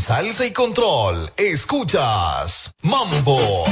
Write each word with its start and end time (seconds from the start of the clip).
Salsa 0.00 0.46
y 0.46 0.52
Control 0.54 1.30
escuchas 1.36 2.72
Mambo. 2.80 3.64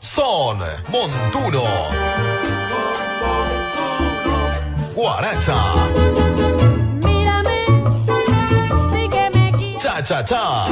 Son 0.00 0.58
Montuno. 0.90 1.64
Guaracha. 4.94 5.56
Mírame, 7.00 7.64
sí 8.92 9.76
Cha 9.78 10.04
cha 10.04 10.22
cha. 10.22 10.66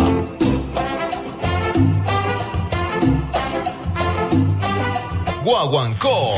Guaguancó. 5.43 6.35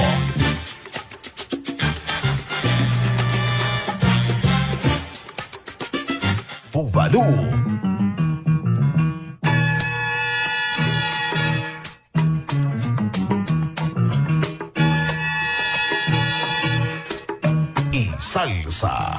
Badú. 7.04 7.20
Y 17.92 18.10
salsa. 18.18 19.13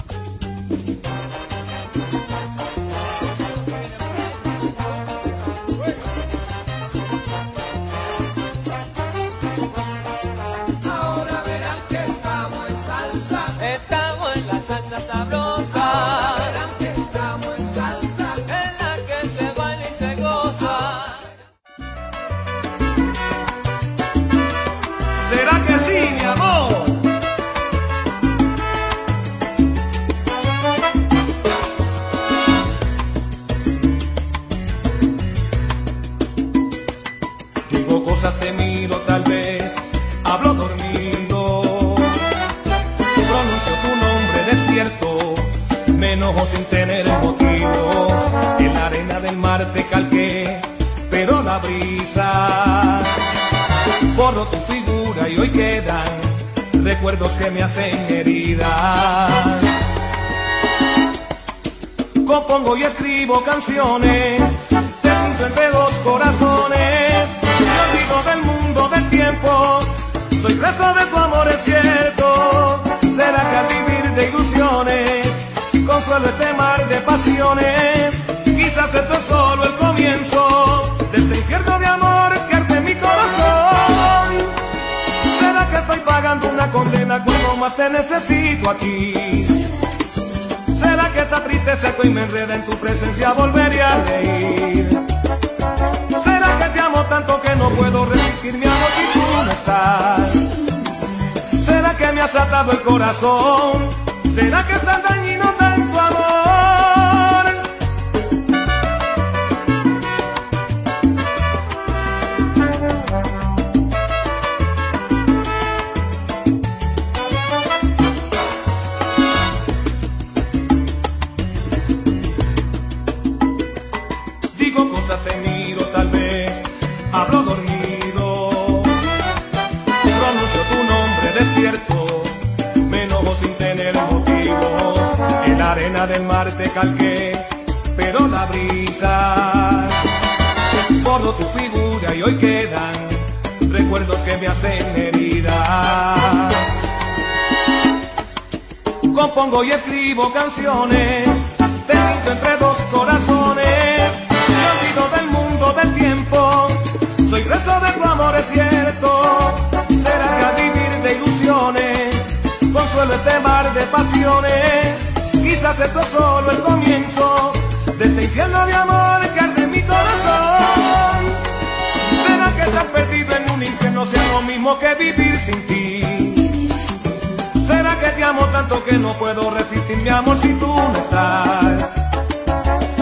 amo 178.25 178.45
tanto 178.47 178.83
que 178.83 178.94
no 178.97 179.13
puedo 179.13 179.51
resistir 179.51 179.97
mi 179.97 180.09
amor 180.09 180.38
si 180.38 180.53
tú 180.56 180.68
no 180.68 180.97
estás. 180.97 181.91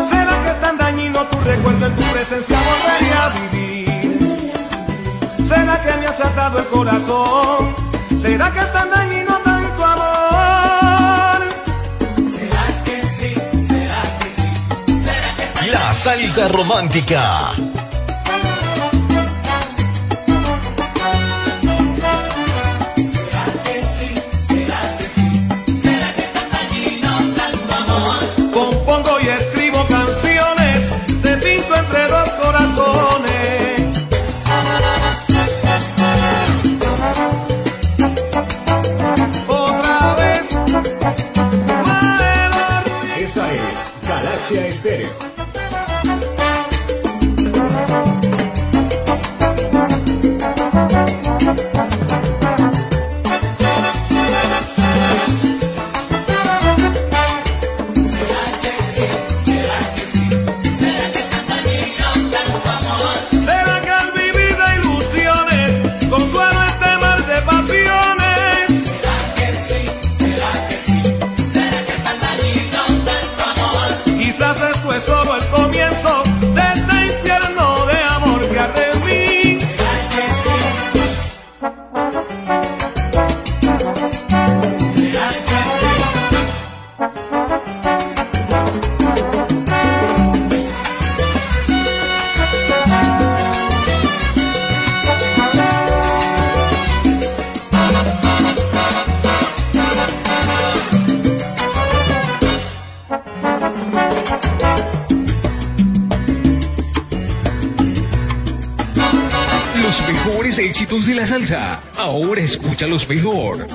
¿Será 0.10 0.44
que 0.44 0.50
es 0.50 0.62
tan 0.62 0.78
dañino 0.78 1.26
tu 1.28 1.40
recuerdo 1.40 1.86
en 1.86 1.96
tu 1.96 2.04
presencia 2.14 2.58
volvería 2.70 3.26
a 3.26 3.30
vivir? 3.30 4.54
¿Será 5.48 5.82
que 5.82 5.98
me 5.98 6.08
has 6.08 6.20
atado 6.20 6.60
el 6.60 6.68
corazón? 6.68 7.76
¿Será 8.22 8.52
que 8.52 8.60
es 8.60 8.74
tan 8.74 8.90
dañino 8.90 9.34
tanto 9.44 9.86
amor? 9.86 11.42
¿Será 12.36 12.84
que 12.84 13.04
sí? 13.18 13.34
¿Será 13.68 14.02
que 14.20 14.28
sí? 14.36 15.04
¿Será 15.06 15.36
que 15.36 15.44
es 15.44 15.72
La 15.72 15.94
salsa 15.94 16.48
romántica. 16.50 17.54
Escúchalos 112.84 113.08
mejor. 113.08 113.73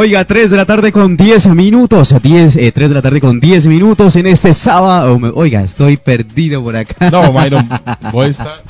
Oiga, 0.00 0.24
3 0.24 0.50
de 0.50 0.56
la 0.56 0.64
tarde 0.64 0.92
con 0.92 1.14
10 1.14 1.48
minutos. 1.48 2.14
10, 2.22 2.56
eh, 2.56 2.72
3 2.72 2.88
de 2.88 2.94
la 2.94 3.02
tarde 3.02 3.20
con 3.20 3.38
10 3.38 3.66
minutos 3.66 4.16
en 4.16 4.28
este 4.28 4.54
sábado. 4.54 5.20
Oiga, 5.34 5.62
estoy 5.62 5.98
perdido 5.98 6.62
por 6.62 6.74
acá. 6.74 7.10
No, 7.10 7.30
Myron, 7.38 7.68
vos 8.10 8.28
estás. 8.28 8.62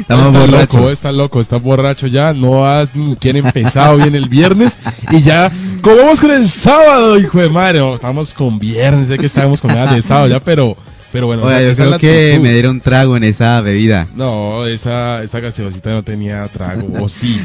Estamos 0.00 0.26
estás 0.26 0.32
borrachos. 0.32 0.74
loco, 0.74 0.78
vos 0.78 0.92
estás 0.92 1.14
loco, 1.14 1.40
estás 1.40 1.62
borracho 1.62 2.06
ya, 2.08 2.32
no 2.32 2.66
has 2.66 2.92
ni 2.96 3.14
quien 3.14 3.36
empezado 3.36 3.98
bien 3.98 4.16
el 4.16 4.28
viernes 4.28 4.76
y 5.12 5.22
ya, 5.22 5.52
¿cómo 5.80 5.98
vamos 5.98 6.20
con 6.20 6.32
el 6.32 6.48
sábado, 6.48 7.20
hijo 7.20 7.38
de 7.38 7.48
madre? 7.50 7.94
Estamos 7.94 8.34
con 8.34 8.58
viernes, 8.58 9.06
sé 9.06 9.16
que 9.16 9.26
estábamos 9.26 9.60
con 9.60 9.72
ganas 9.72 9.94
de 9.94 10.02
sábado 10.02 10.26
ya, 10.26 10.40
pero, 10.40 10.76
pero 11.12 11.28
bueno. 11.28 11.44
o 11.44 11.48
sea, 11.48 11.62
yo 11.62 11.76
creo 11.76 11.98
que 12.00 12.40
me 12.42 12.52
dieron 12.52 12.80
trago 12.80 13.16
en 13.16 13.22
esa 13.22 13.60
bebida. 13.60 14.08
No, 14.16 14.66
esa, 14.66 15.22
esa 15.22 15.38
gaseosita 15.38 15.92
no 15.92 16.02
tenía 16.02 16.48
trago, 16.48 16.88
o 17.00 17.08
sí. 17.08 17.40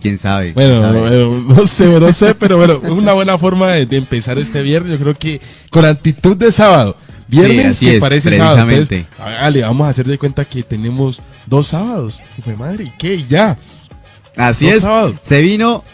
Quién 0.00 0.18
sabe. 0.18 0.52
Bueno, 0.52 0.80
quién 0.80 0.94
sabe. 0.94 1.00
bueno, 1.26 1.54
no 1.54 1.66
sé, 1.66 2.00
no 2.00 2.12
sé, 2.12 2.34
pero 2.34 2.56
bueno, 2.58 2.74
es 2.84 2.90
una 2.90 3.12
buena 3.14 3.38
forma 3.38 3.68
de, 3.70 3.86
de 3.86 3.96
empezar 3.96 4.38
este 4.38 4.62
viernes. 4.62 4.92
Yo 4.92 4.98
creo 4.98 5.14
que 5.14 5.40
con 5.70 5.84
actitud 5.84 6.36
de 6.36 6.52
sábado. 6.52 6.96
Viernes 7.28 7.76
Sí, 7.76 7.84
así 7.84 7.86
que 7.86 7.94
es, 7.96 8.00
parece 8.00 8.36
sábado. 8.36 8.70
Entonces, 8.70 9.06
vamos 9.62 9.86
a 9.86 9.90
hacer 9.90 10.06
de 10.06 10.16
cuenta 10.18 10.44
que 10.44 10.62
tenemos 10.62 11.20
dos 11.46 11.68
sábados. 11.68 12.22
Hijo 12.38 12.50
de 12.50 12.56
madre, 12.56 12.84
¿y 12.84 12.92
qué? 12.98 13.22
Ya. 13.28 13.58
Así 14.36 14.66
Dos 14.66 14.74
es. 14.76 14.82
sábados. 14.82 15.16
Se 15.22 15.42
vino 15.42 15.84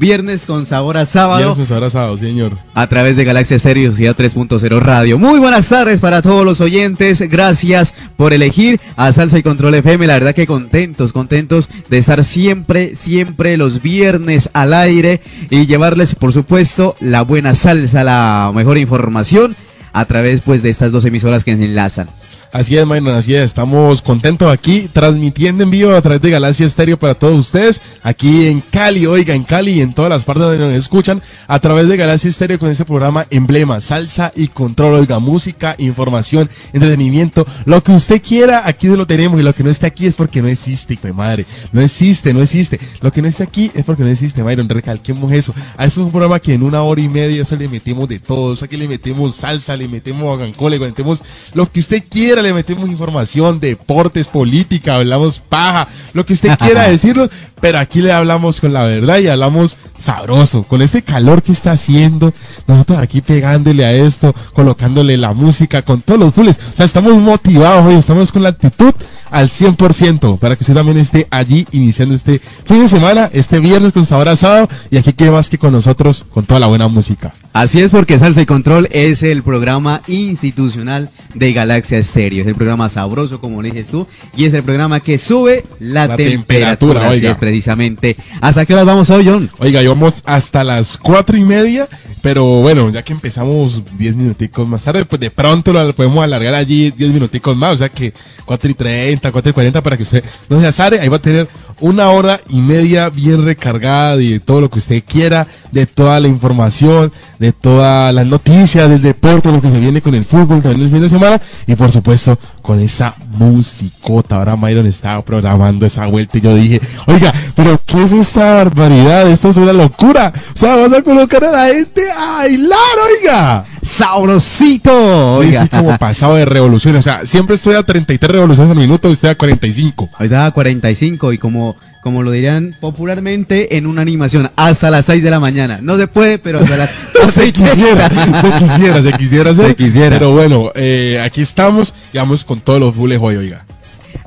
viernes 0.00 0.46
con 0.46 0.64
sabor 0.64 0.96
a 0.96 1.04
sábado. 1.04 1.36
Viernes 1.40 1.58
con 1.58 1.66
sabor 1.66 1.84
a 1.84 1.90
sábado, 1.90 2.16
señor. 2.16 2.56
a 2.74 2.88
través 2.88 3.16
de 3.16 3.24
Galaxia 3.24 3.58
Stereo 3.58 3.90
Sociedad 3.90 4.16
3.0 4.16 4.80
Radio. 4.80 5.18
Muy 5.18 5.38
buenas 5.38 5.68
tardes 5.68 6.00
para 6.00 6.22
todos 6.22 6.42
los 6.42 6.62
oyentes. 6.62 7.20
Gracias 7.28 7.94
por 8.16 8.32
elegir 8.32 8.80
a 8.96 9.12
Salsa 9.12 9.38
y 9.38 9.42
Control 9.42 9.74
FM. 9.74 10.06
La 10.06 10.14
verdad 10.14 10.34
que 10.34 10.46
contentos, 10.46 11.12
contentos 11.12 11.68
de 11.90 11.98
estar 11.98 12.24
siempre, 12.24 12.96
siempre 12.96 13.58
los 13.58 13.82
viernes 13.82 14.48
al 14.54 14.72
aire 14.72 15.20
y 15.50 15.66
llevarles, 15.66 16.14
por 16.14 16.32
supuesto, 16.32 16.96
la 17.00 17.20
buena 17.20 17.54
salsa, 17.54 18.02
la 18.02 18.50
mejor 18.54 18.78
información 18.78 19.54
a 19.92 20.06
través 20.06 20.40
pues 20.40 20.62
de 20.62 20.70
estas 20.70 20.92
dos 20.92 21.04
emisoras 21.04 21.44
que 21.44 21.58
se 21.58 21.64
enlazan. 21.66 22.08
Así 22.52 22.76
es, 22.76 22.84
Myron, 22.84 23.14
así 23.14 23.32
es. 23.32 23.44
Estamos 23.44 24.02
contentos 24.02 24.52
aquí, 24.52 24.88
transmitiendo 24.92 25.62
en 25.62 25.70
vivo 25.70 25.92
a 25.92 26.00
través 26.02 26.20
de 26.20 26.30
Galaxia 26.30 26.66
Estéreo 26.66 26.98
para 26.98 27.14
todos 27.14 27.38
ustedes, 27.38 27.80
aquí 28.02 28.46
en 28.46 28.60
Cali, 28.60 29.06
oiga, 29.06 29.34
en 29.34 29.44
Cali 29.44 29.74
y 29.74 29.80
en 29.82 29.92
todas 29.92 30.10
las 30.10 30.24
partes 30.24 30.42
donde 30.42 30.58
nos 30.58 30.74
escuchan, 30.74 31.22
a 31.46 31.60
través 31.60 31.86
de 31.86 31.96
Galaxia 31.96 32.28
Estéreo 32.28 32.58
con 32.58 32.68
este 32.68 32.84
programa 32.84 33.24
emblema, 33.30 33.80
salsa 33.80 34.32
y 34.34 34.48
control, 34.48 34.94
oiga, 34.94 35.20
música, 35.20 35.76
información, 35.78 36.50
entretenimiento, 36.72 37.46
lo 37.66 37.84
que 37.84 37.92
usted 37.92 38.20
quiera, 38.20 38.66
aquí 38.66 38.88
lo 38.88 39.06
tenemos 39.06 39.38
y 39.38 39.44
lo 39.44 39.54
que 39.54 39.62
no 39.62 39.70
esté 39.70 39.86
aquí 39.86 40.06
es 40.06 40.14
porque 40.14 40.42
no 40.42 40.48
existe, 40.48 40.94
hijo 40.94 41.06
de 41.06 41.12
madre. 41.12 41.46
No 41.70 41.80
existe, 41.80 42.34
no 42.34 42.42
existe. 42.42 42.80
Lo 43.00 43.12
que 43.12 43.22
no 43.22 43.28
esté 43.28 43.44
aquí 43.44 43.70
es 43.74 43.84
porque 43.84 44.02
no 44.02 44.08
existe, 44.08 44.42
Myron, 44.42 44.68
recalquemos 44.68 45.32
eso. 45.32 45.54
Eso 45.78 45.84
es 45.84 45.96
un 45.98 46.10
programa 46.10 46.40
que 46.40 46.54
en 46.54 46.64
una 46.64 46.82
hora 46.82 47.00
y 47.00 47.08
media 47.08 47.42
eso 47.42 47.54
le 47.54 47.68
metemos 47.68 48.08
de 48.08 48.18
todo, 48.18 48.54
eso 48.54 48.64
aquí 48.64 48.76
le 48.76 48.88
metemos 48.88 49.36
salsa, 49.36 49.76
le 49.76 49.86
metemos 49.86 50.34
agancole, 50.34 50.80
le 50.80 50.86
metemos 50.86 51.22
lo 51.54 51.70
que 51.70 51.78
usted 51.78 52.02
quiera, 52.08 52.39
le 52.42 52.52
metemos 52.52 52.88
información, 52.88 53.60
deportes, 53.60 54.28
política, 54.28 54.96
hablamos 54.96 55.40
paja, 55.40 55.88
lo 56.12 56.24
que 56.24 56.32
usted 56.32 56.56
quiera 56.58 56.82
decirnos, 56.90 57.30
pero 57.60 57.78
aquí 57.78 58.00
le 58.00 58.12
hablamos 58.12 58.60
con 58.60 58.72
la 58.72 58.84
verdad 58.84 59.18
y 59.18 59.28
hablamos 59.28 59.76
sabroso, 59.98 60.62
con 60.62 60.82
este 60.82 61.02
calor 61.02 61.42
que 61.42 61.52
está 61.52 61.72
haciendo, 61.72 62.32
nosotros 62.66 62.98
aquí 62.98 63.20
pegándole 63.20 63.84
a 63.84 63.92
esto, 63.92 64.34
colocándole 64.52 65.16
la 65.16 65.32
música, 65.32 65.82
con 65.82 66.00
todos 66.00 66.20
los 66.20 66.34
fulles, 66.34 66.58
o 66.72 66.76
sea, 66.76 66.86
estamos 66.86 67.14
motivados 67.14 67.86
hoy, 67.86 67.94
estamos 67.94 68.32
con 68.32 68.42
la 68.42 68.50
actitud 68.50 68.94
al 69.30 69.48
100% 69.48 70.38
para 70.38 70.56
que 70.56 70.64
usted 70.64 70.74
también 70.74 70.98
esté 70.98 71.26
allí 71.30 71.66
iniciando 71.72 72.14
este 72.14 72.40
fin 72.64 72.80
de 72.80 72.88
semana, 72.88 73.30
este 73.32 73.60
viernes 73.60 73.92
con 73.92 74.06
sabor 74.06 74.28
a 74.28 74.36
sábado 74.36 74.68
y 74.90 74.96
aquí 74.96 75.12
que 75.12 75.30
más 75.30 75.48
que 75.48 75.58
con 75.58 75.72
nosotros 75.72 76.24
con 76.30 76.44
toda 76.44 76.60
la 76.60 76.66
buena 76.66 76.88
música. 76.88 77.32
Así 77.52 77.80
es 77.80 77.90
porque 77.90 78.16
Salsa 78.16 78.42
y 78.42 78.46
Control 78.46 78.88
es 78.92 79.24
el 79.24 79.42
programa 79.42 80.02
institucional 80.06 81.10
de 81.34 81.52
Galaxia 81.52 81.98
Estéreo. 81.98 82.42
Es 82.42 82.46
el 82.46 82.54
programa 82.54 82.88
sabroso, 82.88 83.40
como 83.40 83.60
le 83.60 83.70
dices 83.72 83.88
tú, 83.88 84.06
y 84.36 84.44
es 84.44 84.54
el 84.54 84.62
programa 84.62 85.00
que 85.00 85.18
sube 85.18 85.64
la, 85.80 86.06
La 86.06 86.16
temperatura. 86.16 86.30
temperatura, 86.30 87.08
así 87.08 87.18
oiga. 87.18 87.30
es, 87.32 87.36
precisamente. 87.38 88.16
¿Hasta 88.40 88.64
qué 88.64 88.74
horas 88.74 88.86
vamos 88.86 89.10
hoy, 89.10 89.26
John? 89.26 89.50
Oiga, 89.58 89.82
íbamos 89.82 90.22
hasta 90.26 90.62
las 90.62 90.96
cuatro 90.96 91.36
y 91.36 91.42
media, 91.42 91.88
pero 92.22 92.44
bueno, 92.60 92.88
ya 92.90 93.02
que 93.02 93.12
empezamos 93.12 93.82
diez 93.98 94.14
minuticos 94.14 94.68
más 94.68 94.84
tarde, 94.84 95.04
pues 95.04 95.18
de 95.18 95.32
pronto 95.32 95.72
lo 95.72 95.92
podemos 95.92 96.22
alargar 96.22 96.54
allí 96.54 96.92
diez 96.92 97.12
minuticos 97.12 97.56
más, 97.56 97.74
o 97.74 97.78
sea 97.78 97.88
que 97.88 98.14
cuatro 98.44 98.70
y 98.70 98.74
treinta, 98.74 99.32
cuatro 99.32 99.50
y 99.50 99.52
cuarenta 99.52 99.82
para 99.82 99.96
que 99.96 100.04
usted 100.04 100.24
no 100.48 100.60
se 100.60 100.68
azare, 100.68 101.00
ahí 101.00 101.08
va 101.08 101.16
a 101.16 101.22
tener 101.22 101.48
una 101.80 102.10
hora 102.10 102.40
y 102.48 102.60
media 102.60 103.10
bien 103.10 103.44
recargada 103.44 104.16
de 104.16 104.40
todo 104.40 104.60
lo 104.60 104.70
que 104.70 104.78
usted 104.78 105.02
quiera, 105.06 105.46
de 105.72 105.86
toda 105.86 106.20
la 106.20 106.28
información, 106.28 107.12
de 107.38 107.52
todas 107.52 108.14
las 108.14 108.26
noticias 108.26 108.88
del 108.88 109.02
deporte, 109.02 109.50
lo 109.50 109.60
que 109.60 109.70
se 109.70 109.80
viene 109.80 110.02
con 110.02 110.14
el 110.14 110.24
fútbol 110.24 110.62
también 110.62 110.82
el 110.82 110.90
fin 110.90 111.00
de 111.00 111.08
semana, 111.08 111.40
y 111.66 111.74
por 111.74 111.90
supuesto 111.92 112.38
con 112.62 112.80
esa 112.80 113.14
musicota. 113.32 114.36
Ahora 114.36 114.56
Myron 114.56 114.86
estaba 114.86 115.22
programando 115.22 115.86
esa 115.86 116.06
vuelta 116.06 116.38
y 116.38 116.40
yo 116.40 116.54
dije, 116.54 116.80
oiga, 117.06 117.32
pero 117.54 117.80
¿qué 117.86 118.02
es 118.02 118.12
esta 118.12 118.54
barbaridad? 118.54 119.30
Esto 119.30 119.50
es 119.50 119.56
una 119.56 119.72
locura. 119.72 120.32
O 120.54 120.58
sea, 120.58 120.76
vas 120.76 120.92
a 120.92 121.02
colocar 121.02 121.44
a 121.44 121.50
la 121.50 121.74
gente 121.74 122.10
a 122.10 122.38
bailar, 122.38 122.78
oiga. 123.20 123.64
¡Sabrosito! 123.82 125.36
Oiga. 125.36 125.64
Estoy 125.64 125.80
como 125.80 125.98
pasado 125.98 126.34
de 126.36 126.44
revoluciones. 126.44 127.00
O 127.00 127.02
sea, 127.02 127.26
siempre 127.26 127.56
estoy 127.56 127.74
a 127.74 127.82
33 127.82 128.30
revoluciones 128.30 128.70
al 128.70 128.76
minuto 128.76 129.08
y 129.08 129.12
estoy 129.12 129.30
a 129.30 129.34
45. 129.36 130.10
Ahorita 130.12 130.46
a 130.46 130.50
45 130.50 131.32
y 131.32 131.38
como, 131.38 131.76
como 132.02 132.22
lo 132.22 132.30
dirían 132.30 132.76
popularmente 132.80 133.76
en 133.76 133.86
una 133.86 134.02
animación, 134.02 134.50
hasta 134.56 134.90
las 134.90 135.06
6 135.06 135.22
de 135.22 135.30
la 135.30 135.40
mañana. 135.40 135.78
No 135.82 135.96
se 135.96 136.08
puede, 136.08 136.38
pero 136.38 136.60
hasta 136.60 136.76
las 136.76 136.90
se 137.30 137.52
quisiera, 137.52 138.08
se 138.08 138.52
quisiera, 138.58 139.02
se 139.02 139.12
quisiera 139.12 139.50
hacer. 139.50 139.66
Se 139.66 139.76
quisiera. 139.76 140.18
Pero 140.18 140.32
bueno, 140.32 140.72
eh, 140.74 141.20
aquí 141.24 141.40
estamos 141.40 141.94
y 142.12 142.18
vamos 142.18 142.44
con 142.44 142.60
todos 142.60 142.80
los 142.80 142.94
fulles 142.94 143.18
hoy, 143.20 143.36
oiga. 143.36 143.64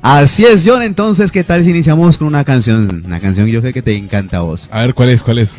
Así 0.02 0.46
es, 0.46 0.64
John. 0.66 0.82
Entonces, 0.82 1.32
¿qué 1.32 1.44
tal 1.44 1.64
si 1.64 1.70
iniciamos 1.70 2.18
con 2.18 2.28
una 2.28 2.44
canción? 2.44 3.04
Una 3.06 3.20
canción 3.20 3.46
que 3.46 3.54
yo 3.54 3.62
sé 3.62 3.72
que 3.72 3.82
te 3.82 3.96
encanta 3.96 4.38
a 4.38 4.42
vos. 4.42 4.68
A 4.72 4.82
ver, 4.82 4.94
¿cuál 4.94 5.10
es? 5.10 5.24
¿Cuál 5.24 5.40
es? 5.40 5.56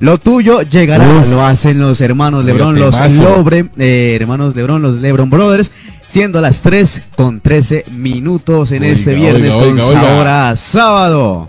Lo 0.00 0.16
tuyo 0.18 0.62
llegará, 0.62 1.06
Uf. 1.06 1.28
lo 1.28 1.42
hacen 1.44 1.78
los 1.78 2.00
hermanos 2.00 2.44
Lebron, 2.44 2.78
los. 2.78 2.98
Lobre, 3.16 3.66
eh, 3.78 4.16
hermanos 4.18 4.56
Lebron, 4.56 4.80
los 4.80 4.96
Lebron 4.96 5.28
Brothers, 5.28 5.70
siendo 6.08 6.40
las 6.40 6.62
3 6.62 7.02
con 7.14 7.40
13 7.40 7.84
minutos 7.90 8.72
en 8.72 8.82
Oiga, 8.82 8.94
este 8.94 9.14
viernes 9.14 9.54
oiga, 9.54 9.64
con 9.66 9.74
oiga, 9.78 9.84
oiga. 9.88 10.00
sabor 10.02 10.26
a 10.26 10.56
sábado. 10.56 11.48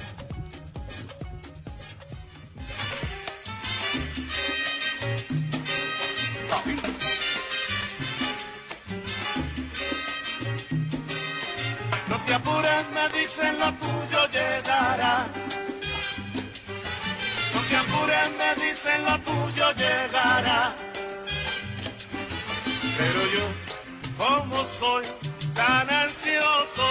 soy 24.82 25.06
tan 25.54 25.88
ansioso. 25.90 26.88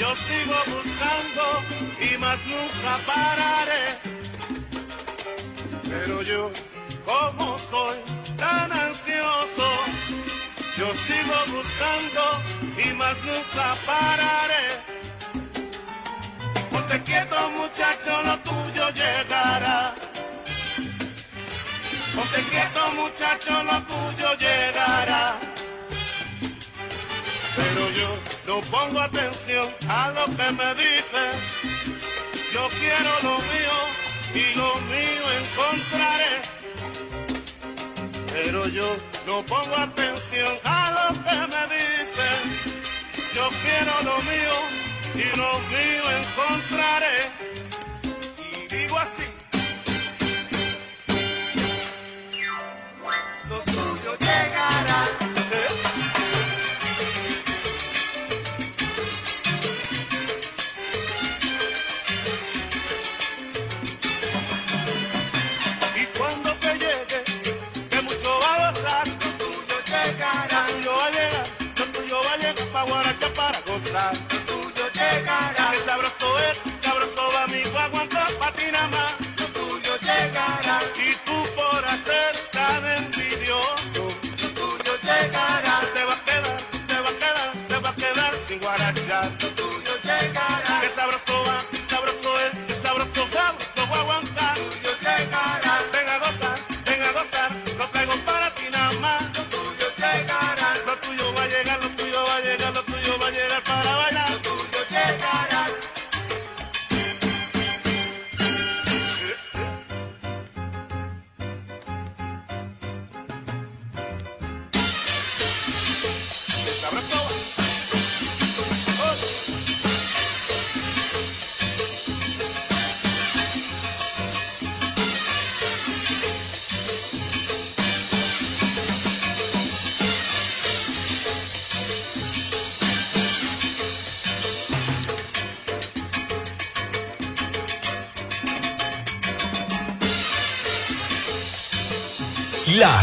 Yo 0.00 0.10
sigo 0.26 0.56
buscando 0.74 1.44
y 2.06 2.18
más 2.18 2.38
nunca 2.52 2.92
pararé. 3.10 3.84
Pero 5.88 6.20
yo, 6.22 6.52
como 7.06 7.58
soy 7.70 7.96
tan 8.36 8.70
ansioso, 8.70 9.68
yo 10.78 10.88
sigo 11.06 11.36
buscando 11.56 12.22
y 12.84 12.92
más 13.00 13.16
nunca 13.28 13.66
pararé. 13.86 14.66
Ponte 16.70 17.02
quieto 17.02 17.50
muchacho, 17.60 18.12
lo 18.28 18.34
tuyo 18.48 18.84
llegará. 19.00 19.94
Ponte 22.14 22.40
quieto 22.50 22.82
muchacho, 23.00 23.54
lo 23.70 23.76
tuyo 23.90 24.28
llegará. 24.44 25.53
No 28.46 28.60
pongo 28.60 29.00
atención 29.00 29.68
a 29.88 30.10
lo 30.10 30.24
que 30.36 30.52
me 30.52 30.74
dice. 30.74 31.22
Yo 32.52 32.68
quiero 32.78 33.10
lo 33.22 33.38
mío 33.52 33.76
y 34.34 34.54
lo 34.54 34.74
mío 34.92 35.24
encontraré. 35.40 36.42
Pero 38.32 38.68
yo 38.68 38.96
no 39.26 39.42
pongo 39.46 39.76
atención 39.76 40.58
a 40.64 40.90
lo 40.96 41.24
que 41.24 41.36
me 41.52 41.62
dice. 41.74 42.28
Yo 43.34 43.48
quiero 43.62 43.92
lo 44.04 44.16
mío 44.22 44.56
y 45.14 45.36
lo 45.36 45.58
mío 45.72 46.04
encontraré. 46.20 47.53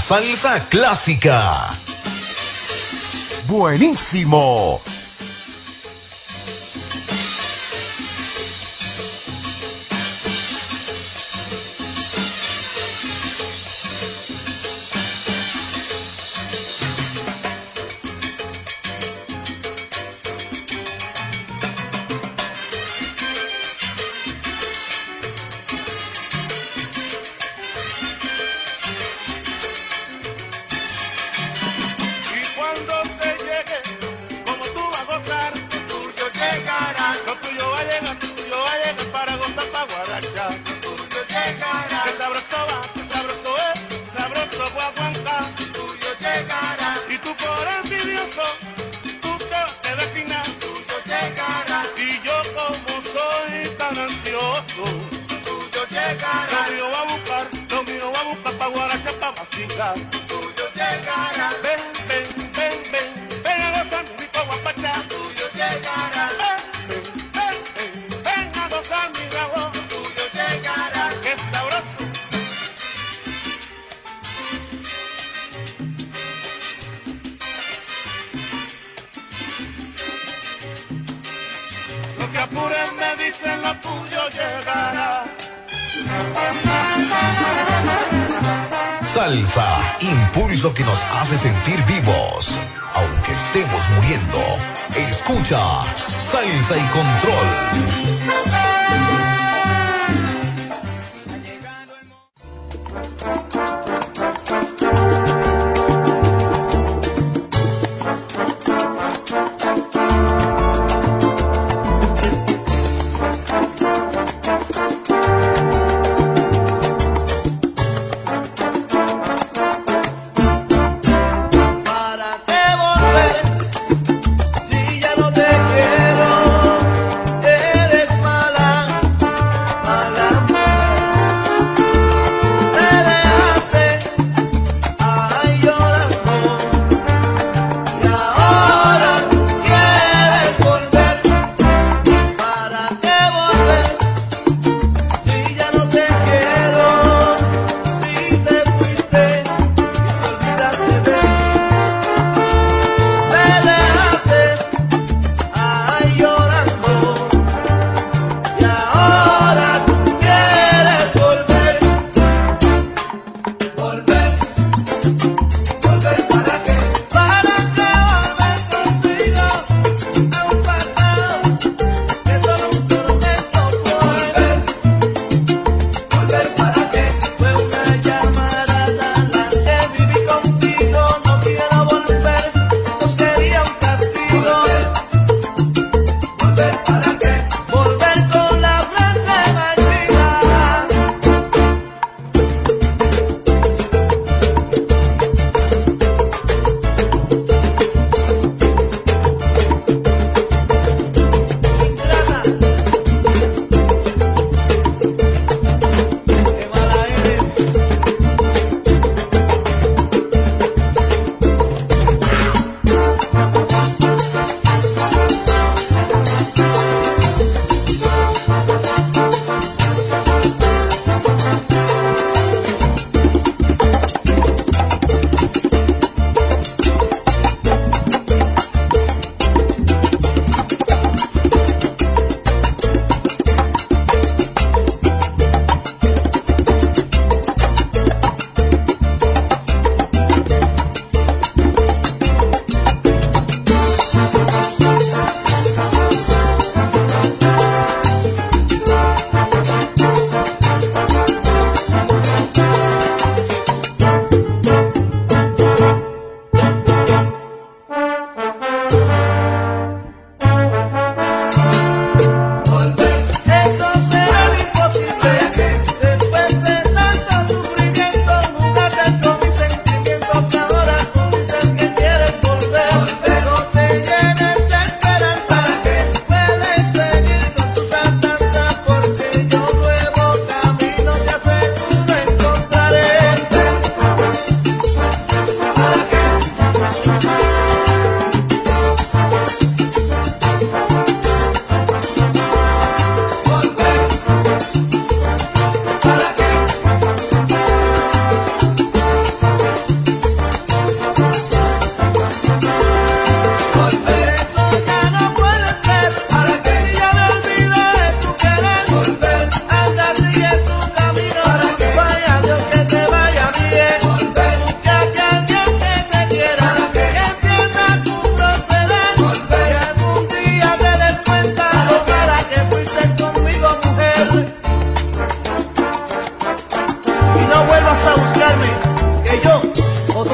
salsa 0.01 0.59
clásica. 0.67 1.77
Buenísimo. 3.47 4.81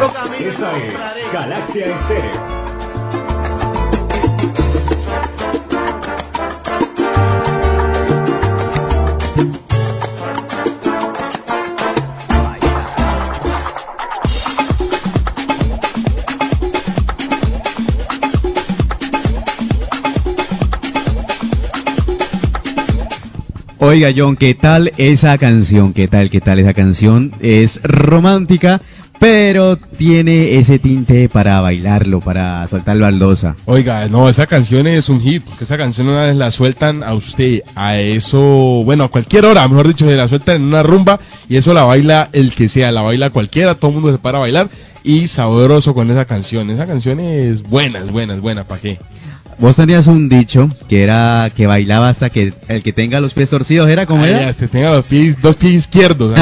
Esta 0.08 0.78
es 0.78 1.34
Galaxia 1.34 1.88
Estéreo. 1.88 2.68
Oiga, 23.80 24.10
John, 24.16 24.36
¿qué 24.36 24.54
tal 24.54 24.92
esa 24.98 25.38
canción? 25.38 25.94
¿Qué 25.94 26.08
tal, 26.08 26.30
qué 26.30 26.42
tal 26.42 26.60
esa 26.60 26.74
canción? 26.74 27.32
Es 27.40 27.80
romántica, 27.84 28.82
pero 29.20 29.78
tiene 29.78 30.58
ese 30.58 30.80
tinte 30.80 31.30
para 31.30 31.62
bailarlo, 31.62 32.20
para 32.20 32.68
soltar 32.68 32.98
baldosa. 33.00 33.56
Oiga, 33.66 34.08
no, 34.08 34.30
esa 34.30 34.48
canción 34.48 34.88
es 34.88 35.10
un 35.10 35.22
hit. 35.22 35.44
Esa 35.60 35.78
canción 35.78 36.08
una 36.08 36.24
vez 36.24 36.36
la 36.36 36.52
sueltan 36.52 37.04
a 37.04 37.14
usted, 37.14 37.62
a 37.76 37.98
eso, 37.98 38.40
bueno, 38.86 39.06
a 39.06 39.10
cualquier 39.10 39.46
hora, 39.46 39.68
mejor 39.68 39.88
dicho, 39.88 40.06
se 40.06 40.16
la 40.16 40.28
sueltan 40.28 40.58
en 40.58 40.62
una 40.64 40.84
rumba 40.84 41.20
y 41.50 41.58
eso 41.58 41.74
la 41.74 41.84
baila 41.84 42.30
el 42.34 42.54
que 42.54 42.68
sea, 42.68 42.92
la 42.92 43.02
baila 43.02 43.30
cualquiera, 43.30 43.76
todo 43.76 43.90
el 43.90 43.96
mundo 43.96 44.12
se 44.12 44.18
para 44.18 44.38
a 44.38 44.42
bailar 44.42 44.70
y 45.04 45.28
sabroso 45.28 45.94
con 45.94 46.12
esa 46.12 46.26
canción. 46.26 46.70
Esa 46.70 46.86
canción 46.86 47.20
es 47.20 47.64
buena, 47.64 48.00
es 48.00 48.12
buena, 48.12 48.34
es 48.34 48.42
buena, 48.42 48.66
¿para 48.66 48.82
qué? 48.82 49.00
Vos 49.60 49.76
tenías 49.76 50.06
un 50.06 50.30
dicho 50.30 50.70
que 50.88 51.02
era 51.02 51.50
que 51.56 51.66
bailaba 51.66 52.10
hasta 52.10 52.30
que 52.30 52.54
el 52.68 52.84
que 52.84 52.94
tenga 52.94 53.20
los 53.20 53.34
pies 53.34 53.50
torcidos 53.50 53.90
era 53.90 54.06
como 54.06 54.24
era. 54.24 54.48
este 54.50 54.68
tenga 54.68 54.92
los 54.92 55.04
pies, 55.06 55.42
dos 55.42 55.56
pies 55.56 55.74
izquierdos. 55.74 56.36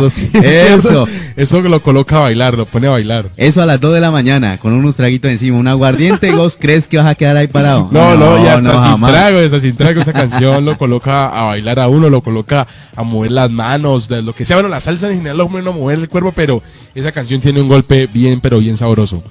dos 0.00 0.12
pies 0.12 0.34
Eso. 0.34 0.34
izquierdos. 1.08 1.08
Eso 1.36 1.62
que 1.62 1.70
lo 1.70 1.82
coloca 1.82 2.18
a 2.18 2.20
bailar, 2.20 2.58
lo 2.58 2.66
pone 2.66 2.86
a 2.86 2.90
bailar. 2.90 3.30
Eso 3.38 3.62
a 3.62 3.66
las 3.66 3.80
2 3.80 3.94
de 3.94 4.00
la 4.02 4.10
mañana, 4.10 4.58
con 4.58 4.74
unos 4.74 4.96
traguitos 4.96 5.30
encima, 5.30 5.56
un 5.56 5.66
aguardiente, 5.66 6.30
¿vos 6.32 6.56
crees 6.60 6.86
que 6.88 6.98
vas 6.98 7.06
a 7.06 7.14
quedar 7.14 7.38
ahí 7.38 7.46
parado? 7.46 7.88
No, 7.90 8.16
no, 8.18 8.36
ya 8.44 8.56
está 8.56 8.72
sin 8.72 8.80
jamás. 8.80 9.12
trago, 9.12 9.38
está 9.38 9.60
sin 9.60 9.74
trago. 9.74 10.02
Esa 10.02 10.12
canción 10.12 10.64
lo 10.66 10.76
coloca 10.76 11.28
a 11.28 11.44
bailar 11.44 11.78
a 11.80 11.88
uno, 11.88 12.10
lo 12.10 12.20
coloca 12.22 12.66
a 12.94 13.02
mover 13.02 13.30
las 13.30 13.50
manos, 13.50 14.08
de 14.08 14.20
lo 14.20 14.34
que 14.34 14.44
sea. 14.44 14.56
Bueno, 14.56 14.68
la 14.68 14.82
salsa 14.82 15.08
en 15.08 15.16
general 15.16 15.38
lo 15.38 15.48
pone 15.48 15.66
a 15.66 15.72
mover 15.72 15.98
el 16.00 16.08
cuerpo, 16.10 16.32
pero 16.36 16.62
esa 16.94 17.12
canción 17.12 17.40
tiene 17.40 17.62
un 17.62 17.68
golpe 17.68 18.06
bien, 18.12 18.40
pero 18.42 18.58
bien 18.58 18.76
sabroso. 18.76 19.22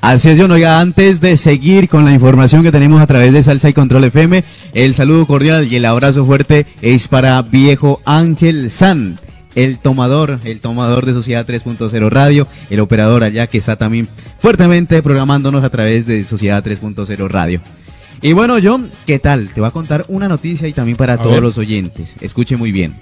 Así 0.00 0.30
es, 0.30 0.38
John. 0.40 0.50
Oiga, 0.50 0.80
antes 0.80 1.20
de 1.20 1.36
seguir 1.36 1.88
con 1.88 2.04
la 2.06 2.12
información 2.12 2.62
que 2.62 2.72
tenemos 2.72 3.00
a 3.00 3.06
través 3.06 3.32
de 3.34 3.42
Salsa 3.42 3.68
y 3.68 3.74
Control 3.74 4.04
FM, 4.04 4.44
el 4.72 4.94
saludo 4.94 5.26
cordial 5.26 5.68
y 5.70 5.76
el 5.76 5.84
abrazo 5.84 6.24
fuerte 6.24 6.66
es 6.80 7.06
para 7.06 7.40
viejo 7.42 8.00
Ángel 8.06 8.70
San, 8.70 9.18
el 9.54 9.78
tomador, 9.78 10.40
el 10.44 10.60
tomador 10.60 11.04
de 11.04 11.12
Sociedad 11.12 11.46
3.0 11.46 12.08
Radio, 12.08 12.46
el 12.70 12.80
operador 12.80 13.24
allá 13.24 13.46
que 13.46 13.58
está 13.58 13.76
también 13.76 14.08
fuertemente 14.38 15.02
programándonos 15.02 15.62
a 15.64 15.70
través 15.70 16.06
de 16.06 16.24
Sociedad 16.24 16.64
3.0 16.64 17.28
Radio. 17.28 17.60
Y 18.22 18.32
bueno, 18.32 18.56
John, 18.62 18.90
¿qué 19.06 19.18
tal? 19.18 19.48
Te 19.50 19.60
voy 19.60 19.68
a 19.68 19.72
contar 19.72 20.06
una 20.08 20.28
noticia 20.28 20.66
y 20.66 20.72
también 20.72 20.96
para 20.96 21.14
A 21.14 21.18
todos 21.18 21.32
ver. 21.32 21.42
los 21.42 21.58
oyentes. 21.58 22.16
Escuche 22.22 22.56
muy 22.56 22.72
bien. 22.72 22.96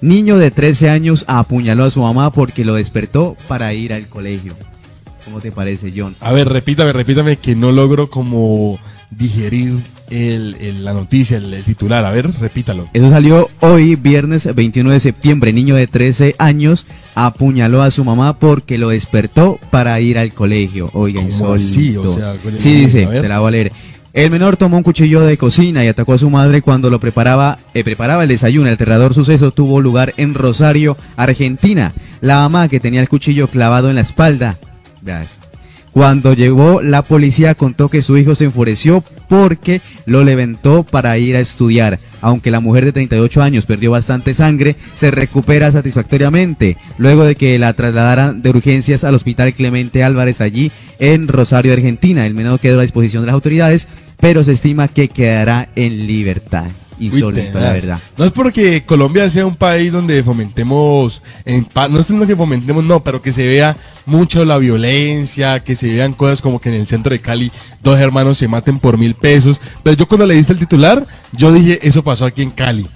Niño 0.00 0.38
de 0.38 0.50
13 0.52 0.90
años 0.90 1.24
apuñaló 1.26 1.84
a 1.84 1.90
su 1.90 2.00
mamá 2.02 2.32
porque 2.32 2.64
lo 2.64 2.74
despertó 2.74 3.36
para 3.48 3.72
ir 3.74 3.92
al 3.92 4.06
colegio. 4.06 4.56
¿Cómo 5.24 5.40
te 5.40 5.52
parece, 5.52 5.92
John? 5.96 6.14
A 6.20 6.32
ver, 6.32 6.48
repítame, 6.48 6.92
repítame 6.92 7.36
que 7.36 7.54
no 7.56 7.72
logro 7.72 8.10
como 8.10 8.78
digerir 9.10 9.78
el, 10.08 10.56
el- 10.60 10.84
la 10.84 10.92
noticia, 10.92 11.36
el, 11.36 11.52
el 11.52 11.64
titular. 11.64 12.04
A 12.04 12.10
ver, 12.10 12.30
repítalo. 12.40 12.88
Eso 12.92 13.10
salió 13.10 13.48
hoy, 13.60 13.96
viernes 13.96 14.52
21 14.54 14.90
de 14.90 15.00
septiembre. 15.00 15.52
Niño 15.52 15.74
de 15.74 15.86
13 15.86 16.36
años 16.38 16.86
apuñaló 17.14 17.82
a 17.82 17.90
su 17.90 18.04
mamá 18.04 18.38
porque 18.38 18.78
lo 18.78 18.88
despertó 18.90 19.58
para 19.70 20.00
ir 20.00 20.18
al 20.18 20.32
colegio. 20.32 20.90
Oiga, 20.94 21.22
¿Cómo 21.38 21.52
así? 21.54 21.96
O 21.96 22.14
sea, 22.14 22.34
¿cuál 22.42 22.56
es 22.56 22.62
sí, 22.62 22.74
dice, 22.74 23.06
te 23.06 23.28
la 23.28 23.40
voy 23.40 23.48
a 23.48 23.50
leer. 23.52 23.72
El 24.12 24.32
menor 24.32 24.56
tomó 24.56 24.76
un 24.76 24.82
cuchillo 24.82 25.20
de 25.20 25.38
cocina 25.38 25.84
y 25.84 25.88
atacó 25.88 26.14
a 26.14 26.18
su 26.18 26.28
madre 26.30 26.62
cuando 26.62 26.90
lo 26.90 26.98
preparaba, 26.98 27.58
eh, 27.74 27.84
preparaba 27.84 28.24
el 28.24 28.28
desayuno. 28.28 28.66
El 28.66 28.74
aterrador 28.74 29.14
suceso 29.14 29.52
tuvo 29.52 29.80
lugar 29.80 30.14
en 30.16 30.34
Rosario, 30.34 30.96
Argentina. 31.16 31.92
La 32.20 32.38
mamá 32.38 32.66
que 32.68 32.80
tenía 32.80 33.00
el 33.00 33.08
cuchillo 33.08 33.46
clavado 33.46 33.88
en 33.88 33.94
la 33.94 34.00
espalda. 34.00 34.58
Cuando 35.92 36.34
llegó 36.34 36.82
la 36.82 37.02
policía 37.02 37.56
contó 37.56 37.88
que 37.88 38.02
su 38.02 38.16
hijo 38.16 38.36
se 38.36 38.44
enfureció 38.44 39.02
porque 39.28 39.80
lo 40.06 40.22
levantó 40.22 40.84
para 40.84 41.18
ir 41.18 41.36
a 41.36 41.40
estudiar. 41.40 41.98
Aunque 42.20 42.50
la 42.50 42.60
mujer 42.60 42.84
de 42.84 42.92
38 42.92 43.42
años 43.42 43.66
perdió 43.66 43.90
bastante 43.90 44.34
sangre, 44.34 44.76
se 44.94 45.10
recupera 45.10 45.72
satisfactoriamente 45.72 46.76
luego 46.98 47.24
de 47.24 47.34
que 47.34 47.58
la 47.58 47.72
trasladaran 47.72 48.42
de 48.42 48.50
urgencias 48.50 49.02
al 49.02 49.14
hospital 49.14 49.52
Clemente 49.52 50.04
Álvarez 50.04 50.40
allí 50.40 50.70
en 50.98 51.26
Rosario, 51.26 51.72
Argentina. 51.72 52.26
El 52.26 52.34
menor 52.34 52.60
quedó 52.60 52.78
a 52.78 52.82
disposición 52.82 53.22
de 53.22 53.28
las 53.28 53.34
autoridades, 53.34 53.88
pero 54.18 54.44
se 54.44 54.52
estima 54.52 54.86
que 54.86 55.08
quedará 55.08 55.70
en 55.74 56.06
libertad. 56.06 56.66
Insólito, 57.00 57.58
la 57.58 57.72
verdad. 57.72 57.98
No 58.16 58.24
es 58.24 58.32
porque 58.32 58.84
Colombia 58.84 59.28
sea 59.30 59.46
un 59.46 59.56
país 59.56 59.90
donde 59.90 60.22
fomentemos, 60.22 61.22
en 61.44 61.66
no 61.74 61.98
es 61.98 62.06
diciendo 62.06 62.26
que 62.26 62.36
fomentemos, 62.36 62.84
no, 62.84 63.02
pero 63.02 63.22
que 63.22 63.32
se 63.32 63.46
vea 63.46 63.76
mucho 64.06 64.44
la 64.44 64.58
violencia, 64.58 65.60
que 65.60 65.74
se 65.74 65.88
vean 65.88 66.12
cosas 66.12 66.42
como 66.42 66.60
que 66.60 66.68
en 66.68 66.76
el 66.76 66.86
centro 66.86 67.12
de 67.12 67.20
Cali 67.20 67.50
dos 67.82 67.98
hermanos 67.98 68.38
se 68.38 68.48
maten 68.48 68.78
por 68.78 68.98
mil 68.98 69.14
pesos. 69.14 69.60
Pero 69.82 69.96
yo 69.96 70.06
cuando 70.06 70.26
leíste 70.26 70.52
el 70.52 70.58
titular, 70.58 71.06
yo 71.32 71.52
dije, 71.52 71.78
eso 71.82 72.04
pasó 72.04 72.26
aquí 72.26 72.42
en 72.42 72.50
Cali. 72.50 72.88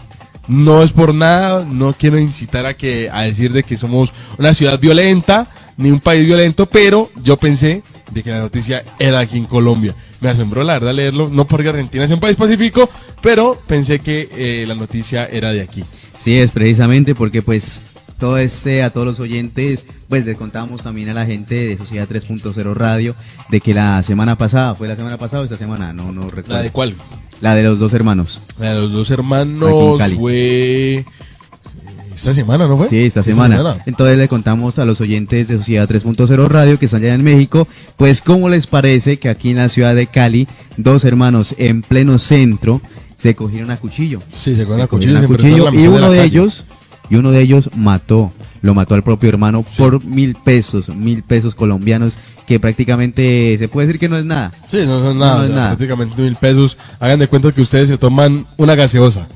No 0.47 0.83
es 0.83 0.93
por 0.93 1.15
nada, 1.15 1.65
no 1.65 1.95
quiero 1.95 2.19
incitar 2.19 2.67
a 2.67 2.75
que 2.75 3.09
a 3.11 3.23
decir 3.23 3.53
de 3.53 3.63
que 3.63 3.79
somos 3.79 4.13
una 4.39 4.53
ciudad 4.53 4.79
violenta 4.79 5.49
ni 5.77 5.91
un 5.91 6.01
país 6.01 6.25
violento, 6.27 6.67
pero 6.67 7.11
yo 7.23 7.37
pensé 7.37 7.83
de 8.11 8.23
que 8.23 8.31
la 8.31 8.41
noticia 8.41 8.85
era 8.99 9.21
aquí 9.21 9.39
en 9.39 9.47
Colombia. 9.47 9.95
Me 10.21 10.29
asombró 10.29 10.63
la 10.63 10.75
verdad 10.75 10.95
leerlo, 10.95 11.29
no 11.29 11.47
porque 11.47 11.69
Argentina 11.69 12.07
sea 12.07 12.17
un 12.17 12.21
país 12.21 12.37
pacífico, 12.37 12.89
pero 13.21 13.61
pensé 13.67 13.99
que 13.99 14.29
eh, 14.33 14.65
la 14.67 14.75
noticia 14.75 15.27
era 15.27 15.53
de 15.53 15.63
aquí. 15.63 15.85
Sí, 16.19 16.39
es 16.39 16.51
precisamente 16.53 17.15
porque 17.15 17.43
pues 17.43 17.81
todo 18.19 18.39
este, 18.39 18.83
a 18.83 18.91
todos 18.91 19.07
los 19.07 19.21
oyentes, 19.21 19.87
pues 20.09 20.25
les 20.25 20.37
contamos 20.37 20.83
también 20.83 21.09
a 21.09 21.15
la 21.15 21.27
gente 21.27 21.55
de 21.55 21.77
Sociedad 21.77 22.09
3.0 22.09 22.75
Radio 22.75 23.15
de 23.51 23.61
que 23.61 23.75
la 23.75 24.03
semana 24.03 24.37
pasada, 24.37 24.75
fue 24.75 24.89
la 24.89 24.97
semana 24.97 25.19
pasada 25.19 25.43
o 25.43 25.45
esta 25.45 25.57
semana, 25.57 25.93
no, 25.93 26.13
no 26.13 26.23
recuerdo. 26.23 26.55
¿La 26.55 26.63
de 26.63 26.71
cuál? 26.71 26.95
La 27.41 27.55
de 27.55 27.65
los 27.65 27.79
dos 27.79 27.93
hermanos. 27.93 28.41
La 28.59 28.73
de 28.75 28.81
los 28.81 28.93
dos 28.93 29.11
hermanos 29.11 30.01
fue 30.17 31.05
esta 32.15 32.35
semana, 32.35 32.67
¿no 32.67 32.77
fue? 32.79 32.89
Sí, 32.89 32.99
esta 33.05 33.23
semana. 33.23 33.79
Entonces 33.87 34.19
le 34.19 34.29
contamos 34.29 34.79
a 34.79 34.85
los 34.85 35.01
oyentes 35.01 35.49
de 35.49 35.59
Sociedad 35.59 35.89
3.0 35.89 36.47
Radio 36.49 36.79
que 36.79 36.87
están 36.87 37.03
allá 37.03 37.15
en 37.15 37.23
México, 37.23 37.67
pues 37.97 38.23
cómo 38.23 38.49
les 38.49 38.67
parece 38.67 39.19
que 39.19 39.29
aquí 39.29 39.51
en 39.51 39.57
la 39.59 39.69
ciudad 39.69 39.95
de 39.95 40.07
Cali, 40.07 40.47
dos 40.77 41.05
hermanos 41.05 41.55
en 41.59 41.83
pleno 41.83 42.19
centro 42.19 42.81
se 43.17 43.35
cogieron 43.35 43.71
a 43.71 43.77
cuchillo. 43.77 44.21
Sí, 44.33 44.55
se 44.55 44.65
cogieron 44.65 44.81
a 44.81 44.85
se 44.85 44.89
cuchillo 45.27 45.69
a 45.69 45.75
y 45.75 45.79
de 45.83 45.89
uno 45.89 46.11
de 46.11 46.23
ellos 46.25 46.65
y 47.11 47.17
uno 47.17 47.31
de 47.31 47.41
ellos 47.43 47.71
mató 47.77 48.33
lo 48.63 48.73
mató 48.73 48.95
al 48.95 49.05
propio 49.05 49.29
hermano 49.29 49.63
por 49.77 50.03
mil 50.07 50.35
pesos 50.37 50.89
mil 50.89 51.23
pesos 51.23 51.55
colombianos 51.55 52.17
que 52.47 52.59
prácticamente 52.59 53.57
se 53.59 53.69
puede 53.69 53.87
decir 53.89 54.01
que 54.01 54.09
no 54.09 54.17
es 54.17 54.25
nada 54.25 54.53
Sí, 54.69 54.79
no 54.87 55.01
son 55.01 55.19
nada, 55.19 55.39
No 55.39 55.45
es 55.45 55.51
nada. 55.51 55.67
prácticamente 55.77 56.23
mil 56.23 56.35
pesos. 56.37 56.79
Hagan 56.99 57.19
de 57.19 57.29
cuenta 57.29 57.53
que 57.53 57.61
ustedes 57.61 57.91
se 57.91 57.99
toman 57.99 58.47
una 58.57 58.75
gaseosa 58.75 59.29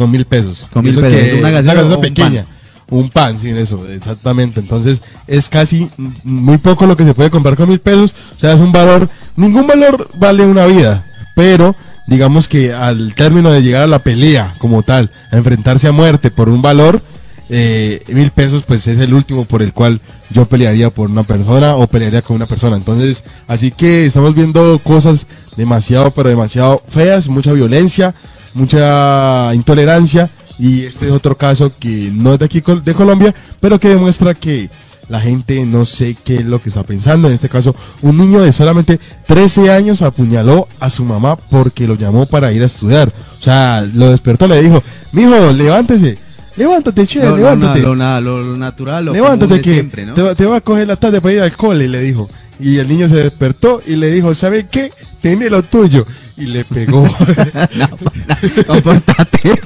con 0.00 0.10
mil 0.10 0.24
pesos. 0.24 0.68
Con 0.72 0.82
mil 0.82 0.92
eso 0.92 1.00
pesos, 1.00 1.20
que- 1.20 1.38
una 1.38 1.50
gaseosa 1.50 1.82
o 1.92 1.94
un 1.96 2.00
pequeña. 2.00 2.46
Un 2.90 3.08
pan, 3.08 3.38
sí, 3.38 3.50
eso, 3.50 3.86
exactamente. 3.88 4.58
Entonces, 4.58 5.00
es 5.28 5.48
casi 5.48 5.88
muy 6.24 6.58
poco 6.58 6.86
lo 6.86 6.96
que 6.96 7.04
se 7.04 7.14
puede 7.14 7.30
comprar 7.30 7.54
con 7.56 7.68
mil 7.68 7.78
pesos. 7.78 8.14
O 8.36 8.40
sea, 8.40 8.52
es 8.54 8.60
un 8.60 8.72
valor, 8.72 9.08
ningún 9.36 9.66
valor 9.66 10.08
vale 10.18 10.44
una 10.44 10.66
vida, 10.66 11.06
pero 11.36 11.76
digamos 12.08 12.48
que 12.48 12.72
al 12.72 13.14
término 13.14 13.52
de 13.52 13.62
llegar 13.62 13.82
a 13.82 13.86
la 13.86 14.00
pelea 14.00 14.54
como 14.58 14.82
tal, 14.82 15.10
a 15.30 15.36
enfrentarse 15.36 15.86
a 15.86 15.92
muerte 15.92 16.32
por 16.32 16.48
un 16.48 16.62
valor, 16.62 17.00
eh, 17.48 18.02
mil 18.08 18.30
pesos 18.32 18.62
pues 18.64 18.86
es 18.88 18.98
el 18.98 19.12
último 19.14 19.44
por 19.44 19.62
el 19.62 19.72
cual 19.72 20.00
yo 20.30 20.46
pelearía 20.46 20.90
por 20.90 21.10
una 21.10 21.22
persona 21.22 21.76
o 21.76 21.86
pelearía 21.86 22.22
con 22.22 22.34
una 22.36 22.46
persona. 22.46 22.76
Entonces, 22.76 23.22
así 23.46 23.70
que 23.70 24.06
estamos 24.06 24.34
viendo 24.34 24.80
cosas 24.82 25.28
demasiado, 25.56 26.10
pero 26.10 26.28
demasiado 26.28 26.82
feas, 26.88 27.28
mucha 27.28 27.52
violencia, 27.52 28.14
mucha 28.54 29.54
intolerancia 29.54 30.28
y 30.58 30.82
este 30.84 31.06
es 31.06 31.12
otro 31.12 31.36
caso 31.36 31.72
que 31.78 32.10
no 32.14 32.34
es 32.34 32.38
de 32.38 32.44
aquí 32.44 32.62
de 32.84 32.94
Colombia, 32.94 33.34
pero 33.60 33.78
que 33.80 33.88
demuestra 33.88 34.34
que 34.34 34.68
la 35.08 35.20
gente 35.20 35.64
no 35.66 35.84
sé 35.86 36.16
qué 36.22 36.36
es 36.36 36.44
lo 36.44 36.60
que 36.60 36.68
está 36.68 36.84
pensando. 36.84 37.26
En 37.28 37.34
este 37.34 37.48
caso, 37.48 37.74
un 38.02 38.16
niño 38.16 38.40
de 38.42 38.52
solamente 38.52 39.00
13 39.26 39.70
años 39.72 40.02
apuñaló 40.02 40.68
a 40.78 40.88
su 40.90 41.04
mamá 41.04 41.36
porque 41.36 41.86
lo 41.86 41.94
llamó 41.96 42.26
para 42.26 42.52
ir 42.52 42.62
a 42.62 42.66
estudiar. 42.66 43.08
O 43.38 43.42
sea, 43.42 43.84
lo 43.92 44.10
despertó, 44.10 44.46
le 44.46 44.62
dijo, 44.62 44.82
mijo, 45.12 45.50
levántese, 45.52 46.16
levántate, 46.56 47.06
che, 47.06 47.20
levántate. 47.24 47.80
lo, 47.80 47.96
na- 47.96 48.20
lo- 48.20 48.42
lo 48.42 48.56
natural 48.56 49.06
lo 49.06 49.12
Levántate 49.14 49.60
que 49.62 49.72
siempre, 49.72 50.06
¿no? 50.06 50.14
te, 50.14 50.22
va- 50.22 50.34
te 50.34 50.46
va 50.46 50.56
a 50.58 50.60
coger 50.60 50.86
la 50.86 50.96
tarde 50.96 51.20
para 51.20 51.34
ir 51.34 51.40
al 51.40 51.56
cole, 51.56 51.88
le 51.88 52.00
dijo. 52.02 52.28
Y 52.60 52.76
el 52.76 52.86
niño 52.86 53.08
se 53.08 53.16
despertó 53.16 53.80
y 53.86 53.96
le 53.96 54.10
dijo, 54.12 54.34
¿sabe 54.34 54.68
qué? 54.70 54.92
Tiene 55.22 55.48
lo 55.50 55.62
tuyo. 55.62 56.06
Y 56.40 56.46
le 56.46 56.64
pegó. 56.64 57.02
Compórtate. 58.66 59.60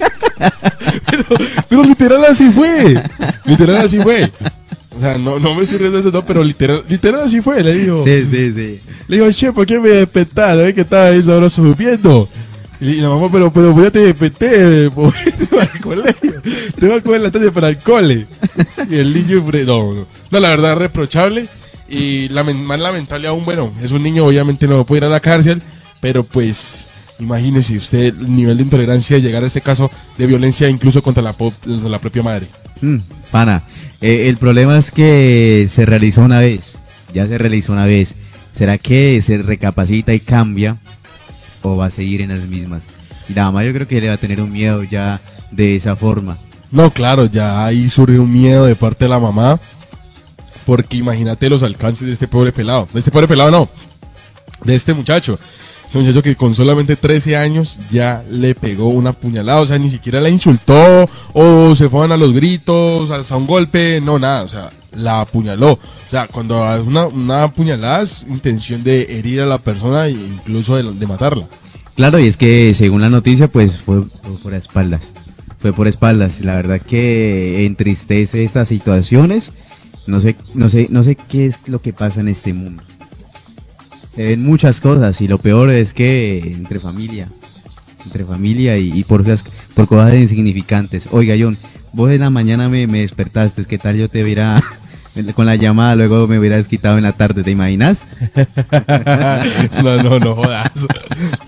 pero 1.68 1.84
literal 1.84 2.24
así 2.24 2.50
fue. 2.50 3.02
Literal 3.44 3.76
así 3.76 4.00
fue. 4.00 4.30
O 4.96 5.00
sea, 5.00 5.18
no, 5.18 5.38
no 5.38 5.54
me 5.54 5.62
estoy 5.62 5.78
riendo 5.78 5.96
de 5.96 6.00
eso, 6.00 6.10
no, 6.10 6.24
pero 6.24 6.42
literal, 6.44 6.84
literal 6.88 7.22
así 7.22 7.40
fue, 7.40 7.62
le 7.62 7.74
dijo. 7.74 8.02
Sí, 8.04 8.26
sí, 8.26 8.52
sí. 8.52 8.80
Le 9.08 9.16
digo, 9.16 9.30
che, 9.30 9.52
¿por 9.52 9.66
qué 9.66 9.78
me 9.78 9.88
despertaron? 9.88 10.66
¿Eh? 10.66 10.74
que 10.74 10.82
estaba 10.82 11.06
ahí 11.06 11.22
sabroso 11.22 11.62
durmiendo? 11.62 12.28
Y 12.80 12.96
la 12.96 13.08
mamá, 13.08 13.28
pero, 13.30 13.52
pero 13.52 13.72
pues 13.72 13.86
ya 13.86 13.90
te 13.90 14.00
desperté, 14.00 14.90
pues, 14.90 15.14
te 15.48 15.56
vas 15.56 15.68
al 15.72 15.80
colegio, 15.80 16.42
te 16.78 16.88
vas 16.88 16.98
a 16.98 17.02
comer 17.02 17.20
la 17.20 17.30
tarde 17.30 17.50
para 17.50 17.68
el 17.68 17.78
cole. 17.78 18.26
Y 18.90 18.96
el 18.96 19.14
niño, 19.14 19.44
no, 19.64 19.94
no, 19.94 20.06
no, 20.30 20.40
la 20.40 20.48
verdad, 20.50 20.76
reprochable. 20.76 21.48
Y 21.88 22.28
más 22.30 22.80
lamentable 22.80 23.28
aún, 23.28 23.44
bueno, 23.44 23.72
es 23.82 23.92
un 23.92 24.02
niño, 24.02 24.26
obviamente 24.26 24.66
no 24.66 24.84
puede 24.84 25.00
ir 25.00 25.04
a 25.04 25.08
la 25.08 25.20
cárcel, 25.20 25.62
pero 26.00 26.24
pues, 26.24 26.86
imagínese 27.18 27.76
usted 27.76 28.06
el 28.18 28.34
nivel 28.34 28.56
de 28.58 28.62
intolerancia 28.64 29.16
de 29.16 29.22
llegar 29.22 29.44
a 29.44 29.46
este 29.46 29.60
caso 29.60 29.90
de 30.18 30.26
violencia 30.26 30.68
incluso 30.68 31.02
contra 31.02 31.22
la, 31.22 31.32
po- 31.32 31.52
contra 31.64 31.88
la 31.88 31.98
propia 31.98 32.22
madre. 32.22 32.46
Mm, 32.80 32.98
pana, 33.30 33.62
eh, 34.00 34.28
el 34.28 34.36
problema 34.36 34.76
es 34.78 34.90
que 34.90 35.66
se 35.68 35.86
realizó 35.86 36.22
una 36.22 36.40
vez, 36.40 36.76
ya 37.12 37.26
se 37.26 37.38
realizó 37.38 37.72
una 37.72 37.86
vez. 37.86 38.14
¿Será 38.52 38.78
que 38.78 39.20
se 39.22 39.38
recapacita 39.38 40.14
y 40.14 40.20
cambia 40.20 40.76
o 41.62 41.76
va 41.76 41.86
a 41.86 41.90
seguir 41.90 42.20
en 42.20 42.28
las 42.28 42.46
mismas? 42.46 42.84
Y 43.28 43.34
la 43.34 43.44
mamá 43.44 43.64
yo 43.64 43.72
creo 43.72 43.88
que 43.88 44.00
le 44.00 44.08
va 44.08 44.14
a 44.14 44.18
tener 44.18 44.40
un 44.40 44.52
miedo 44.52 44.84
ya 44.84 45.20
de 45.50 45.74
esa 45.76 45.96
forma. 45.96 46.38
No, 46.70 46.92
claro, 46.92 47.26
ya 47.26 47.64
ahí 47.64 47.88
surgió 47.88 48.22
un 48.22 48.32
miedo 48.32 48.66
de 48.66 48.76
parte 48.76 49.06
de 49.06 49.08
la 49.08 49.18
mamá. 49.18 49.60
Porque 50.66 50.96
imagínate 50.96 51.50
los 51.50 51.62
alcances 51.62 52.06
de 52.06 52.12
este 52.12 52.28
pobre 52.28 52.52
pelado. 52.52 52.88
De 52.92 52.98
este 52.98 53.10
pobre 53.10 53.28
pelado 53.28 53.50
no. 53.50 53.68
De 54.64 54.74
este 54.74 54.94
muchacho. 54.94 55.38
Muchacho 55.98 56.22
que 56.22 56.36
con 56.36 56.54
solamente 56.54 56.96
13 56.96 57.36
años 57.36 57.78
ya 57.90 58.24
le 58.30 58.54
pegó 58.54 58.88
una 58.88 59.12
puñalada. 59.12 59.60
O 59.60 59.66
sea, 59.66 59.78
ni 59.78 59.88
siquiera 59.88 60.20
la 60.20 60.28
insultó 60.28 61.08
o 61.32 61.74
se 61.74 61.88
fueron 61.88 62.12
a 62.12 62.16
los 62.16 62.32
gritos, 62.32 63.10
hasta 63.10 63.36
un 63.36 63.46
golpe. 63.46 64.00
No, 64.00 64.18
nada. 64.18 64.42
O 64.42 64.48
sea, 64.48 64.70
la 64.92 65.20
apuñaló. 65.20 65.72
O 65.72 66.10
sea, 66.10 66.26
cuando 66.26 66.64
hay 66.64 66.80
una, 66.80 67.06
una 67.06 67.52
puñalada 67.52 68.02
es 68.02 68.24
intención 68.28 68.82
de 68.82 69.18
herir 69.18 69.40
a 69.40 69.46
la 69.46 69.58
persona 69.58 70.06
e 70.06 70.12
incluso 70.12 70.76
de, 70.76 70.92
de 70.92 71.06
matarla. 71.06 71.48
Claro, 71.96 72.18
y 72.18 72.26
es 72.26 72.36
que 72.36 72.74
según 72.74 73.00
la 73.00 73.10
noticia, 73.10 73.48
pues 73.48 73.76
fue, 73.76 74.02
fue 74.22 74.38
por 74.42 74.54
espaldas. 74.54 75.12
Fue 75.58 75.72
por 75.72 75.86
espaldas. 75.86 76.40
La 76.40 76.56
verdad 76.56 76.80
que 76.80 77.66
entristece 77.66 78.44
estas 78.44 78.68
situaciones. 78.68 79.52
No 80.06 80.20
sé, 80.20 80.36
no 80.54 80.68
sé, 80.68 80.88
no 80.90 81.02
sé 81.02 81.16
qué 81.16 81.46
es 81.46 81.60
lo 81.66 81.80
que 81.80 81.92
pasa 81.92 82.20
en 82.20 82.28
este 82.28 82.52
mundo. 82.52 82.82
Se 84.14 84.22
ven 84.22 84.42
muchas 84.42 84.80
cosas 84.80 85.20
y 85.20 85.28
lo 85.28 85.38
peor 85.38 85.70
es 85.70 85.92
que 85.92 86.38
entre 86.38 86.78
familia, 86.78 87.28
entre 88.04 88.24
familia 88.24 88.78
y, 88.78 88.92
y 88.92 89.04
por 89.04 89.24
por 89.74 89.88
cosas 89.88 90.14
insignificantes. 90.14 91.08
Oiga, 91.10 91.34
John, 91.38 91.58
vos 91.92 92.10
en 92.10 92.20
la 92.20 92.30
mañana 92.30 92.68
me, 92.68 92.86
me 92.86 93.00
despertaste, 93.00 93.64
¿qué 93.64 93.78
tal 93.78 93.96
yo 93.96 94.08
te 94.08 94.22
hubiera 94.22 94.62
con 95.34 95.46
la 95.46 95.54
llamada, 95.54 95.94
luego 95.94 96.26
me 96.26 96.38
hubieras 96.38 96.68
quitado 96.68 96.96
en 96.96 97.04
la 97.04 97.12
tarde, 97.12 97.42
¿te 97.42 97.50
imaginas? 97.50 98.04
no, 99.82 100.02
no, 100.02 100.18
no 100.18 100.34
jodas. 100.34 100.70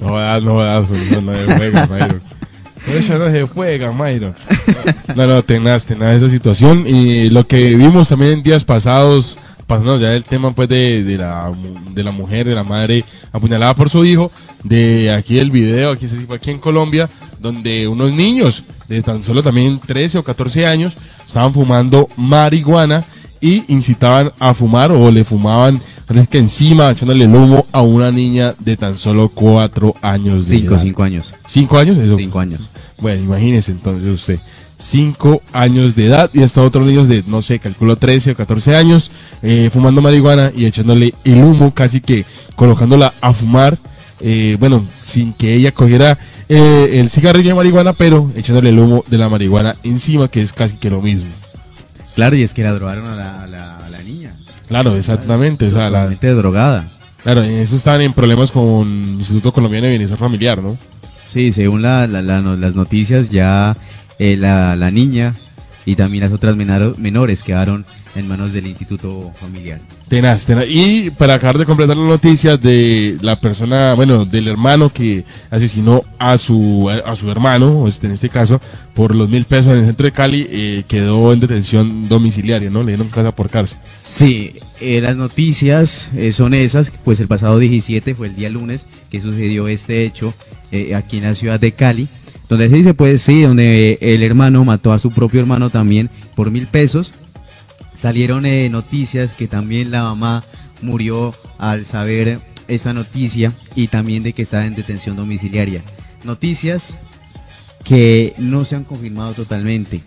No 0.01 0.09
jodas, 0.09 0.43
no 0.43 0.53
jodas. 0.53 0.91
No, 1.11 1.21
no 1.21 1.35
se 1.35 1.57
juega, 1.57 1.87
Mayron. 1.87 2.23
Eso 2.87 3.19
no 3.19 3.31
se 3.31 3.43
juega, 3.43 3.93
Mayron. 3.93 4.35
No, 5.17 5.27
no, 5.27 5.43
tenaz, 5.43 5.87
tenaz 5.87 6.17
esa 6.17 6.29
situación. 6.29 6.87
Y 6.87 7.31
lo 7.31 7.47
que 7.47 7.75
vimos 7.75 8.09
también 8.09 8.33
en 8.33 8.43
días 8.43 8.65
pasados, 8.65 9.37
pasando 9.67 9.99
ya 9.99 10.15
el 10.15 10.25
tema 10.25 10.53
pues 10.53 10.69
de, 10.69 11.03
de, 11.03 11.19
la, 11.19 11.53
de 11.93 12.03
la 12.05 12.13
mujer, 12.13 12.47
de 12.47 12.55
la 12.55 12.65
madre 12.65 13.05
apuñalada 13.33 13.75
por 13.75 13.91
su 13.91 14.05
hijo, 14.05 14.31
de 14.63 15.13
aquí 15.13 15.39
el 15.39 15.51
video, 15.51 15.91
aquí 15.91 16.09
se 16.09 16.17
aquí 16.33 16.51
en 16.51 16.59
Colombia, 16.59 17.09
donde 17.41 17.89
unos 17.89 18.13
niños 18.13 18.65
de 18.89 19.03
tan 19.03 19.23
solo 19.23 19.43
también 19.43 19.81
13 19.81 20.19
o 20.19 20.25
14 20.25 20.67
años 20.67 20.97
estaban 21.27 21.53
fumando 21.53 22.09
marihuana 22.17 23.05
y 23.41 23.65
incitaban 23.73 24.33
a 24.39 24.55
fumar 24.55 24.91
o 24.93 25.11
le 25.11 25.25
fumaban 25.25 25.81
parece 26.07 26.29
que 26.29 26.39
encima 26.39 26.91
echándole 26.91 27.25
el 27.25 27.35
humo 27.35 27.67
a 27.73 27.83
una 27.83 28.11
niña 28.11 28.55
de 28.59 28.77
tan 28.77 28.97
solo 28.97 29.29
cuatro 29.29 29.95
años 30.03 30.49
de 30.49 30.59
Cinco, 30.59 30.75
edad. 30.75 30.83
cinco 30.83 31.03
años. 31.03 31.35
¿Cinco 31.49 31.79
años? 31.79 31.99
Eso. 31.99 32.17
Cinco 32.17 32.39
años. 32.39 32.71
Bueno, 32.99 33.25
imagínese 33.25 33.73
entonces 33.73 34.09
usted. 34.15 34.39
Cinco 34.79 35.43
años 35.55 35.95
de 35.97 36.07
edad 36.07 36.31
y 36.35 36.43
hasta 36.43 36.63
otros 36.63 36.87
niños 36.87 37.09
de, 37.09 37.25
no 37.27 37.41
sé, 37.41 37.59
calculo 37.59 37.97
13 37.97 38.33
o 38.33 38.37
14 38.37 38.77
años, 38.77 39.11
eh, 39.43 39.71
fumando 39.73 40.03
marihuana 40.03 40.53
y 40.55 40.67
echándole 40.67 41.15
el 41.25 41.43
humo, 41.43 41.73
casi 41.73 42.01
que 42.03 42.27
colocándola 42.57 43.15
a 43.23 43.33
fumar, 43.33 43.79
eh, 44.21 44.57
bueno, 44.61 44.87
sin 45.07 45.33
que 45.33 45.55
ella 45.55 45.73
cogiera 45.73 46.19
eh, 46.51 47.01
el 47.01 47.09
cigarrillo 47.09 47.49
de 47.51 47.55
marihuana, 47.55 47.95
pero 47.95 48.31
echándole 48.37 48.69
el 48.69 48.79
humo 48.79 49.03
de 49.09 49.17
la 49.17 49.31
marihuana 49.31 49.77
encima, 49.83 50.29
que 50.29 50.43
es 50.43 50.53
casi 50.53 50.77
que 50.77 50.91
lo 50.91 51.01
mismo. 51.01 51.31
Claro, 52.15 52.37
y 52.37 52.43
es 52.43 52.53
que 52.53 52.63
la 52.63 52.73
drogaron 52.73 53.07
a 53.07 53.17
la, 53.17 53.43
a 53.43 53.47
la, 53.47 53.77
a 53.79 53.89
la 53.89 54.03
niña. 54.03 54.37
Claro, 54.69 54.97
exactamente. 54.97 55.67
O 55.69 55.71
sea, 55.71 55.89
la, 55.91 56.09
drogada. 56.09 56.91
claro, 57.23 57.43
eso 57.43 57.77
estaban 57.77 58.03
en 58.03 58.13
problemas 58.13 58.51
con 58.51 58.89
el 58.91 59.19
Instituto 59.19 59.53
Colombiano 59.53 59.85
de 59.87 59.93
Bienestar 59.93 60.19
Familiar, 60.19 60.63
¿no? 60.63 60.77
Sí, 61.33 61.53
según 61.53 61.83
la, 61.83 62.07
la- 62.07 62.23
las 62.23 62.75
noticias, 62.75 63.29
ya 63.31 63.77
eh, 64.19 64.37
la, 64.37 64.77
la 64.77 64.91
niña 64.91 65.35
y 65.85 65.95
también 65.95 66.25
las 66.25 66.33
otras 66.33 66.57
menaro- 66.57 66.97
menores 66.97 67.43
quedaron 67.43 67.85
en 68.17 68.27
manos 68.27 68.53
del 68.53 68.67
Instituto 68.67 69.31
Familiar. 69.39 69.79
Tenaz, 70.09 70.47
tenaz. 70.47 70.65
Y 70.69 71.11
para 71.11 71.35
acabar 71.35 71.59
de 71.59 71.67
completar 71.67 71.97
la 71.99 72.07
noticia 72.09 72.57
de 72.57 73.19
la 73.21 73.39
persona, 73.41 73.93
bueno, 73.95 74.25
del 74.25 74.49
hermano 74.49 74.89
que 74.89 75.25
asesinó 75.51 76.03
a 76.19 76.39
su, 76.39 76.89
a, 76.91 77.11
a 77.11 77.15
su 77.15 77.31
hermano, 77.31 77.87
este, 77.87 78.07
en 78.07 78.15
este 78.15 78.31
caso, 78.31 78.59
por 78.95 79.15
los 79.15 79.29
mil 79.29 79.45
pesos 79.45 79.73
en 79.75 79.81
el 79.81 79.85
centro 79.87 80.07
de 80.07 80.13
Cali, 80.13 80.47
eh, 80.51 80.85
quedó 80.89 81.33
en 81.33 81.41
detención 81.41 82.09
domiciliaria, 82.09 82.71
¿no? 82.71 82.81
Le 82.83 82.93
dieron 82.93 83.09
casa 83.11 83.37
por 83.37 83.51
cárcel. 83.51 83.79
Sí, 84.03 84.55
eh, 84.81 85.01
las 85.03 85.15
noticias 85.17 86.11
eh, 86.17 86.33
son 86.33 86.55
esas, 86.55 86.91
pues 87.05 87.21
el 87.21 87.29
pasado 87.29 87.59
17 87.59 88.15
fue 88.15 88.29
el 88.29 88.35
día 88.37 88.49
lunes 88.49 88.87
que 89.11 89.21
sucedió 89.21 89.69
este 89.69 90.05
hecho 90.05 90.33
eh, 90.73 90.95
aquí 90.95 91.19
en 91.19 91.25
la 91.25 91.35
ciudad 91.35 91.61
de 91.61 91.73
Cali, 91.73 92.09
donde 92.49 92.69
se 92.69 92.77
dice, 92.77 92.95
pues 92.95 93.23
sí, 93.23 93.43
donde 93.43 93.99
el 94.01 94.23
hermano 94.23 94.65
mató 94.65 94.93
a 94.93 94.99
su 94.99 95.11
propio 95.11 95.41
hermano 95.41 95.71
también 95.71 96.11
por 96.35 96.51
mil 96.51 96.67
pesos. 96.67 97.13
Salieron 97.95 98.47
eh, 98.47 98.69
noticias 98.69 99.33
que 99.33 99.49
también 99.49 99.91
la 99.91 100.03
mamá 100.03 100.45
murió 100.83 101.35
al 101.59 101.87
saber 101.87 102.41
esa 102.69 102.93
noticia 102.93 103.53
y 103.75 103.89
también 103.89 104.23
de 104.23 104.33
que 104.33 104.43
está 104.43 104.67
en 104.67 104.75
detención 104.75 105.17
domiciliaria. 105.17 105.83
Noticias 106.25 106.99
que 107.85 108.35
no 108.39 108.65
se 108.65 108.77
han 108.77 108.85
confirmado 108.85 109.33
totalmente, 109.35 110.03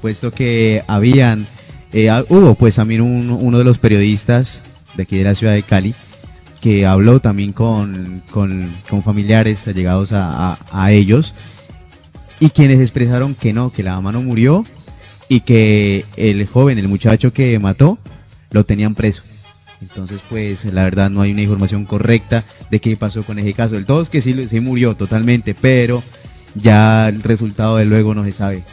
puesto 0.00 0.32
que 0.32 0.82
habían, 0.86 1.46
eh, 1.92 2.10
hubo 2.28 2.54
pues 2.54 2.76
también 2.76 3.02
un- 3.02 3.30
uno 3.30 3.58
de 3.58 3.64
los 3.64 3.78
periodistas 3.78 4.62
de 4.96 5.02
aquí 5.04 5.18
de 5.18 5.24
la 5.24 5.34
ciudad 5.34 5.52
de 5.52 5.62
Cali 5.62 5.94
que 6.60 6.84
habló 6.86 7.20
también 7.20 7.52
con, 7.52 8.22
con, 8.30 8.70
con 8.88 9.02
familiares 9.02 9.66
allegados 9.68 10.12
a- 10.12 10.58
a 10.70 10.92
ellos 10.92 11.34
y 12.40 12.50
quienes 12.50 12.80
expresaron 12.80 13.34
que 13.34 13.52
no, 13.52 13.70
que 13.70 13.82
la 13.82 13.94
mamá 13.94 14.12
no 14.12 14.22
murió 14.22 14.64
y 15.28 15.40
que 15.40 16.04
el 16.16 16.46
joven, 16.46 16.78
el 16.78 16.88
muchacho 16.88 17.32
que 17.32 17.58
mató, 17.58 17.98
lo 18.50 18.64
tenían 18.64 18.94
preso. 18.94 19.22
Entonces, 19.80 20.22
pues, 20.28 20.64
la 20.66 20.84
verdad 20.84 21.08
no 21.10 21.22
hay 21.22 21.32
una 21.32 21.42
información 21.42 21.84
correcta 21.84 22.44
de 22.70 22.80
qué 22.80 22.96
pasó 22.96 23.22
con 23.22 23.38
ese 23.38 23.52
caso. 23.54 23.76
El 23.76 23.86
todo 23.86 24.02
es 24.02 24.10
que 24.10 24.20
sí, 24.22 24.34
sí 24.50 24.60
murió 24.60 24.94
totalmente, 24.96 25.54
pero 25.54 26.02
ya 26.54 27.08
el 27.08 27.22
resultado 27.22 27.76
de 27.76 27.86
luego 27.86 28.14
no 28.14 28.24
se 28.24 28.32
sabe. 28.32 28.64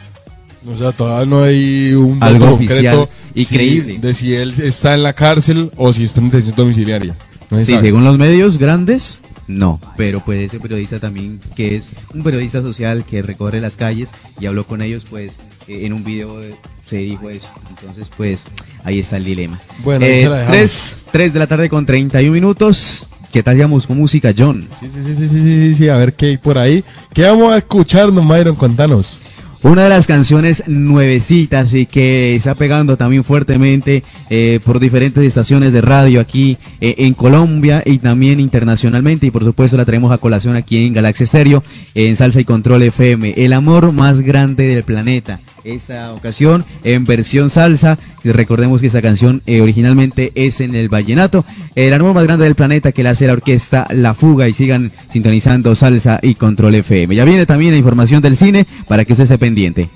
O 0.66 0.76
sea, 0.76 0.92
todavía 0.92 1.24
no 1.26 1.42
hay 1.44 1.92
un 1.94 2.22
Algo 2.22 2.40
dato 2.46 2.54
oficial 2.56 2.96
concreto 2.96 3.08
y 3.34 3.44
si- 3.44 3.54
creíble. 3.54 3.98
de 4.00 4.12
si 4.14 4.34
él 4.34 4.54
está 4.62 4.94
en 4.94 5.02
la 5.04 5.12
cárcel 5.14 5.70
o 5.76 5.92
si 5.92 6.02
está 6.04 6.20
en 6.20 6.26
detención 6.26 6.56
domiciliaria. 6.56 7.16
No 7.50 7.58
Sí, 7.60 7.66
sabe. 7.72 7.80
según 7.86 8.04
los 8.04 8.18
medios 8.18 8.58
grandes, 8.58 9.20
no. 9.48 9.80
Pero 9.96 10.20
pues 10.24 10.44
ese 10.44 10.60
periodista 10.60 11.00
también, 11.00 11.40
que 11.56 11.74
es 11.76 11.88
un 12.14 12.22
periodista 12.22 12.62
social 12.62 13.04
que 13.04 13.22
recorre 13.22 13.60
las 13.60 13.76
calles 13.76 14.10
y 14.38 14.46
habló 14.46 14.64
con 14.64 14.80
ellos, 14.82 15.04
pues 15.10 15.32
eh, 15.66 15.86
en 15.86 15.92
un 15.92 16.04
video 16.04 16.40
eh, 16.42 16.54
se 16.86 16.98
dijo 16.98 17.28
eso. 17.30 17.48
Entonces, 17.70 18.10
pues 18.16 18.44
ahí 18.84 19.00
está 19.00 19.16
el 19.16 19.24
dilema. 19.24 19.58
Bueno, 19.82 20.04
ahí 20.06 20.12
Eh, 20.12 20.22
se 20.22 20.28
la 20.28 20.36
dejamos. 20.36 20.56
3, 20.58 20.98
3 21.12 21.32
de 21.32 21.38
la 21.38 21.46
tarde 21.46 21.68
con 21.68 21.84
31 21.84 22.32
minutos. 22.32 23.08
¿Qué 23.32 23.42
tal 23.42 23.58
llamamos 23.58 23.86
con 23.86 23.98
música, 23.98 24.32
John? 24.36 24.66
Sí, 24.80 24.86
sí, 24.90 25.02
sí, 25.02 25.14
sí, 25.14 25.28
sí, 25.28 25.40
sí, 25.42 25.74
sí, 25.74 25.88
a 25.90 25.96
ver 25.96 26.14
qué 26.14 26.26
hay 26.26 26.36
por 26.38 26.56
ahí. 26.56 26.82
¿Qué 27.12 27.24
vamos 27.24 27.52
a 27.52 27.58
escucharnos, 27.58 28.24
Myron? 28.24 28.56
Contanos. 28.56 29.18
Una 29.60 29.82
de 29.82 29.88
las 29.88 30.06
canciones 30.06 30.62
nuevecitas 30.68 31.74
y 31.74 31.86
que 31.86 32.36
está 32.36 32.54
pegando 32.54 32.96
también 32.96 33.24
fuertemente 33.24 34.04
eh, 34.30 34.60
por 34.64 34.78
diferentes 34.78 35.24
estaciones 35.24 35.72
de 35.72 35.80
radio 35.80 36.20
aquí 36.20 36.58
eh, 36.80 36.94
en 36.98 37.14
Colombia 37.14 37.82
y 37.84 37.98
también 37.98 38.38
internacionalmente 38.38 39.26
y 39.26 39.30
por 39.32 39.42
supuesto 39.42 39.76
la 39.76 39.84
traemos 39.84 40.12
a 40.12 40.18
colación 40.18 40.54
aquí 40.54 40.86
en 40.86 40.92
Galaxia 40.92 41.24
Estéreo 41.24 41.64
en 41.96 42.14
Salsa 42.14 42.40
y 42.40 42.44
Control 42.44 42.82
FM. 42.84 43.34
El 43.36 43.52
amor 43.52 43.90
más 43.90 44.20
grande 44.20 44.68
del 44.68 44.84
planeta. 44.84 45.40
Esta 45.68 46.14
ocasión 46.14 46.64
en 46.82 47.04
versión 47.04 47.50
salsa. 47.50 47.98
Recordemos 48.24 48.80
que 48.80 48.86
esta 48.86 49.02
canción 49.02 49.42
eh, 49.46 49.60
originalmente 49.60 50.32
es 50.34 50.62
en 50.62 50.74
el 50.74 50.88
vallenato. 50.88 51.44
El 51.74 51.92
amor 51.92 52.14
más 52.14 52.24
grande 52.24 52.44
del 52.44 52.54
planeta 52.54 52.92
que 52.92 53.02
la 53.02 53.10
hace 53.10 53.26
la 53.26 53.34
orquesta 53.34 53.86
La 53.90 54.14
Fuga 54.14 54.48
y 54.48 54.54
sigan 54.54 54.92
sintonizando 55.10 55.76
Salsa 55.76 56.20
y 56.22 56.36
Control 56.36 56.74
FM. 56.74 57.14
Ya 57.14 57.26
viene 57.26 57.44
también 57.44 57.72
la 57.72 57.78
información 57.78 58.22
del 58.22 58.38
cine 58.38 58.66
para 58.86 59.04
que 59.04 59.12
usted 59.12 59.24
esté 59.24 59.36
pendiente. 59.36 59.90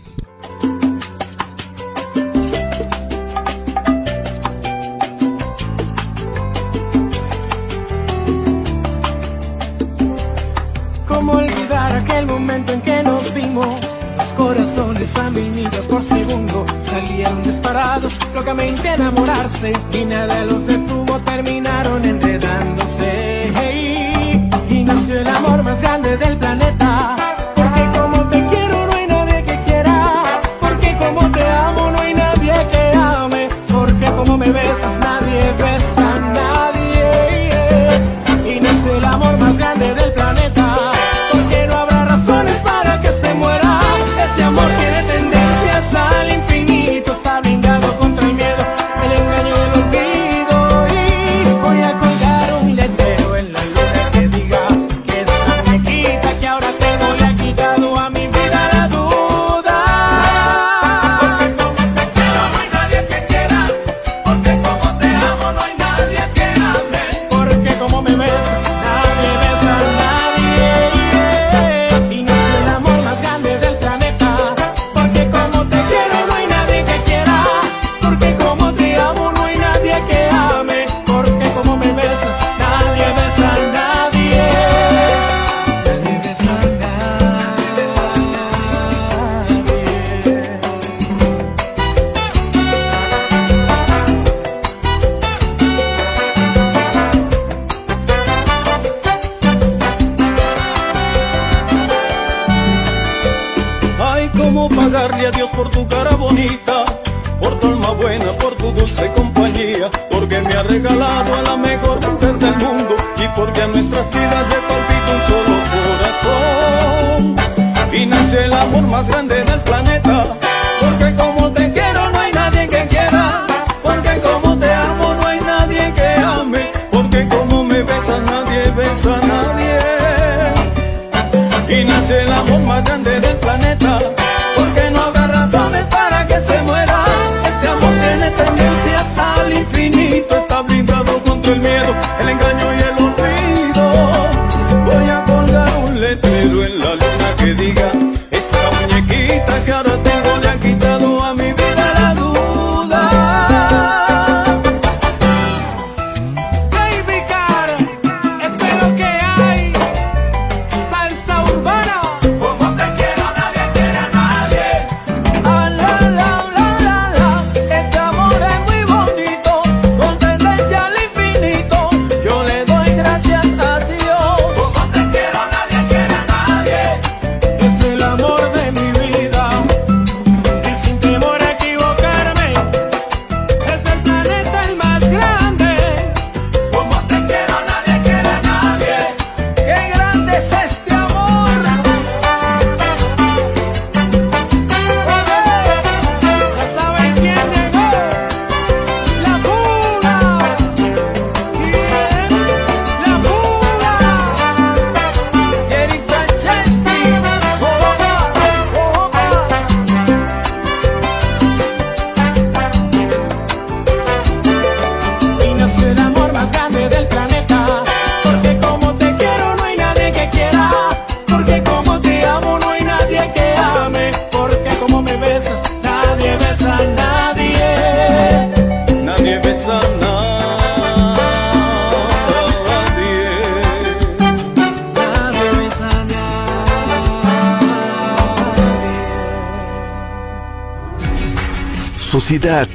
locamente 18.34 18.88
enamorarse. 18.88 19.72
Y 19.92 20.04
nada 20.04 20.44
los 20.44 20.66
detuvo, 20.66 21.18
terminaron 21.20 22.04
enredándose. 22.04 23.52
Hey, 23.54 24.50
y 24.70 24.84
nació 24.84 25.20
el 25.20 25.28
amor 25.28 25.62
más 25.62 25.80
grande 25.80 26.16
del 26.16 26.38
planeta 26.38 26.61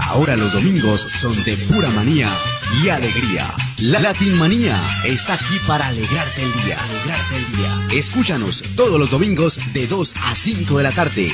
Ahora 0.00 0.36
los 0.36 0.52
domingos 0.52 1.00
son 1.00 1.40
de 1.44 1.56
pura 1.72 1.88
manía 1.90 2.36
y 2.82 2.88
alegría. 2.88 3.54
La 3.80 4.00
Latinmanía 4.00 4.76
está 5.04 5.34
aquí 5.34 5.56
para 5.64 5.86
alegrarte 5.86 6.42
el 6.42 6.52
día. 6.64 6.76
Alegrarte 6.82 7.36
el 7.36 7.56
día. 7.56 7.86
Escúchanos 7.96 8.64
todos 8.74 8.98
los 8.98 9.08
domingos 9.08 9.60
de 9.72 9.86
2 9.86 10.14
a 10.24 10.34
5 10.34 10.78
de 10.78 10.82
la 10.82 10.90
tarde 10.90 11.32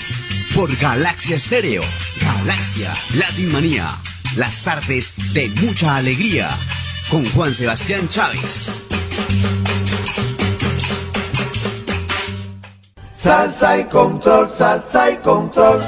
por 0.54 0.76
Galaxia 0.76 1.36
Estéreo. 1.36 1.82
Galaxia 2.20 2.94
Latinmanía. 3.14 3.98
Las 4.36 4.62
tardes 4.62 5.14
de 5.32 5.48
mucha 5.62 5.96
alegría 5.96 6.50
con 7.08 7.24
Juan 7.30 7.54
Sebastián 7.54 8.10
Chávez. 8.10 8.70
Salsa 13.16 13.78
y 13.78 13.84
control, 13.84 14.50
salsa 14.50 15.10
y 15.12 15.16
control. 15.16 15.82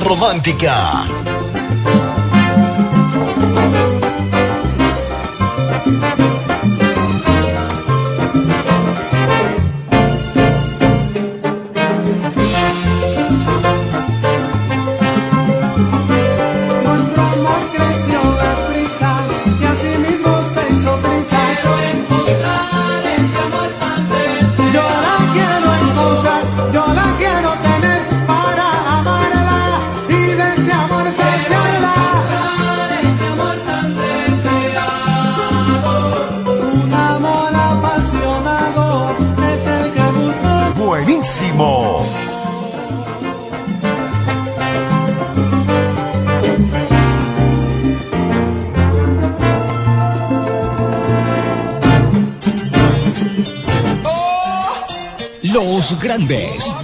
romántica. 0.00 1.15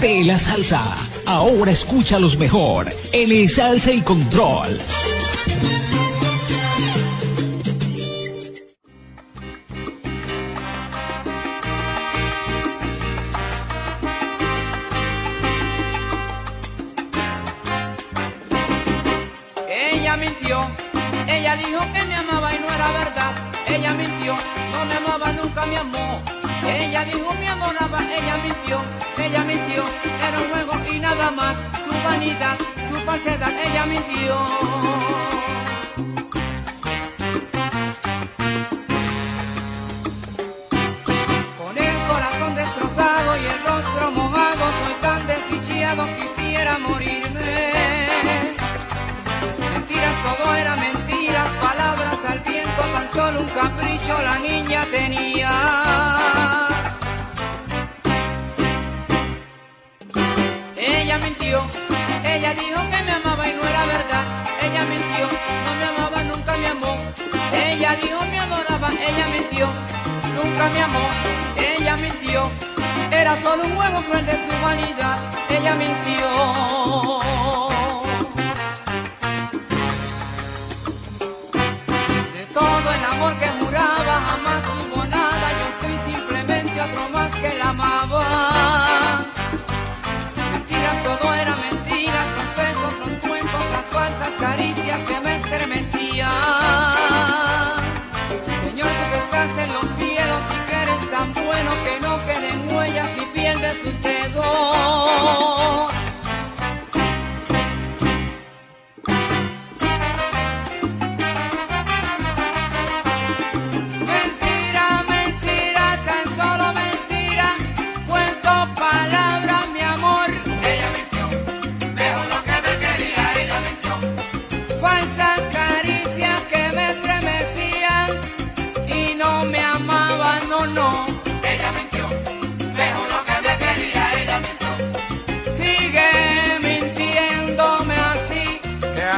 de 0.02 0.24
la 0.24 0.36
salsa. 0.36 0.82
Ahora 1.26 1.70
escúchalos 1.70 2.36
mejor 2.36 2.92
en 3.12 3.30
el 3.30 3.48
Salsa 3.48 3.92
y 3.92 4.00
Control. 4.00 4.80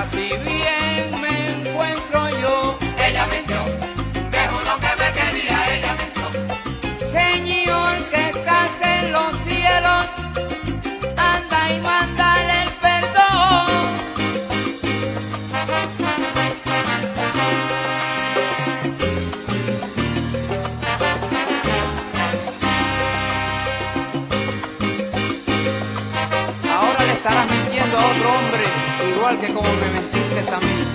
Así 0.04 0.53
igual 29.24 29.40
que 29.40 29.54
como 29.54 29.72
me 29.76 29.88
mentiste 29.88 30.54
a 30.54 30.58
mí. 30.60 30.93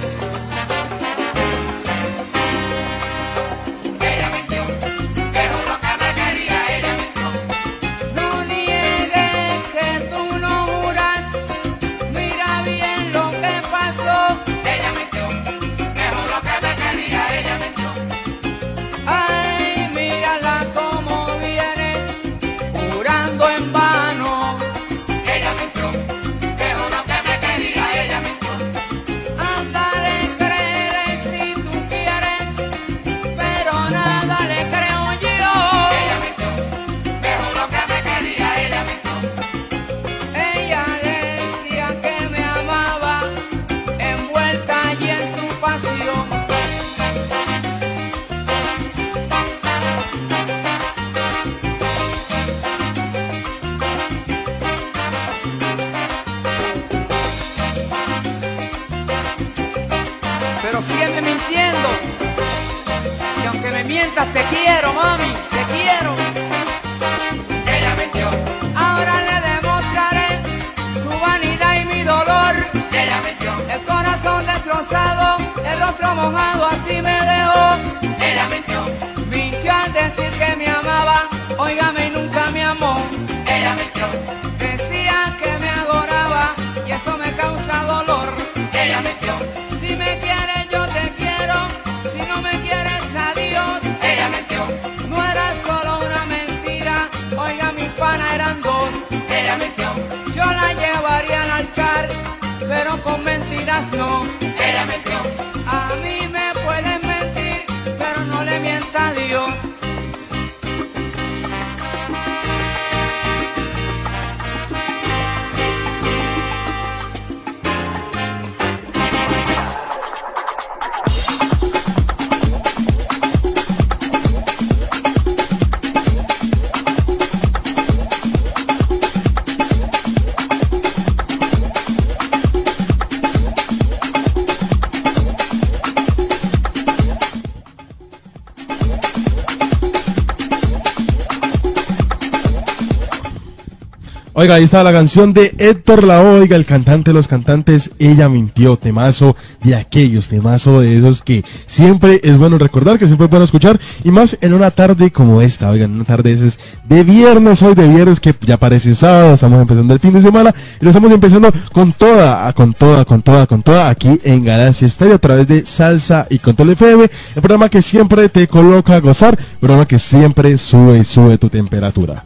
Ahí 144.59 144.65
está 144.65 144.83
la 144.83 144.91
canción 144.91 145.31
de 145.33 145.53
Héctor 145.57 146.03
La 146.03 146.21
Oiga, 146.21 146.57
el 146.57 146.65
cantante 146.65 147.11
de 147.11 147.13
los 147.13 147.29
cantantes. 147.29 147.91
Ella 147.97 148.27
mintió, 148.27 148.75
temazo 148.75 149.37
de 149.63 149.73
aquellos, 149.73 150.27
temazo 150.27 150.81
de 150.81 150.97
esos 150.97 151.21
que 151.21 151.45
siempre 151.65 152.19
es 152.23 152.37
bueno 152.37 152.57
recordar, 152.57 152.99
que 152.99 153.05
siempre 153.05 153.25
es 153.25 153.31
bueno 153.31 153.45
escuchar. 153.45 153.79
Y 154.03 154.11
más 154.11 154.37
en 154.41 154.53
una 154.53 154.69
tarde 154.71 155.11
como 155.11 155.41
esta, 155.41 155.69
oigan, 155.69 155.93
una 155.93 156.03
tarde 156.03 156.35
de 156.35 156.47
esas 156.47 156.59
de 156.89 157.05
viernes, 157.05 157.61
hoy 157.63 157.73
de 157.73 157.87
viernes, 157.87 158.19
que 158.19 158.35
ya 158.41 158.57
parece 158.57 158.93
sábado, 158.95 159.35
estamos 159.35 159.61
empezando 159.61 159.93
el 159.93 159.99
fin 160.01 160.11
de 160.11 160.21
semana. 160.21 160.53
Y 160.81 160.83
lo 160.83 160.91
estamos 160.91 161.09
empezando 161.11 161.53
con 161.71 161.93
toda, 161.93 162.51
con 162.51 162.73
toda, 162.73 163.05
con 163.05 163.21
toda, 163.21 163.47
con 163.47 163.63
toda, 163.63 163.89
aquí 163.89 164.19
en 164.25 164.43
Galaxia 164.43 164.87
Estéreo 164.87 165.15
a 165.15 165.19
través 165.19 165.47
de 165.47 165.65
Salsa 165.65 166.27
y 166.29 166.39
Control 166.39 166.71
FM. 166.71 167.03
El 167.03 167.41
programa 167.41 167.69
que 167.69 167.81
siempre 167.81 168.27
te 168.27 168.45
coloca 168.49 168.97
a 168.97 168.99
gozar, 168.99 169.39
el 169.39 169.59
programa 169.59 169.87
que 169.87 169.99
siempre 169.99 170.57
sube, 170.57 171.05
sube 171.05 171.37
tu 171.37 171.47
temperatura. 171.47 172.25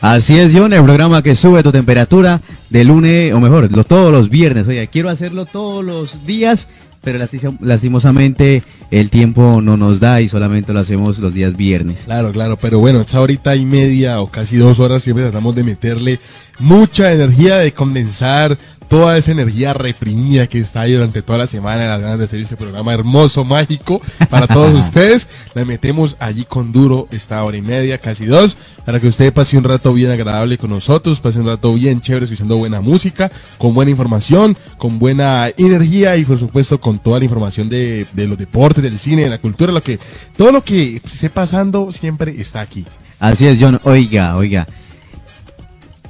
Así 0.00 0.38
es, 0.38 0.52
John, 0.54 0.72
el 0.72 0.82
programa 0.82 1.22
que 1.22 1.34
sube 1.34 1.62
tu 1.62 1.72
temperatura 1.72 2.40
de 2.70 2.84
lunes, 2.84 3.32
o 3.34 3.40
mejor, 3.40 3.70
los, 3.70 3.86
todos 3.86 4.10
los 4.12 4.30
viernes. 4.30 4.66
Oye, 4.68 4.86
quiero 4.88 5.10
hacerlo 5.10 5.44
todos 5.46 5.84
los 5.84 6.24
días, 6.26 6.68
pero 7.02 7.18
lasti- 7.18 7.58
lastimosamente 7.60 8.62
el 8.90 9.10
tiempo 9.10 9.60
no 9.62 9.76
nos 9.76 10.00
da 10.00 10.20
y 10.20 10.28
solamente 10.28 10.72
lo 10.72 10.80
hacemos 10.80 11.18
los 11.18 11.34
días 11.34 11.56
viernes. 11.56 12.02
Claro, 12.04 12.32
claro, 12.32 12.56
pero 12.58 12.78
bueno, 12.78 13.00
esta 13.00 13.20
horita 13.20 13.56
y 13.56 13.64
media 13.64 14.20
o 14.20 14.30
casi 14.30 14.56
dos 14.56 14.78
horas 14.80 15.02
siempre 15.02 15.24
tratamos 15.24 15.54
de 15.54 15.64
meterle 15.64 16.20
mucha 16.58 17.12
energía, 17.12 17.56
de 17.58 17.72
condensar 17.72 18.58
toda 18.88 19.16
esa 19.16 19.30
energía 19.30 19.72
reprimida 19.72 20.48
que 20.48 20.58
está 20.58 20.80
ahí 20.80 20.94
durante 20.94 21.22
toda 21.22 21.38
la 21.38 21.46
semana, 21.46 21.86
las 21.86 22.00
ganas 22.00 22.18
de 22.18 22.24
hacer 22.24 22.40
este 22.40 22.56
programa 22.56 22.92
hermoso, 22.92 23.44
mágico 23.44 24.00
para 24.28 24.48
todos 24.48 24.74
ustedes. 24.84 25.28
La 25.54 25.64
metemos 25.64 26.16
allí 26.18 26.44
con 26.44 26.72
duro 26.72 27.06
esta 27.12 27.44
hora 27.44 27.56
y 27.56 27.62
media, 27.62 27.98
casi 27.98 28.26
dos, 28.26 28.56
para 28.84 28.98
que 28.98 29.06
usted 29.06 29.32
pase 29.32 29.56
un 29.56 29.62
rato 29.62 29.92
bien 29.94 30.10
agradable 30.10 30.58
con 30.58 30.70
nosotros, 30.70 31.20
pase 31.20 31.38
un 31.38 31.46
rato 31.46 31.72
bien 31.72 32.00
chévere 32.00 32.24
escuchando 32.24 32.56
buena 32.60 32.80
música, 32.80 33.30
con 33.58 33.74
buena 33.74 33.90
información, 33.90 34.56
con 34.78 34.98
buena 34.98 35.50
energía 35.56 36.16
y 36.16 36.24
por 36.24 36.38
supuesto 36.38 36.80
con 36.80 36.98
toda 36.98 37.18
la 37.18 37.24
información 37.24 37.68
de, 37.68 38.06
los 38.14 38.38
deportes, 38.38 38.82
del 38.82 38.98
cine, 38.98 39.24
de 39.24 39.30
la 39.30 39.38
cultura, 39.38 39.72
lo 39.72 39.82
que, 39.82 39.98
todo 40.36 40.52
lo 40.52 40.62
que 40.62 41.00
esté 41.04 41.28
pasando 41.28 41.90
siempre 41.90 42.40
está 42.40 42.60
aquí. 42.60 42.84
Así 43.18 43.46
es, 43.46 43.58
John. 43.60 43.80
Oiga, 43.84 44.36
oiga. 44.36 44.66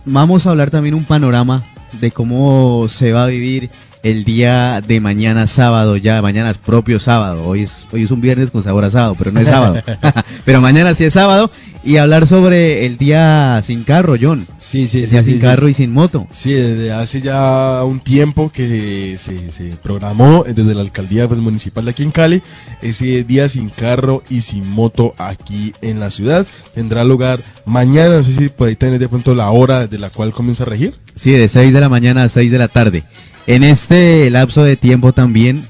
Vamos 0.05 0.47
a 0.47 0.51
hablar 0.51 0.71
también 0.71 0.95
un 0.95 1.05
panorama 1.05 1.65
de 1.93 2.11
cómo 2.11 2.87
se 2.89 3.13
va 3.13 3.25
a 3.25 3.27
vivir 3.27 3.71
el 4.03 4.25
día 4.25 4.81
de 4.87 5.01
mañana 5.01 5.47
sábado, 5.47 5.97
ya 5.97 6.23
mañana 6.23 6.51
es 6.51 6.59
propio 6.59 7.01
sábado, 7.01 7.45
hoy 7.45 7.63
es, 7.63 7.87
hoy 7.93 8.05
es 8.05 8.11
un 8.11 8.21
viernes 8.21 8.51
con 8.51 8.63
sabor 8.63 8.85
a 8.85 8.91
sábado, 8.91 9.15
pero 9.19 9.31
no 9.31 9.41
es 9.41 9.49
sábado, 9.49 9.83
pero 10.45 10.61
mañana 10.61 10.95
sí 10.95 11.05
es 11.05 11.13
sábado, 11.13 11.51
y 11.83 11.97
hablar 11.97 12.27
sobre 12.27 12.85
el 12.87 12.99
día 12.99 13.61
sin 13.65 13.85
carro, 13.85 14.15
John. 14.21 14.47
Sí, 14.59 14.87
sí, 14.87 15.01
El 15.01 15.07
sí, 15.07 15.11
día 15.13 15.23
sí, 15.23 15.31
sin 15.31 15.41
sí. 15.41 15.47
carro 15.47 15.69
y 15.69 15.75
sin 15.75 15.93
moto. 15.93 16.27
Sí, 16.31 16.53
desde 16.53 16.93
hace 16.93 17.21
ya 17.23 17.83
un 17.85 18.01
tiempo 18.01 18.51
que 18.53 19.17
se, 19.19 19.51
se 19.51 19.77
programó 19.83 20.45
desde 20.45 20.75
la 20.75 20.83
alcaldía 20.83 21.27
pues, 21.27 21.41
municipal 21.41 21.85
de 21.87 21.93
aquí 21.93 22.03
en 22.03 22.11
Cali 22.11 22.43
ese 22.83 23.25
día 23.25 23.49
sin 23.49 23.71
carro 23.71 24.23
y 24.29 24.43
sin 24.43 24.69
moto 24.69 25.15
aquí 25.17 25.73
en 25.81 26.01
la 26.01 26.11
ciudad. 26.11 26.47
Tendrá 26.75 27.03
lugar 27.03 27.41
mañana, 27.65 28.19
no 28.19 28.25
sé 28.25 28.35
si 28.35 28.49
por 28.51 28.69
ahí 28.69 28.77
tenés 28.77 29.01
de 29.01 29.09
pronto 29.09 29.35
la 29.35 29.51
hora 29.51 29.81
desde 29.81 29.99
la 29.99 30.11
cual 30.11 30.33
comienza 30.33 30.65
a 30.65 30.67
regir. 30.67 30.95
Sí, 31.15 31.33
de 31.33 31.49
6 31.49 31.73
de 31.73 31.81
la 31.81 31.89
mañana 31.89 32.25
a 32.25 32.29
6 32.29 32.51
de 32.51 32.59
la 32.59 32.69
tarde. 32.69 33.05
En 33.51 33.65
este 33.65 34.31
lapso 34.31 34.63
de 34.63 34.77
tiempo 34.77 35.13
también 35.13 35.65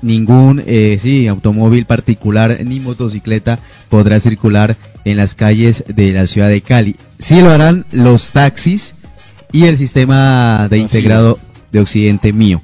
ningún 0.00 0.62
eh, 0.66 0.98
sí, 0.98 1.28
automóvil 1.28 1.84
particular 1.84 2.60
ni 2.64 2.80
motocicleta 2.80 3.58
podrá 3.90 4.18
circular 4.18 4.76
en 5.04 5.18
las 5.18 5.34
calles 5.34 5.84
de 5.88 6.12
la 6.12 6.26
ciudad 6.26 6.48
de 6.48 6.62
Cali. 6.62 6.96
Sí 7.18 7.42
lo 7.42 7.50
harán 7.50 7.84
los 7.92 8.30
taxis 8.30 8.94
y 9.52 9.64
el 9.66 9.76
sistema 9.76 10.68
de 10.70 10.78
integrado 10.78 11.38
de 11.70 11.80
Occidente 11.80 12.32
mío. 12.32 12.62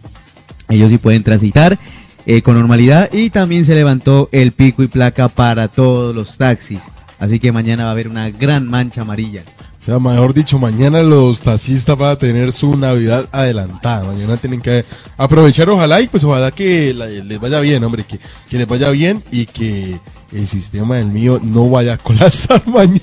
Ellos 0.70 0.88
sí 0.88 0.96
pueden 0.96 1.24
transitar 1.24 1.78
eh, 2.24 2.40
con 2.40 2.54
normalidad 2.54 3.12
y 3.12 3.28
también 3.28 3.66
se 3.66 3.74
levantó 3.74 4.30
el 4.32 4.52
pico 4.52 4.82
y 4.82 4.86
placa 4.86 5.28
para 5.28 5.68
todos 5.68 6.14
los 6.14 6.38
taxis. 6.38 6.80
Así 7.18 7.38
que 7.38 7.52
mañana 7.52 7.82
va 7.82 7.90
a 7.90 7.92
haber 7.92 8.08
una 8.08 8.30
gran 8.30 8.66
mancha 8.66 9.02
amarilla. 9.02 9.42
Sea, 9.88 9.98
mejor 9.98 10.34
dicho, 10.34 10.58
mañana 10.58 11.02
los 11.02 11.40
taxistas 11.40 11.96
van 11.96 12.10
a 12.10 12.16
tener 12.16 12.52
su 12.52 12.76
Navidad 12.76 13.26
adelantada. 13.32 14.04
Mañana 14.04 14.36
tienen 14.36 14.60
que 14.60 14.84
aprovechar, 15.16 15.70
ojalá, 15.70 15.98
y 16.02 16.08
pues 16.08 16.22
ojalá 16.24 16.50
que 16.50 16.92
les 16.92 17.40
vaya 17.40 17.58
bien, 17.60 17.82
hombre, 17.82 18.04
que, 18.04 18.18
que 18.50 18.58
les 18.58 18.66
vaya 18.66 18.90
bien 18.90 19.22
y 19.32 19.46
que 19.46 19.98
el 20.34 20.46
sistema 20.46 20.96
del 20.96 21.06
mío 21.06 21.40
no 21.42 21.70
vaya 21.70 21.94
a 21.94 21.96
colapsar 21.96 22.62
mañana. 22.66 23.00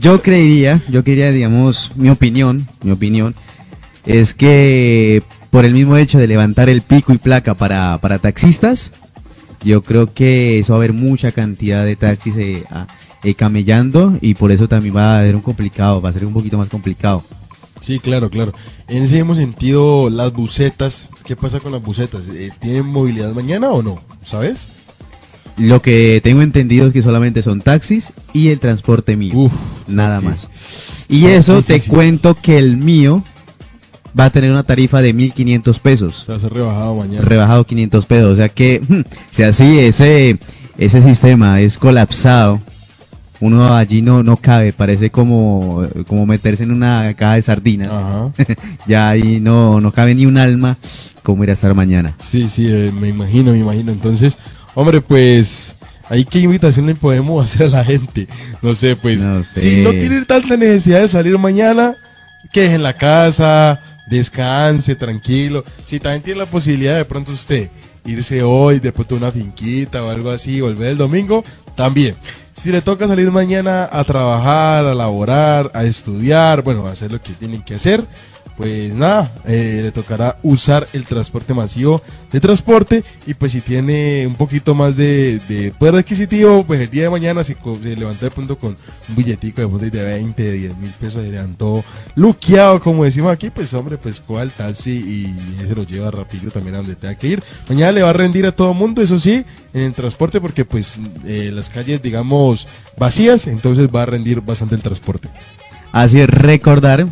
Yo 0.00 0.20
creería, 0.20 0.80
yo 0.88 1.04
quería, 1.04 1.30
digamos, 1.30 1.92
mi 1.94 2.10
opinión, 2.10 2.66
mi 2.82 2.90
opinión, 2.90 3.36
es 4.04 4.34
que 4.34 5.22
por 5.52 5.64
el 5.64 5.74
mismo 5.74 5.96
hecho 5.96 6.18
de 6.18 6.26
levantar 6.26 6.68
el 6.68 6.82
pico 6.82 7.12
y 7.12 7.18
placa 7.18 7.54
para, 7.54 7.98
para 7.98 8.18
taxistas, 8.18 8.90
yo 9.62 9.80
creo 9.84 10.12
que 10.12 10.58
eso 10.58 10.72
va 10.72 10.78
a 10.78 10.80
haber 10.80 10.92
mucha 10.92 11.30
cantidad 11.30 11.84
de 11.84 11.94
taxis 11.94 12.36
eh, 12.36 12.64
a- 12.68 12.88
eh, 13.22 13.34
camellando 13.34 14.16
y 14.20 14.34
por 14.34 14.52
eso 14.52 14.68
también 14.68 14.96
va 14.96 15.18
a 15.18 15.22
ser 15.22 15.36
un 15.36 15.42
complicado, 15.42 16.00
va 16.00 16.10
a 16.10 16.12
ser 16.12 16.24
un 16.24 16.32
poquito 16.32 16.58
más 16.58 16.68
complicado. 16.68 17.22
Sí, 17.80 17.98
claro, 17.98 18.30
claro. 18.30 18.52
En 18.88 19.02
ese 19.02 19.16
mismo 19.16 19.34
sentido, 19.34 20.10
las 20.10 20.32
bucetas, 20.32 21.08
¿qué 21.24 21.36
pasa 21.36 21.60
con 21.60 21.72
las 21.72 21.82
bucetas? 21.82 22.22
Eh, 22.28 22.50
¿Tienen 22.58 22.86
movilidad 22.86 23.32
mañana 23.34 23.70
o 23.70 23.82
no? 23.82 24.00
¿Sabes? 24.24 24.68
Lo 25.56 25.80
que 25.80 26.20
tengo 26.22 26.42
entendido 26.42 26.86
es 26.86 26.92
que 26.92 27.02
solamente 27.02 27.42
son 27.42 27.60
taxis 27.62 28.12
y 28.32 28.48
el 28.48 28.60
transporte 28.60 29.16
mío, 29.16 29.50
nada 29.86 30.20
más. 30.20 30.50
Y 31.08 31.26
eso 31.26 31.62
te 31.62 31.80
cuento 31.80 32.34
que 32.34 32.58
el 32.58 32.76
mío 32.76 33.24
va 34.18 34.26
a 34.26 34.30
tener 34.30 34.50
una 34.50 34.64
tarifa 34.64 35.00
de 35.00 35.14
1.500 35.14 35.78
pesos. 35.80 36.22
Se 36.26 36.32
va 36.32 36.38
a 36.38 36.40
ser 36.40 36.52
rebajado 36.52 36.94
mañana. 36.96 37.22
rebajado 37.22 37.64
500 37.64 38.06
pesos. 38.06 38.32
O 38.32 38.36
sea 38.36 38.48
que, 38.48 38.82
si 39.30 39.42
así 39.42 39.78
ese, 39.78 40.38
ese 40.78 41.02
sistema 41.02 41.60
es 41.60 41.78
colapsado, 41.78 42.60
uno 43.40 43.74
allí 43.74 44.02
no, 44.02 44.22
no 44.22 44.36
cabe, 44.36 44.72
parece 44.72 45.10
como, 45.10 45.86
como 46.06 46.26
meterse 46.26 46.64
en 46.64 46.70
una 46.72 47.14
caja 47.14 47.34
de 47.34 47.42
sardinas. 47.42 47.88
ya 48.86 49.10
ahí 49.10 49.40
no, 49.40 49.80
no 49.80 49.92
cabe 49.92 50.14
ni 50.14 50.26
un 50.26 50.38
alma 50.38 50.78
como 51.22 51.44
ir 51.44 51.50
a 51.50 51.54
estar 51.54 51.74
mañana. 51.74 52.14
Sí, 52.18 52.48
sí, 52.48 52.68
eh, 52.70 52.92
me 52.94 53.08
imagino, 53.08 53.52
me 53.52 53.58
imagino. 53.58 53.92
Entonces, 53.92 54.38
hombre, 54.74 55.00
pues, 55.00 55.76
ahí 56.08 56.24
qué 56.24 56.40
invitación 56.40 56.86
le 56.86 56.94
podemos 56.94 57.44
hacer 57.52 57.66
a 57.66 57.70
la 57.70 57.84
gente. 57.84 58.28
No 58.62 58.74
sé, 58.74 58.96
pues, 58.96 59.24
No 59.26 59.42
sé. 59.44 59.60
si 59.60 59.82
no 59.82 59.90
tiene 59.90 60.24
tanta 60.24 60.56
necesidad 60.56 61.00
de 61.00 61.08
salir 61.08 61.36
mañana, 61.38 61.94
quede 62.52 62.74
en 62.74 62.82
la 62.82 62.94
casa, 62.94 63.80
descanse, 64.08 64.94
tranquilo. 64.94 65.64
Si 65.84 66.00
también 66.00 66.22
tiene 66.22 66.40
la 66.40 66.46
posibilidad 66.46 66.96
de 66.96 67.04
pronto 67.04 67.32
usted 67.32 67.70
irse 68.04 68.42
hoy, 68.42 68.78
de 68.78 68.92
pronto 68.92 69.16
a 69.16 69.18
una 69.18 69.32
finquita 69.32 70.04
o 70.04 70.10
algo 70.10 70.30
así, 70.30 70.60
volver 70.60 70.88
el 70.88 70.96
domingo, 70.96 71.44
también. 71.74 72.14
Si 72.56 72.72
le 72.72 72.80
toca 72.80 73.06
salir 73.06 73.30
mañana 73.30 73.88
a 73.90 74.02
trabajar, 74.02 74.86
a 74.86 74.94
laborar, 74.94 75.70
a 75.74 75.84
estudiar, 75.84 76.62
bueno, 76.62 76.86
a 76.86 76.92
hacer 76.92 77.12
lo 77.12 77.20
que 77.20 77.32
tienen 77.34 77.62
que 77.62 77.74
hacer, 77.74 78.02
pues 78.56 78.94
nada, 78.94 79.32
eh, 79.46 79.80
le 79.82 79.92
tocará 79.92 80.38
usar 80.42 80.88
el 80.94 81.04
transporte 81.04 81.52
masivo 81.52 82.00
de 82.32 82.40
transporte 82.40 83.04
y 83.26 83.34
pues 83.34 83.52
si 83.52 83.60
tiene 83.60 84.26
un 84.26 84.34
poquito 84.34 84.74
más 84.74 84.96
de, 84.96 85.40
de 85.48 85.72
poder 85.78 85.96
adquisitivo, 85.96 86.64
pues 86.64 86.80
el 86.80 86.88
día 86.90 87.04
de 87.04 87.10
mañana 87.10 87.42
co- 87.62 87.78
se 87.82 87.94
levantó 87.96 88.24
de 88.24 88.30
pronto 88.30 88.58
con 88.58 88.76
un 89.08 89.14
billetico 89.14 89.60
de, 89.60 89.68
pronto 89.68 89.84
de 89.84 90.02
20, 90.02 90.42
de 90.42 90.52
10 90.52 90.76
mil 90.78 90.90
pesos, 90.92 91.22
se 91.22 91.30
levantó 91.30 91.84
luqueado 92.14 92.80
como 92.80 93.04
decimos 93.04 93.32
aquí, 93.32 93.50
pues 93.50 93.72
hombre, 93.74 93.98
pues 93.98 94.20
coja 94.20 94.42
el 94.42 94.50
taxi 94.52 94.90
y 94.92 95.66
se 95.66 95.74
lo 95.74 95.82
lleva 95.84 96.10
rápido 96.10 96.50
también 96.50 96.76
a 96.76 96.78
donde 96.78 96.96
tenga 96.96 97.14
que 97.14 97.28
ir. 97.28 97.42
Mañana 97.68 97.92
le 97.92 98.02
va 98.02 98.10
a 98.10 98.14
rendir 98.14 98.46
a 98.46 98.52
todo 98.52 98.72
mundo, 98.74 99.02
eso 99.02 99.18
sí, 99.18 99.44
en 99.74 99.82
el 99.82 99.92
transporte 99.94 100.40
porque 100.40 100.64
pues 100.64 100.98
eh, 101.26 101.50
las 101.52 101.68
calles 101.68 102.00
digamos 102.02 102.66
vacías, 102.96 103.46
entonces 103.46 103.88
va 103.94 104.04
a 104.04 104.06
rendir 104.06 104.40
bastante 104.40 104.74
el 104.76 104.82
transporte. 104.82 105.28
Así 105.92 106.20
es, 106.20 106.28
recordar 106.28 107.06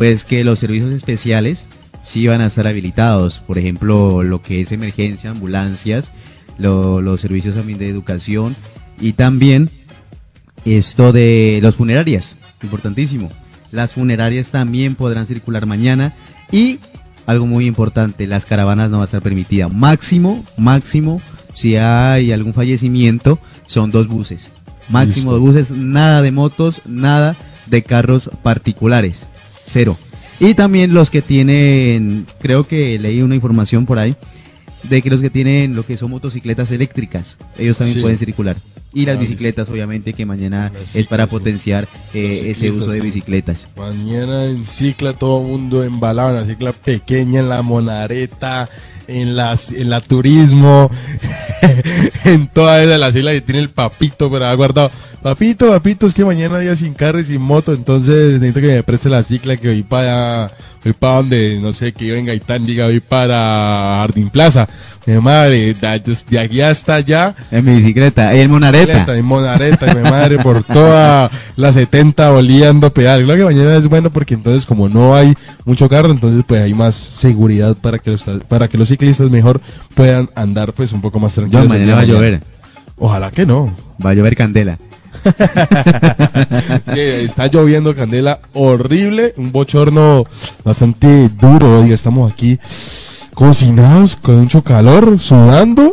pues 0.00 0.24
que 0.24 0.44
los 0.44 0.58
servicios 0.58 0.92
especiales 0.92 1.68
sí 2.02 2.26
van 2.26 2.40
a 2.40 2.46
estar 2.46 2.66
habilitados. 2.66 3.40
Por 3.46 3.58
ejemplo, 3.58 4.22
lo 4.22 4.40
que 4.40 4.62
es 4.62 4.72
emergencia, 4.72 5.28
ambulancias, 5.28 6.10
lo- 6.56 7.02
los 7.02 7.20
servicios 7.20 7.54
también 7.54 7.78
de 7.78 7.90
educación 7.90 8.56
y 8.98 9.12
también 9.12 9.68
esto 10.64 11.12
de 11.12 11.60
las 11.62 11.74
funerarias, 11.74 12.38
importantísimo. 12.62 13.30
Las 13.72 13.92
funerarias 13.92 14.50
también 14.50 14.94
podrán 14.94 15.26
circular 15.26 15.66
mañana 15.66 16.14
y 16.50 16.78
algo 17.26 17.44
muy 17.46 17.66
importante, 17.66 18.26
las 18.26 18.46
caravanas 18.46 18.88
no 18.90 18.96
va 18.96 19.02
a 19.02 19.04
estar 19.04 19.20
permitida. 19.20 19.68
Máximo, 19.68 20.46
máximo, 20.56 21.20
si 21.52 21.76
hay 21.76 22.32
algún 22.32 22.54
fallecimiento, 22.54 23.38
son 23.66 23.90
dos 23.90 24.08
buses. 24.08 24.48
Máximo 24.88 25.32
Listo. 25.32 25.32
dos 25.32 25.40
buses, 25.40 25.70
nada 25.72 26.22
de 26.22 26.32
motos, 26.32 26.80
nada 26.86 27.36
de 27.66 27.82
carros 27.82 28.30
particulares. 28.42 29.26
Cero. 29.70 29.96
Y 30.40 30.54
también 30.54 30.94
los 30.94 31.10
que 31.10 31.20
tienen, 31.22 32.26
creo 32.40 32.66
que 32.66 32.98
leí 32.98 33.20
una 33.22 33.34
información 33.34 33.84
por 33.86 33.98
ahí, 33.98 34.16
de 34.84 35.02
que 35.02 35.10
los 35.10 35.20
que 35.20 35.28
tienen 35.30 35.76
lo 35.76 35.84
que 35.84 35.96
son 35.98 36.10
motocicletas 36.10 36.70
eléctricas, 36.70 37.36
ellos 37.58 37.76
también 37.78 37.96
Sí. 37.96 38.00
pueden 38.02 38.18
circular. 38.18 38.56
Y 38.92 39.04
las 39.06 39.18
Ah, 39.18 39.20
bicicletas, 39.20 39.68
obviamente, 39.68 40.14
que 40.14 40.26
mañana 40.26 40.72
es 40.94 41.06
para 41.06 41.28
potenciar 41.28 41.86
eh, 42.12 42.44
ese 42.46 42.70
uso 42.70 42.90
de 42.90 43.00
bicicletas. 43.00 43.68
Mañana 43.76 44.46
en 44.46 44.64
cicla 44.64 45.12
todo 45.12 45.42
el 45.42 45.46
mundo 45.46 45.84
embalado 45.84 46.30
en 46.30 46.36
la 46.36 46.44
cicla 46.46 46.72
pequeña, 46.72 47.38
en 47.40 47.48
la 47.50 47.62
monareta, 47.62 48.68
en 49.10 49.36
las 49.36 49.72
en 49.72 49.90
la 49.90 50.00
turismo, 50.00 50.90
en 52.24 52.46
toda 52.48 52.82
esa 52.82 52.98
la 52.98 53.12
cicla 53.12 53.32
que 53.32 53.40
tiene 53.40 53.60
el 53.60 53.70
papito, 53.70 54.30
pero 54.30 54.46
ha 54.46 54.54
guardado. 54.54 54.90
Papito, 55.22 55.68
papito, 55.68 56.06
es 56.06 56.14
que 56.14 56.24
mañana 56.24 56.58
día 56.58 56.74
sin 56.76 56.94
carro 56.94 57.20
y 57.20 57.24
sin 57.24 57.42
moto, 57.42 57.74
entonces 57.74 58.40
necesito 58.40 58.60
que 58.60 58.74
me 58.74 58.82
preste 58.82 59.08
la 59.08 59.22
cicla 59.22 59.56
que 59.56 59.68
voy 59.68 59.82
para 59.82 60.50
voy 60.84 60.92
para 60.92 61.16
donde, 61.16 61.58
no 61.60 61.72
sé, 61.72 61.92
que 61.92 62.06
yo 62.06 62.14
en 62.14 62.26
Gaitán 62.26 62.64
diga 62.64 62.86
voy 62.86 63.00
para 63.00 63.98
Jardín 64.00 64.30
Plaza. 64.30 64.68
Mi 65.06 65.18
madre, 65.18 65.74
de 65.74 66.38
aquí 66.38 66.60
hasta 66.60 66.96
allá 66.96 67.34
En 67.50 67.64
mi 67.64 67.76
bicicleta, 67.76 68.34
en 68.34 68.50
Monareta. 68.50 69.16
en 69.16 69.24
Monareta, 69.24 69.90
y 69.90 69.96
mi 69.96 70.02
madre, 70.02 70.38
por 70.38 70.62
toda 70.62 71.30
la 71.56 71.72
70 71.72 72.32
oliendo 72.32 72.92
pedal. 72.92 73.24
Creo 73.24 73.36
que 73.36 73.54
mañana 73.54 73.76
es 73.76 73.88
bueno 73.88 74.10
porque 74.10 74.34
entonces 74.34 74.66
como 74.66 74.88
no 74.88 75.16
hay 75.16 75.34
mucho 75.64 75.88
carro, 75.88 76.10
entonces 76.10 76.44
pues 76.46 76.62
hay 76.62 76.74
más 76.74 76.94
seguridad 76.94 77.76
para 77.76 77.98
que 77.98 78.12
los, 78.12 78.24
para 78.48 78.68
que 78.68 78.78
los 78.78 78.88
ciclistas 78.88 79.30
mejor 79.30 79.60
puedan 79.94 80.28
andar 80.34 80.72
pues 80.72 80.92
un 80.92 81.00
poco 81.00 81.18
más 81.18 81.34
tranquilos. 81.34 81.64
El 81.64 81.68
mañana 81.68 81.94
va 81.94 82.00
a 82.00 82.04
llover. 82.04 82.40
Ojalá 82.96 83.30
que 83.30 83.46
no. 83.46 83.74
Va 84.04 84.10
a 84.10 84.14
llover 84.14 84.36
candela. 84.36 84.78
Está 86.94 87.46
lloviendo 87.48 87.94
candela 87.94 88.40
horrible, 88.52 89.34
un 89.36 89.52
bochorno 89.52 90.24
bastante 90.64 91.28
duro. 91.28 91.86
Y 91.86 91.92
estamos 91.92 92.32
aquí 92.32 92.58
cocinados 93.34 94.16
con 94.16 94.40
mucho 94.40 94.62
calor, 94.62 95.18
sudando, 95.18 95.92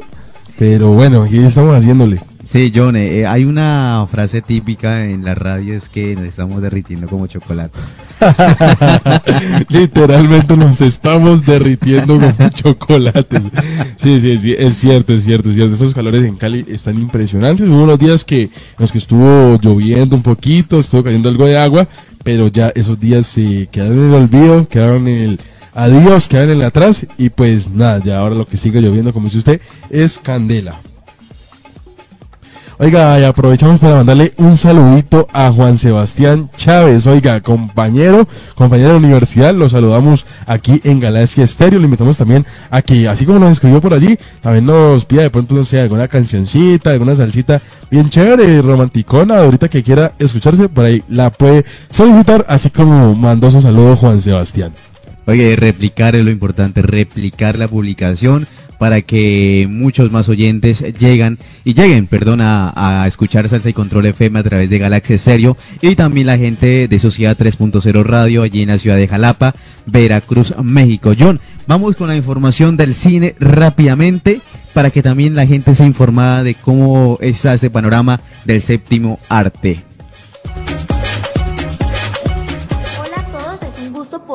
pero 0.58 0.90
bueno, 0.90 1.24
aquí 1.24 1.40
estamos 1.40 1.76
haciéndole. 1.76 2.20
Sí, 2.48 2.72
John, 2.74 2.96
eh, 2.96 3.26
hay 3.28 3.44
una 3.44 4.08
frase 4.10 4.42
típica 4.42 5.04
en 5.04 5.26
la 5.26 5.36
radio, 5.36 5.76
es 5.76 5.90
que 5.90 6.16
nos 6.16 6.24
estamos 6.24 6.62
derritiendo 6.62 7.06
como 7.08 7.28
chocolate. 7.28 7.78
Literalmente 9.70 10.56
nos 10.56 10.80
estamos 10.80 11.46
derritiendo 11.46 12.18
con 12.18 12.50
chocolates. 12.52 13.44
Sí, 13.98 14.22
sí, 14.22 14.38
sí, 14.38 14.56
es 14.58 14.78
cierto, 14.78 15.12
es 15.12 15.26
cierto, 15.26 15.50
es 15.50 15.56
cierto. 15.56 15.76
Esos 15.76 15.94
calores 15.94 16.24
en 16.24 16.38
Cali 16.38 16.66
están 16.70 16.98
impresionantes. 16.98 17.68
Hubo 17.68 17.84
unos 17.84 18.00
días 18.00 18.24
que, 18.24 18.44
en 18.44 18.52
los 18.78 18.94
que 18.94 19.00
estuvo 19.00 19.60
lloviendo 19.62 20.16
un 20.16 20.24
poquito, 20.24 20.80
estuvo 20.80 21.04
cayendo 21.04 21.28
algo 21.28 21.46
de 21.48 21.58
agua, 21.58 21.90
pero 22.24 22.48
ya 22.48 22.70
esos 22.76 22.98
días 22.98 23.28
se 23.28 23.68
quedaron 23.70 23.98
en 24.00 24.06
el 24.06 24.14
olvido, 24.14 24.68
quedaron 24.70 25.10
en 25.10 25.18
el 25.18 25.40
adiós, 25.74 26.30
quedaron 26.30 26.52
en 26.52 26.58
el 26.60 26.66
atrás 26.66 27.06
y 27.18 27.30
pues 27.30 27.70
nada, 27.70 28.02
ya 28.02 28.20
ahora 28.20 28.36
lo 28.36 28.46
que 28.46 28.56
sigue 28.56 28.82
lloviendo, 28.82 29.12
como 29.12 29.26
dice 29.26 29.40
usted, 29.40 29.62
es 29.90 30.18
candela. 30.18 30.80
Oiga, 32.80 33.20
y 33.20 33.24
aprovechamos 33.24 33.80
para 33.80 33.96
mandarle 33.96 34.34
un 34.38 34.56
saludito 34.56 35.28
a 35.34 35.52
Juan 35.52 35.80
Sebastián 35.80 36.52
Chávez. 36.58 37.08
Oiga, 37.08 37.42
compañero, 37.42 38.28
compañero 38.54 38.90
de 38.90 39.00
la 39.00 39.08
universidad, 39.08 39.56
lo 39.56 39.68
saludamos 39.68 40.28
aquí 40.46 40.80
en 40.84 41.00
Galaxia 41.00 41.44
Estéreo. 41.44 41.80
Le 41.80 41.86
invitamos 41.86 42.20
también 42.20 42.46
a 42.70 42.84
que, 42.84 43.08
así 43.08 43.26
como 43.26 43.40
nos 43.40 43.54
escribió 43.54 43.82
por 43.82 43.96
allí, 43.96 44.20
también 44.42 44.68
nos 44.68 45.06
pida 45.06 45.24
de 45.24 45.32
pronto, 45.32 45.56
no 45.56 45.66
sé, 45.66 45.82
alguna 45.82 46.08
cancioncita, 46.08 46.92
alguna 46.92 47.16
salsita 47.16 47.60
bien 47.90 48.12
chévere, 48.12 48.62
romanticona, 48.62 49.40
ahorita 49.40 49.70
que 49.70 49.82
quiera 49.82 50.12
escucharse, 50.20 50.70
por 50.70 50.86
ahí 50.86 51.02
la 51.10 51.32
puede 51.32 51.66
solicitar, 51.90 52.46
así 52.48 52.70
como 52.70 53.16
mandó 53.16 53.50
su 53.50 53.60
saludo 53.60 53.96
Juan 53.96 54.22
Sebastián. 54.22 54.74
Oye, 55.26 55.56
replicar 55.56 56.16
es 56.16 56.24
lo 56.24 56.30
importante, 56.30 56.84
replicar 56.84 57.58
la 57.58 57.68
publicación 57.68 58.48
para 58.78 59.02
que 59.02 59.68
muchos 59.70 60.12
más 60.12 60.30
oyentes 60.30 60.84
llegan 61.00 61.40
y 61.64 61.74
lleguen, 61.74 62.08
perdón, 62.08 62.42
a, 62.42 63.06
escuchar 63.08 63.48
Salsa 63.50 63.70
y 63.70 63.74
Control 63.74 64.06
FM 64.06 64.40
a 64.40 64.44
través 64.44 64.70
de 64.70 64.80
Galaxy 64.80 65.14
Estéreo 65.14 65.58
y 65.82 65.96
también 65.96 66.28
la 66.28 66.38
gente 66.38 66.88
de 66.88 67.00
Sociedad 67.00 67.38
3.0 67.38 68.04
Radio 68.04 68.44
allí 68.44 68.62
en 68.62 68.70
la 68.70 68.78
ciudad 68.78 68.98
de 68.98 69.08
Jalapa, 69.08 69.56
Veracruz, 69.86 70.54
México. 70.62 71.14
John, 71.18 71.40
vamos 71.68 71.96
con 71.96 72.08
la 72.08 72.16
información 72.16 72.78
del 72.78 72.94
cine 72.96 73.36
rápidamente 73.40 74.42
para 74.74 74.92
que 74.92 75.02
también 75.02 75.36
la 75.36 75.48
gente 75.48 75.74
sea 75.74 75.88
informada 75.88 76.44
de 76.44 76.54
cómo 76.56 77.18
está 77.22 77.54
ese 77.54 77.70
panorama 77.70 78.22
del 78.46 78.62
séptimo 78.62 79.20
arte. 79.30 79.87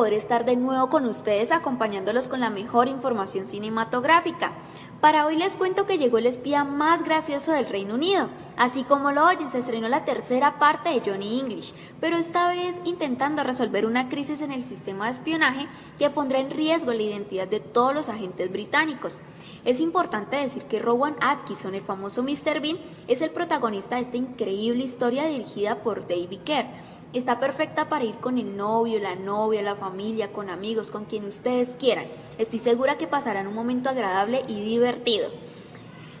Poder 0.03 0.15
estar 0.15 0.43
de 0.43 0.57
nuevo 0.57 0.89
con 0.89 1.05
ustedes 1.05 1.53
acompañándolos 1.53 2.27
con 2.27 2.41
la 2.41 2.49
mejor 2.49 2.89
información 2.89 3.47
cinematográfica. 3.47 4.51
Para 4.99 5.25
hoy 5.25 5.37
les 5.37 5.53
cuento 5.55 5.85
que 5.85 5.97
llegó 5.97 6.17
el 6.17 6.25
espía 6.25 6.65
más 6.65 7.05
gracioso 7.05 7.53
del 7.53 7.67
Reino 7.67 7.95
Unido. 7.95 8.27
Así 8.57 8.83
como 8.83 9.13
lo 9.13 9.25
oyen, 9.25 9.49
se 9.49 9.59
estrenó 9.59 9.87
la 9.87 10.03
tercera 10.03 10.59
parte 10.59 10.89
de 10.89 11.01
Johnny 11.09 11.39
English, 11.39 11.73
pero 12.01 12.17
esta 12.17 12.49
vez 12.49 12.81
intentando 12.83 13.45
resolver 13.45 13.85
una 13.85 14.09
crisis 14.09 14.41
en 14.41 14.51
el 14.51 14.63
sistema 14.63 15.05
de 15.05 15.11
espionaje 15.11 15.67
que 15.97 16.09
pondrá 16.09 16.39
en 16.39 16.51
riesgo 16.51 16.91
la 16.91 17.01
identidad 17.01 17.47
de 17.47 17.61
todos 17.61 17.93
los 17.93 18.09
agentes 18.09 18.51
británicos. 18.51 19.21
Es 19.63 19.79
importante 19.79 20.35
decir 20.35 20.63
que 20.63 20.79
Rowan 20.79 21.15
Atkinson, 21.21 21.75
el 21.75 21.81
famoso 21.81 22.23
Mr. 22.23 22.59
Bean, 22.59 22.77
es 23.07 23.21
el 23.21 23.29
protagonista 23.29 23.95
de 23.95 24.01
esta 24.01 24.17
increíble 24.17 24.83
historia 24.83 25.25
dirigida 25.25 25.81
por 25.81 26.07
David 26.07 26.41
Kerr. 26.43 26.67
Está 27.13 27.39
perfecta 27.39 27.89
para 27.89 28.05
ir 28.05 28.15
con 28.15 28.39
el 28.39 28.57
novio, 28.57 28.99
la 28.99 29.15
novia, 29.15 29.61
la 29.61 29.75
familia, 29.75 30.33
con 30.33 30.49
amigos, 30.49 30.89
con 30.89 31.05
quien 31.05 31.25
ustedes 31.25 31.75
quieran. 31.79 32.05
Estoy 32.39 32.57
segura 32.57 32.97
que 32.97 33.05
pasarán 33.05 33.45
un 33.45 33.53
momento 33.53 33.87
agradable 33.87 34.43
y 34.47 34.59
divertido. 34.61 35.29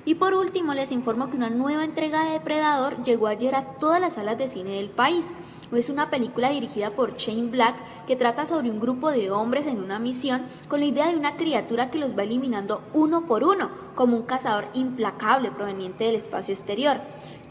Y 0.05 0.15
por 0.15 0.35
último 0.35 0.75
les 0.75 0.91
informo 0.91 1.31
que 1.31 1.37
una 1.37 1.49
nueva 1.49 1.83
entrega 1.83 2.25
de 2.25 2.33
Depredador 2.33 3.03
llegó 3.03 3.25
ayer 3.25 3.55
a 3.55 3.79
todas 3.79 3.99
las 3.99 4.13
salas 4.13 4.37
de 4.37 4.47
cine 4.47 4.71
del 4.71 4.89
país. 4.89 5.33
Es 5.71 5.89
una 5.89 6.11
película 6.11 6.51
dirigida 6.51 6.91
por 6.91 7.17
Shane 7.17 7.49
Black 7.49 7.75
que 8.05 8.15
trata 8.15 8.45
sobre 8.45 8.69
un 8.69 8.79
grupo 8.79 9.09
de 9.09 9.31
hombres 9.31 9.65
en 9.65 9.81
una 9.81 9.97
misión 9.97 10.43
con 10.67 10.81
la 10.81 10.85
idea 10.85 11.07
de 11.07 11.15
una 11.15 11.37
criatura 11.37 11.89
que 11.89 11.97
los 11.97 12.15
va 12.15 12.21
eliminando 12.21 12.81
uno 12.93 13.25
por 13.25 13.43
uno, 13.43 13.71
como 13.95 14.15
un 14.15 14.23
cazador 14.23 14.67
implacable 14.75 15.49
proveniente 15.49 16.03
del 16.03 16.17
espacio 16.17 16.53
exterior. 16.53 16.97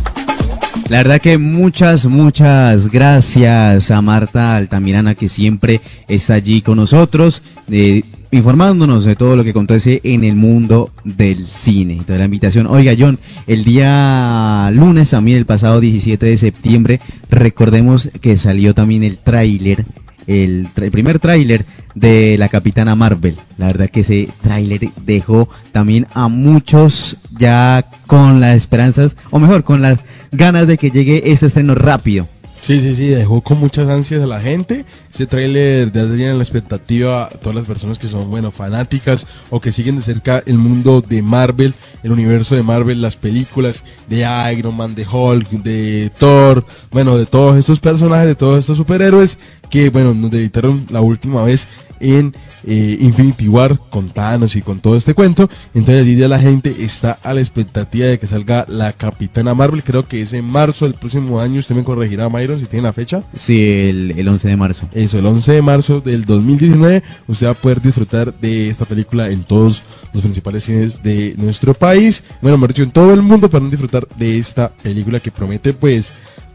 La 0.88 0.98
verdad 0.98 1.20
que 1.20 1.36
muchas, 1.36 2.06
muchas 2.06 2.88
gracias 2.88 3.90
a 3.90 4.00
Marta 4.00 4.56
Altamirana 4.56 5.14
que 5.14 5.28
siempre 5.28 5.82
está 6.08 6.34
allí 6.34 6.62
con 6.62 6.78
nosotros, 6.78 7.42
eh, 7.70 8.04
informándonos 8.30 9.04
de 9.04 9.14
todo 9.14 9.36
lo 9.36 9.44
que 9.44 9.50
acontece 9.50 10.00
en 10.02 10.24
el 10.24 10.34
mundo 10.34 10.90
del 11.04 11.50
cine. 11.50 11.92
Entonces 11.92 12.18
la 12.18 12.24
invitación, 12.24 12.66
oiga 12.66 12.94
John, 12.98 13.18
el 13.46 13.64
día 13.64 14.70
lunes 14.72 15.10
también, 15.10 15.36
el 15.36 15.44
pasado 15.44 15.78
17 15.80 16.24
de 16.24 16.38
septiembre, 16.38 17.00
recordemos 17.28 18.08
que 18.22 18.38
salió 18.38 18.74
también 18.74 19.02
el 19.02 19.18
tráiler 19.18 19.84
el, 20.28 20.68
primer 20.92 21.18
tráiler 21.18 21.64
de 21.94 22.36
la 22.38 22.48
Capitana 22.48 22.94
Marvel. 22.94 23.36
La 23.56 23.66
verdad 23.66 23.90
que 23.90 24.00
ese 24.00 24.28
tráiler 24.42 24.90
dejó 25.04 25.48
también 25.72 26.06
a 26.14 26.28
muchos 26.28 27.16
ya 27.36 27.88
con 28.06 28.40
las 28.40 28.56
esperanzas, 28.56 29.16
o 29.30 29.40
mejor, 29.40 29.64
con 29.64 29.82
las 29.82 29.98
ganas 30.30 30.66
de 30.66 30.78
que 30.78 30.90
llegue 30.90 31.32
ese 31.32 31.46
estreno 31.46 31.74
rápido. 31.74 32.28
Sí, 32.60 32.80
sí, 32.80 32.94
sí, 32.94 33.06
dejó 33.06 33.40
con 33.40 33.58
muchas 33.58 33.88
ansias 33.88 34.22
a 34.22 34.26
la 34.26 34.40
gente. 34.40 34.84
Ese 35.12 35.26
tráiler 35.26 35.90
ya 35.90 36.06
tiene 36.06 36.34
la 36.34 36.42
expectativa 36.42 37.24
a 37.24 37.30
todas 37.30 37.54
las 37.54 37.64
personas 37.64 37.98
que 37.98 38.08
son, 38.08 38.28
bueno, 38.30 38.50
fanáticas 38.50 39.26
o 39.48 39.60
que 39.60 39.72
siguen 39.72 39.96
de 39.96 40.02
cerca 40.02 40.42
el 40.44 40.58
mundo 40.58 41.00
de 41.00 41.22
Marvel, 41.22 41.74
el 42.02 42.12
universo 42.12 42.54
de 42.54 42.62
Marvel, 42.62 43.00
las 43.00 43.16
películas 43.16 43.84
de 44.08 44.26
Iron 44.52 44.76
Man, 44.76 44.94
de 44.94 45.06
Hulk, 45.06 45.48
de 45.50 46.10
Thor, 46.18 46.66
bueno, 46.90 47.16
de 47.16 47.26
todos 47.26 47.56
estos 47.56 47.80
personajes, 47.80 48.26
de 48.26 48.34
todos 48.34 48.58
estos 48.58 48.76
superhéroes 48.76 49.38
que, 49.70 49.88
bueno, 49.90 50.12
nos 50.14 50.30
deleitaron 50.30 50.86
la 50.90 51.00
última 51.00 51.44
vez 51.44 51.68
en 52.00 52.34
eh, 52.64 52.98
Infinity 53.00 53.48
War 53.48 53.78
con 53.90 54.10
Thanos 54.10 54.56
y 54.56 54.62
con 54.62 54.80
todo 54.80 54.96
este 54.96 55.14
cuento. 55.14 55.48
Entonces 55.74 56.02
allí 56.02 56.16
ya 56.16 56.28
la 56.28 56.38
gente 56.38 56.74
está 56.84 57.18
a 57.22 57.34
la 57.34 57.40
expectativa 57.40 58.06
de 58.06 58.18
que 58.18 58.26
salga 58.26 58.64
la 58.68 58.92
Capitana 58.92 59.54
Marvel. 59.54 59.82
Creo 59.82 60.06
que 60.06 60.22
es 60.22 60.32
en 60.32 60.44
marzo 60.44 60.84
del 60.84 60.94
próximo 60.94 61.40
año. 61.40 61.60
Usted 61.60 61.74
me 61.74 61.84
corregirá, 61.84 62.28
Myron, 62.28 62.60
si 62.60 62.66
tiene 62.66 62.84
la 62.84 62.92
fecha. 62.92 63.22
Sí, 63.34 63.62
el, 63.62 64.14
el 64.16 64.28
11 64.28 64.48
de 64.48 64.56
marzo. 64.56 64.88
Eso, 64.92 65.18
el 65.18 65.26
11 65.26 65.52
de 65.52 65.62
marzo 65.62 66.00
del 66.00 66.24
2019. 66.24 67.02
Usted 67.26 67.46
va 67.46 67.50
a 67.50 67.54
poder 67.54 67.80
disfrutar 67.80 68.34
de 68.34 68.68
esta 68.68 68.84
película 68.84 69.30
en 69.30 69.44
todos 69.44 69.82
los 70.12 70.22
principales 70.22 70.64
cines 70.64 71.02
de 71.02 71.34
nuestro 71.36 71.74
país. 71.74 72.24
Bueno, 72.40 72.58
me 72.58 72.68
dicho, 72.68 72.82
en 72.82 72.90
todo 72.90 73.12
el 73.12 73.22
mundo 73.22 73.48
para 73.48 73.64
disfrutar 73.66 74.06
de 74.16 74.38
esta 74.38 74.68
película 74.68 75.20
que 75.20 75.30
promete, 75.30 75.72
pues, 75.72 76.12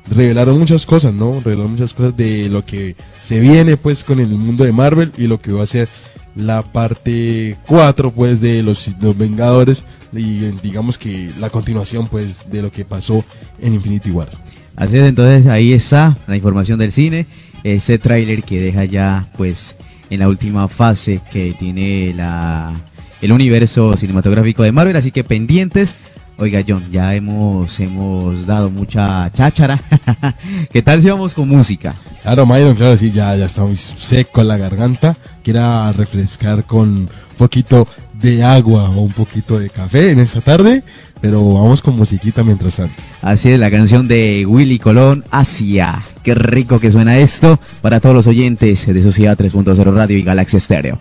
revelaron 0.10 0.60
muchas 0.60 0.86
cosas, 0.86 1.14
¿no? 1.14 1.40
Revelaron 1.40 1.72
muchas 1.72 1.94
cosas 1.94 2.16
de 2.16 2.50
lo 2.50 2.66
que 2.66 2.96
se 3.22 3.40
viene 3.40 3.78
pues 3.78 4.04
con 4.04 4.20
el 4.20 4.28
mundo 4.28 4.64
de 4.64 4.74
Marvel 4.74 5.12
y 5.18 5.28
lo 5.28 5.40
que 5.42 5.52
va 5.52 5.64
a 5.64 5.68
ser 5.68 5.90
la 6.36 6.64
parte 6.64 7.58
4 7.68 8.12
pues 8.12 8.42
de 8.42 8.64
los, 8.64 8.90
los 9.00 9.18
Vengadores 9.18 9.86
y 10.12 10.40
digamos 10.64 10.98
que 10.98 11.32
la 11.40 11.50
continuación 11.50 12.08
pues 12.08 12.50
de 12.50 12.62
lo 12.62 12.72
que 12.72 12.86
pasó 12.86 13.24
en 13.60 13.74
Infinity 13.74 14.12
War. 14.12 14.30
Así 14.76 14.98
es, 14.98 15.04
entonces 15.04 15.46
ahí 15.48 15.74
está 15.74 16.18
la 16.28 16.36
información 16.36 16.80
del 16.80 16.92
cine, 16.92 17.28
ese 17.64 18.00
tráiler 18.00 18.44
que 18.44 18.60
deja 18.60 18.86
ya 18.86 19.28
pues 19.38 19.76
en 20.10 20.20
la 20.20 20.28
última 20.28 20.68
fase 20.68 21.22
que 21.32 21.56
tiene 21.58 22.14
la 22.16 22.74
el 23.22 23.32
universo 23.32 23.96
cinematográfico 23.96 24.64
de 24.64 24.74
Marvel, 24.74 24.98
así 24.98 25.12
que 25.12 25.24
pendientes. 25.24 25.96
Oiga, 26.44 26.62
John, 26.68 26.84
ya 26.92 27.16
hemos 27.16 27.80
hemos 27.80 28.46
dado 28.46 28.70
mucha 28.70 29.32
cháchara. 29.32 29.80
¿Qué 30.74 30.82
tal 30.82 31.02
si 31.02 31.10
vamos 31.10 31.34
con 31.34 31.48
música? 31.48 31.96
Claro, 32.22 32.46
Myron, 32.46 32.76
claro, 32.76 32.98
sí, 32.98 33.12
ya, 33.12 33.34
ya 33.38 33.46
está 33.46 33.62
muy 33.62 33.78
seco 33.78 34.42
en 34.42 34.50
la 34.50 34.58
garganta. 34.58 35.16
Quiera 35.42 35.90
refrescar 35.94 36.66
con 36.66 36.90
un 36.90 37.10
poquito 37.38 37.88
de 38.12 38.44
agua 38.44 38.90
o 38.90 39.04
un 39.04 39.14
poquito 39.14 39.58
de 39.58 39.70
café 39.70 40.12
en 40.12 40.20
esta 40.20 40.42
tarde, 40.42 40.84
pero 41.22 41.54
vamos 41.54 41.82
con 41.82 41.96
musiquita 41.96 42.44
mientras 42.44 42.76
tanto. 42.76 43.02
Así 43.22 43.50
es, 43.50 43.58
la 43.58 43.72
canción 43.72 44.10
de 44.10 44.46
Willy 44.46 44.80
Colón, 44.80 45.24
Asia. 45.32 46.04
Qué 46.24 46.36
rico 46.36 46.78
que 46.78 46.92
suena 46.92 47.20
esto 47.20 47.58
para 47.82 48.02
todos 48.02 48.16
los 48.16 48.28
oyentes 48.28 48.86
de 48.86 49.02
Sociedad 49.02 49.38
3.0 49.38 49.94
Radio 49.94 50.18
y 50.18 50.24
Galaxia 50.24 50.60
Stereo. 50.60 51.00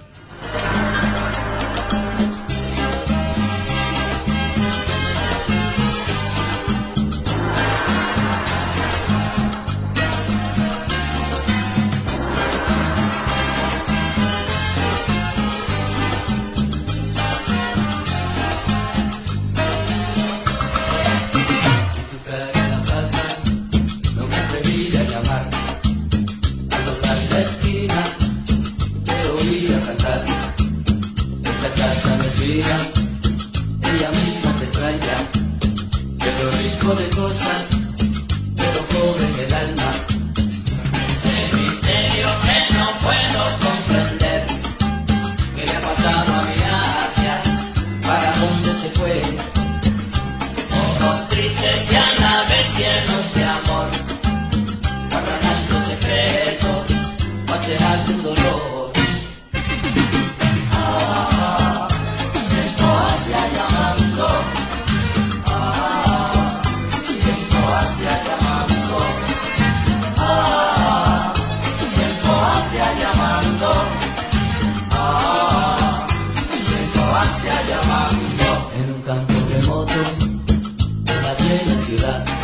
love. 82.02 82.41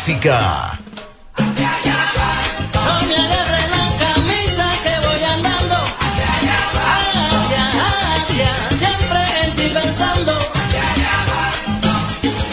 Básica. 0.00 0.78
Hacia 1.36 1.68
allá 1.76 2.00
va. 2.16 2.32
No 2.86 2.94
me 3.06 3.16
agarre 3.16 3.62
la 3.76 3.84
camisa 4.02 4.66
que 4.82 4.94
voy 5.06 5.22
andando. 5.34 5.76
Hacia 6.04 6.28
allá 6.38 6.60
va. 6.74 6.88
Hacia, 7.36 7.64
hacia, 8.14 8.50
siempre 8.80 9.20
en 9.44 9.50
ti 9.56 9.66
pensando. 9.68 10.32
Hacia 10.32 10.84
allá 10.92 11.16
va. 11.28 11.42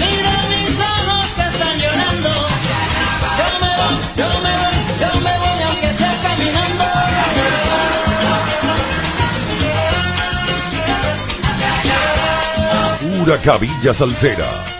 Mira 0.01 0.35
mis 0.51 0.75
ojos 0.91 1.27
que 1.37 1.45
están 1.53 1.75
llorando. 1.83 2.31
Hacia 2.51 2.77
allá 2.85 3.09
va. 3.23 3.31
Yo 3.39 3.49
me 3.63 3.71
voy, 3.79 3.95
yo 4.19 4.29
me 4.43 4.53
voy, 4.61 4.77
yo 4.99 5.11
me 5.25 5.33
voy 5.39 5.59
aunque 5.67 5.89
sea 5.99 6.13
caminando. 6.27 6.85
Hacia 11.47 11.71
allá 11.79 11.99
va. 12.59 13.15
Pura 13.23 13.37
cabilla 13.37 13.93
salsera 13.93 14.76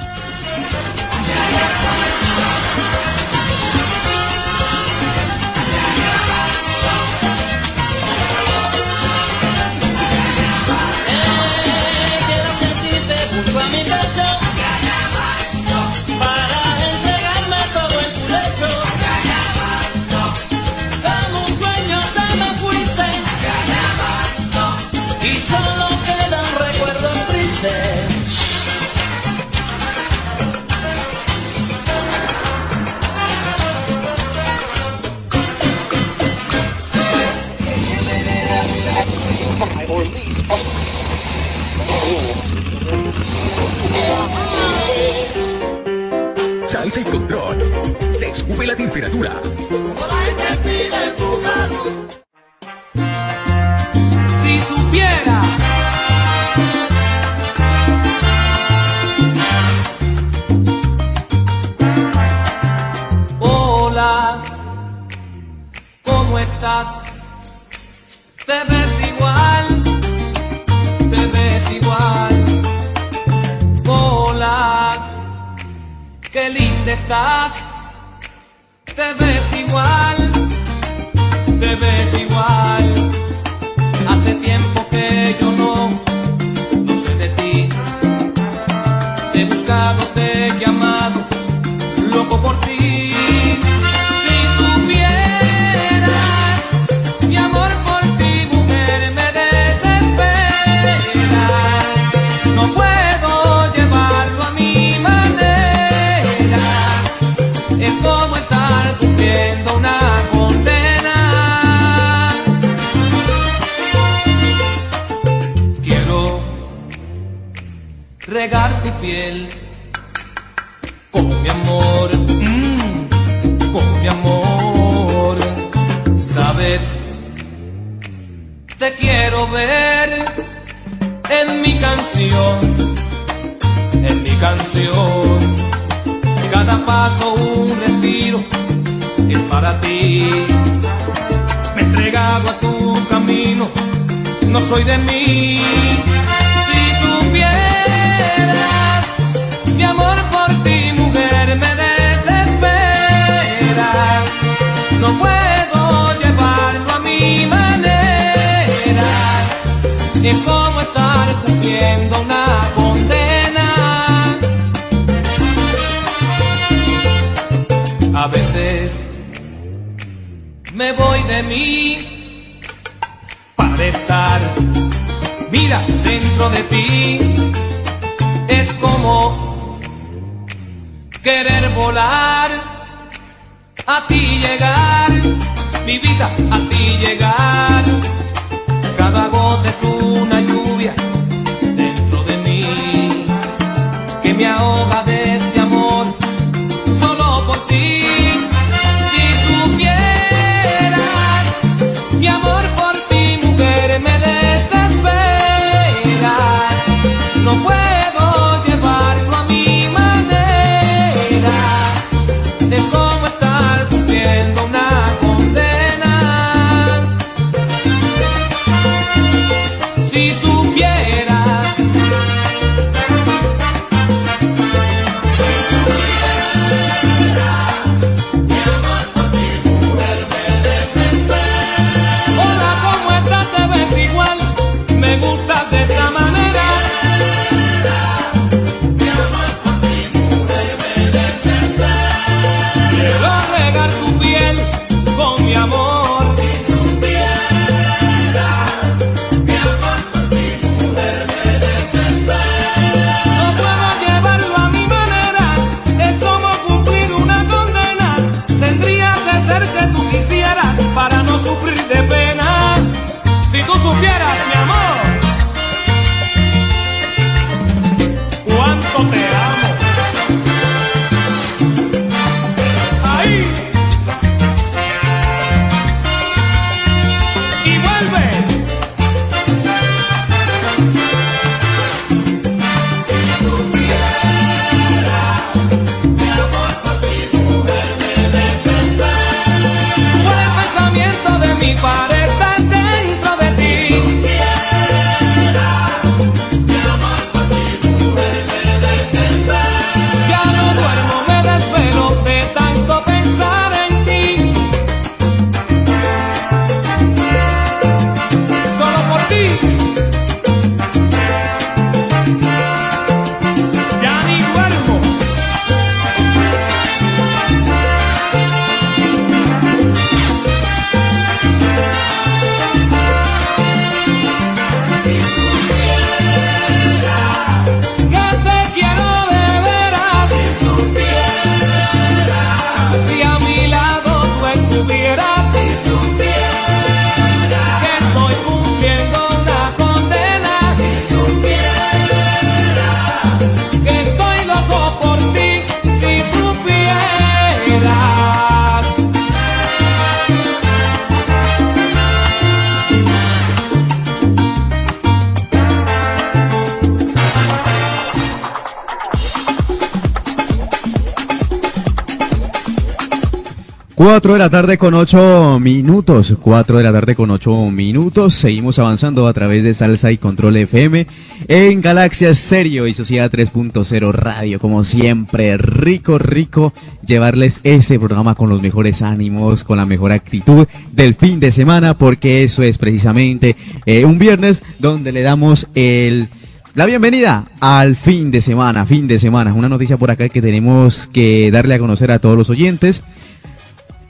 tarde 364.68 364.78
con 364.80 364.96
8 364.96 365.62
minutos, 365.62 366.36
4 366.42 366.78
de 366.78 366.84
la 366.84 366.92
tarde 366.92 367.16
con 367.16 367.32
8 367.32 367.72
minutos, 367.72 368.34
seguimos 368.34 368.78
avanzando 368.80 369.26
a 369.26 369.32
través 369.32 369.64
de 369.64 369.74
Salsa 369.74 370.12
y 370.12 370.18
Control 370.18 370.58
FM 370.58 371.08
en 371.48 371.80
Galaxia 371.80 372.36
Stereo 372.36 372.86
y 372.86 372.94
Sociedad 372.94 373.32
3.0 373.32 374.12
Radio, 374.12 374.60
como 374.60 374.84
siempre, 374.84 375.56
rico, 375.56 376.18
rico 376.18 376.74
llevarles 377.06 377.62
ese 377.64 377.98
programa 377.98 378.36
con 378.36 378.50
los 378.50 378.62
mejores 378.62 379.02
ánimos, 379.02 379.64
con 379.64 379.78
la 379.78 379.86
mejor 379.86 380.12
actitud 380.12 380.68
del 380.92 381.16
fin 381.16 381.40
de 381.40 381.54
semana, 381.54 381.98
porque 381.98 382.44
eso 382.44 382.62
es 382.62 382.78
precisamente 382.78 383.56
eh, 383.86 384.04
un 384.04 384.20
viernes 384.20 384.64
donde 384.80 385.14
le 385.14 385.22
damos 385.22 385.70
el... 385.76 386.28
La 386.76 386.86
bienvenida 386.86 387.46
al 387.60 387.96
fin 387.96 388.30
de 388.30 388.42
semana, 388.42 388.86
fin 388.86 389.08
de 389.08 389.18
semana. 389.18 389.52
Una 389.54 389.68
noticia 389.68 389.98
por 389.98 390.12
acá 390.12 390.30
que 390.30 390.44
tenemos 390.44 391.08
que 391.08 391.50
darle 391.52 391.74
a 391.74 391.80
conocer 391.80 392.12
a 392.12 392.20
todos 392.20 392.38
los 392.38 392.52
oyentes. 392.52 393.02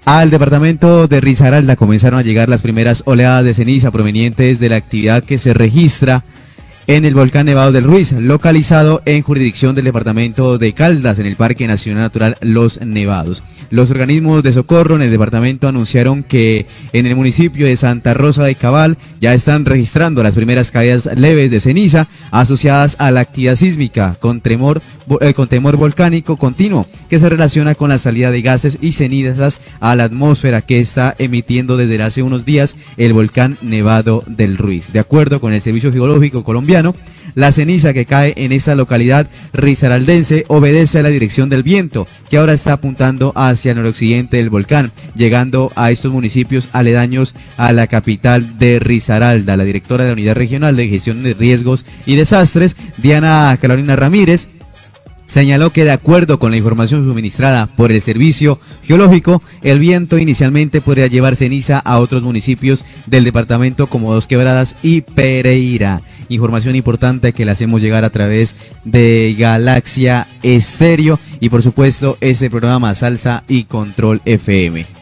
Al 0.07 0.29
departamento 0.29 1.09
de 1.09 1.19
Risaralda 1.19 1.75
comenzaron 1.75 2.17
a 2.17 2.21
llegar 2.21 2.47
las 2.47 2.61
primeras 2.61 3.03
oleadas 3.05 3.43
de 3.43 3.53
ceniza 3.53 3.91
provenientes 3.91 4.57
de 4.57 4.69
la 4.69 4.77
actividad 4.77 5.21
que 5.21 5.37
se 5.37 5.53
registra 5.53 6.23
en 6.87 7.03
el 7.03 7.13
volcán 7.13 7.45
Nevado 7.45 7.73
del 7.73 7.83
Ruiz, 7.83 8.13
localizado 8.13 9.01
en 9.05 9.21
jurisdicción 9.21 9.75
del 9.75 9.83
departamento 9.83 10.57
de 10.57 10.71
Caldas, 10.73 11.19
en 11.19 11.25
el 11.25 11.35
Parque 11.35 11.67
Nacional 11.67 12.03
Natural 12.03 12.37
Los 12.39 12.79
Nevados. 12.79 13.43
Los 13.69 13.91
organismos 13.91 14.41
de 14.41 14.53
socorro 14.53 14.95
en 14.95 15.01
el 15.01 15.11
departamento 15.11 15.67
anunciaron 15.67 16.23
que 16.23 16.65
en 16.93 17.05
el 17.05 17.17
municipio 17.17 17.67
de 17.67 17.75
Santa 17.75 18.13
Rosa 18.13 18.45
de 18.45 18.55
Cabal 18.55 18.97
ya 19.19 19.33
están 19.33 19.65
registrando 19.65 20.23
las 20.23 20.35
primeras 20.35 20.71
caídas 20.71 21.09
leves 21.13 21.51
de 21.51 21.59
ceniza 21.59 22.07
asociadas 22.31 22.95
a 22.99 23.11
la 23.11 23.19
actividad 23.19 23.57
sísmica 23.57 24.15
con 24.21 24.39
tremor, 24.39 24.81
eh, 25.19 25.33
con 25.33 25.49
temor 25.49 25.75
volcánico 25.75 26.37
continuo 26.37 26.87
que 27.09 27.19
se 27.19 27.27
relaciona 27.27 27.75
con 27.75 27.89
la 27.89 27.97
salida 27.97 28.31
de 28.31 28.41
gases 28.41 28.77
y 28.79 28.93
cenizas 28.93 29.59
a 29.81 29.97
la 29.97 30.05
atmósfera 30.05 30.61
que 30.61 30.79
está 30.79 31.15
emitiendo 31.19 31.75
desde 31.75 32.01
hace 32.01 32.23
unos 32.23 32.45
días 32.45 32.77
el 32.95 33.11
volcán 33.11 33.57
Nevado 33.61 34.23
del 34.25 34.57
Ruiz. 34.57 34.93
De 34.93 34.99
acuerdo 34.99 35.41
con 35.41 35.51
el 35.51 35.61
Servicio 35.61 35.91
Geológico 35.91 36.45
Colombiano, 36.45 36.76
la 37.35 37.51
ceniza 37.51 37.93
que 37.93 38.05
cae 38.05 38.33
en 38.37 38.51
esta 38.51 38.75
localidad 38.75 39.27
risaraldense 39.53 40.45
obedece 40.47 40.99
a 40.99 41.03
la 41.03 41.09
dirección 41.09 41.49
del 41.49 41.63
viento, 41.63 42.07
que 42.29 42.37
ahora 42.37 42.53
está 42.53 42.73
apuntando 42.73 43.31
hacia 43.35 43.71
el 43.71 43.77
noroccidente 43.77 44.37
del 44.37 44.49
volcán, 44.49 44.91
llegando 45.15 45.71
a 45.75 45.91
estos 45.91 46.11
municipios 46.11 46.69
aledaños 46.73 47.35
a 47.57 47.73
la 47.73 47.87
capital 47.87 48.57
de 48.57 48.79
Risaralda. 48.79 49.57
La 49.57 49.65
directora 49.65 50.03
de 50.03 50.09
la 50.09 50.13
Unidad 50.13 50.35
Regional 50.35 50.75
de 50.75 50.87
Gestión 50.87 51.23
de 51.23 51.33
Riesgos 51.33 51.85
y 52.05 52.15
Desastres, 52.15 52.75
Diana 52.97 53.55
Carolina 53.61 53.95
Ramírez, 53.95 54.47
señaló 55.27 55.71
que 55.71 55.83
de 55.83 55.91
acuerdo 55.91 56.39
con 56.39 56.51
la 56.51 56.57
información 56.57 57.07
suministrada 57.07 57.67
por 57.67 57.91
el 57.91 58.01
Servicio 58.01 58.59
Geológico, 58.83 59.41
el 59.61 59.79
viento 59.79 60.17
inicialmente 60.17 60.81
podría 60.81 61.07
llevar 61.07 61.35
ceniza 61.35 61.79
a 61.79 61.99
otros 61.99 62.23
municipios 62.23 62.85
del 63.05 63.23
departamento 63.23 63.87
como 63.87 64.13
Dos 64.13 64.27
Quebradas 64.27 64.75
y 64.81 65.01
Pereira. 65.01 66.01
Información 66.29 66.75
importante 66.75 67.33
que 67.33 67.45
la 67.45 67.53
hacemos 67.53 67.81
llegar 67.81 68.03
a 68.03 68.09
través 68.09 68.55
de 68.83 69.35
Galaxia 69.37 70.27
Estéreo 70.43 71.19
y 71.39 71.49
por 71.49 71.63
supuesto 71.63 72.17
este 72.21 72.49
programa 72.49 72.95
Salsa 72.95 73.43
y 73.47 73.65
Control 73.65 74.21
FM. 74.25 74.96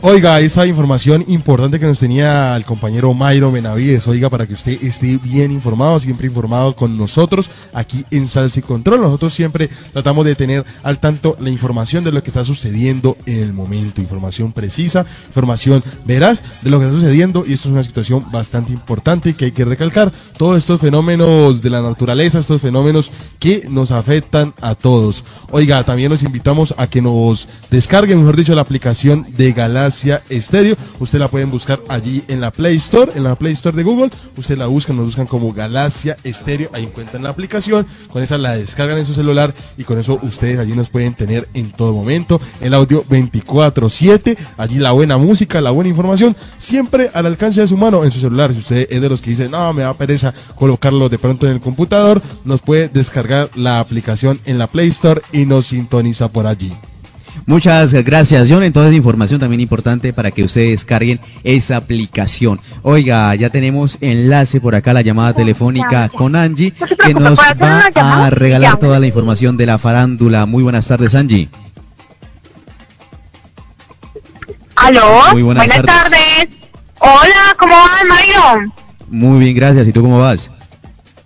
Oiga, 0.00 0.40
esa 0.40 0.66
información 0.66 1.24
importante 1.28 1.78
que 1.78 1.84
nos 1.84 1.98
tenía 1.98 2.56
el 2.56 2.64
compañero 2.64 3.12
Mayro 3.12 3.52
Benavides, 3.52 4.06
oiga, 4.06 4.30
para 4.30 4.46
que 4.46 4.54
usted 4.54 4.82
esté 4.82 5.18
bien 5.18 5.52
informado, 5.52 6.00
siempre 6.00 6.28
informado 6.28 6.74
con 6.74 6.96
nosotros 6.96 7.50
aquí 7.74 8.04
en 8.10 8.26
Salsa 8.26 8.60
y 8.60 8.62
Control. 8.62 9.02
Nosotros 9.02 9.34
siempre 9.34 9.68
tratamos 9.92 10.24
de 10.24 10.34
tener 10.34 10.64
al 10.82 10.98
tanto 10.98 11.36
la 11.40 11.50
información 11.50 12.04
de 12.04 12.12
lo 12.12 12.22
que 12.22 12.30
está 12.30 12.42
sucediendo 12.42 13.18
en 13.26 13.40
el 13.40 13.52
momento, 13.52 14.00
información 14.00 14.52
precisa, 14.52 15.04
información 15.26 15.82
veraz 16.06 16.42
de 16.62 16.70
lo 16.70 16.78
que 16.78 16.86
está 16.86 16.98
sucediendo 16.98 17.44
y 17.46 17.52
esto 17.52 17.68
es 17.68 17.72
una 17.72 17.82
situación 17.82 18.24
bastante 18.30 18.72
importante 18.72 19.34
que 19.34 19.46
hay 19.46 19.52
que 19.52 19.64
recalcar. 19.64 20.10
Todos 20.38 20.56
estos 20.56 20.80
fenómenos 20.80 21.60
de 21.60 21.70
la 21.70 21.82
naturaleza, 21.82 22.38
estos 22.38 22.62
fenómenos 22.62 23.10
que 23.38 23.66
nos 23.68 23.90
afectan 23.90 24.54
a 24.62 24.74
todos. 24.74 25.22
Oiga, 25.50 25.84
también 25.84 26.10
los 26.10 26.22
invitamos 26.22 26.74
a 26.78 26.86
que 26.86 27.02
nos 27.02 27.48
descarguen, 27.70 28.20
mejor 28.20 28.36
dicho, 28.36 28.54
la 28.54 28.62
aplicación 28.62 29.26
de 29.36 29.52
Galaxia 29.66 30.22
Stereo. 30.30 30.76
Usted 31.00 31.18
la 31.18 31.28
pueden 31.28 31.50
buscar 31.50 31.80
allí 31.88 32.22
en 32.28 32.40
la 32.40 32.52
Play 32.52 32.76
Store, 32.76 33.10
en 33.16 33.24
la 33.24 33.34
Play 33.34 33.52
Store 33.54 33.76
de 33.76 33.82
Google. 33.82 34.10
Usted 34.36 34.56
la 34.56 34.66
buscan, 34.66 34.96
nos 34.96 35.06
buscan 35.06 35.26
como 35.26 35.52
Galaxia 35.52 36.16
Stereo. 36.24 36.70
Ahí 36.72 36.84
encuentran 36.84 37.24
la 37.24 37.30
aplicación. 37.30 37.84
Con 38.12 38.22
esa 38.22 38.38
la 38.38 38.56
descargan 38.56 38.98
en 38.98 39.04
su 39.04 39.12
celular 39.12 39.52
y 39.76 39.82
con 39.82 39.98
eso 39.98 40.20
ustedes 40.22 40.60
allí 40.60 40.72
nos 40.72 40.88
pueden 40.88 41.14
tener 41.14 41.48
en 41.52 41.72
todo 41.72 41.92
momento 41.92 42.40
el 42.60 42.74
audio 42.74 43.04
24/7. 43.08 44.36
Allí 44.56 44.78
la 44.78 44.92
buena 44.92 45.18
música, 45.18 45.60
la 45.60 45.72
buena 45.72 45.90
información, 45.90 46.36
siempre 46.58 47.10
al 47.12 47.26
alcance 47.26 47.60
de 47.60 47.66
su 47.66 47.76
mano 47.76 48.04
en 48.04 48.12
su 48.12 48.20
celular. 48.20 48.52
Si 48.52 48.60
usted 48.60 48.86
es 48.88 49.02
de 49.02 49.08
los 49.08 49.20
que 49.20 49.30
dice, 49.30 49.48
no, 49.48 49.72
me 49.72 49.82
da 49.82 49.94
pereza 49.94 50.32
colocarlo 50.54 51.08
de 51.08 51.18
pronto 51.18 51.46
en 51.46 51.54
el 51.54 51.60
computador, 51.60 52.22
nos 52.44 52.62
puede 52.62 52.88
descargar 52.88 53.50
la 53.56 53.80
aplicación 53.80 54.38
en 54.44 54.58
la 54.58 54.68
Play 54.68 54.88
Store 54.88 55.22
y 55.32 55.44
nos 55.44 55.66
sintoniza 55.66 56.28
por 56.28 56.46
allí. 56.46 56.72
Muchas 57.46 57.94
gracias, 57.94 58.48
John. 58.50 58.64
Entonces, 58.64 58.94
información 58.96 59.38
también 59.38 59.60
importante 59.60 60.12
para 60.12 60.32
que 60.32 60.42
ustedes 60.42 60.70
descarguen 60.70 61.20
esa 61.44 61.76
aplicación. 61.76 62.60
Oiga, 62.82 63.32
ya 63.36 63.50
tenemos 63.50 63.98
enlace 64.00 64.60
por 64.60 64.74
acá, 64.74 64.92
la 64.92 65.02
llamada 65.02 65.32
telefónica 65.32 66.08
con 66.08 66.34
Angie, 66.34 66.72
que 66.72 67.14
nos 67.14 67.38
va 67.38 68.26
a 68.26 68.30
regalar 68.30 68.78
toda 68.78 68.98
la 68.98 69.06
información 69.06 69.56
de 69.56 69.66
la 69.66 69.78
farándula. 69.78 70.44
Muy 70.46 70.64
buenas 70.64 70.88
tardes, 70.88 71.14
Angie. 71.14 71.48
Aló, 74.74 75.22
Muy 75.32 75.42
buenas 75.42 75.68
tardes. 75.68 75.86
tardes. 75.86 76.48
Hola, 76.98 77.56
¿cómo 77.58 77.74
vas, 77.74 78.04
Mario? 78.08 78.72
Muy 79.08 79.38
bien, 79.38 79.54
gracias. 79.54 79.86
¿Y 79.88 79.92
tú 79.92 80.02
cómo 80.02 80.18
vas? 80.18 80.50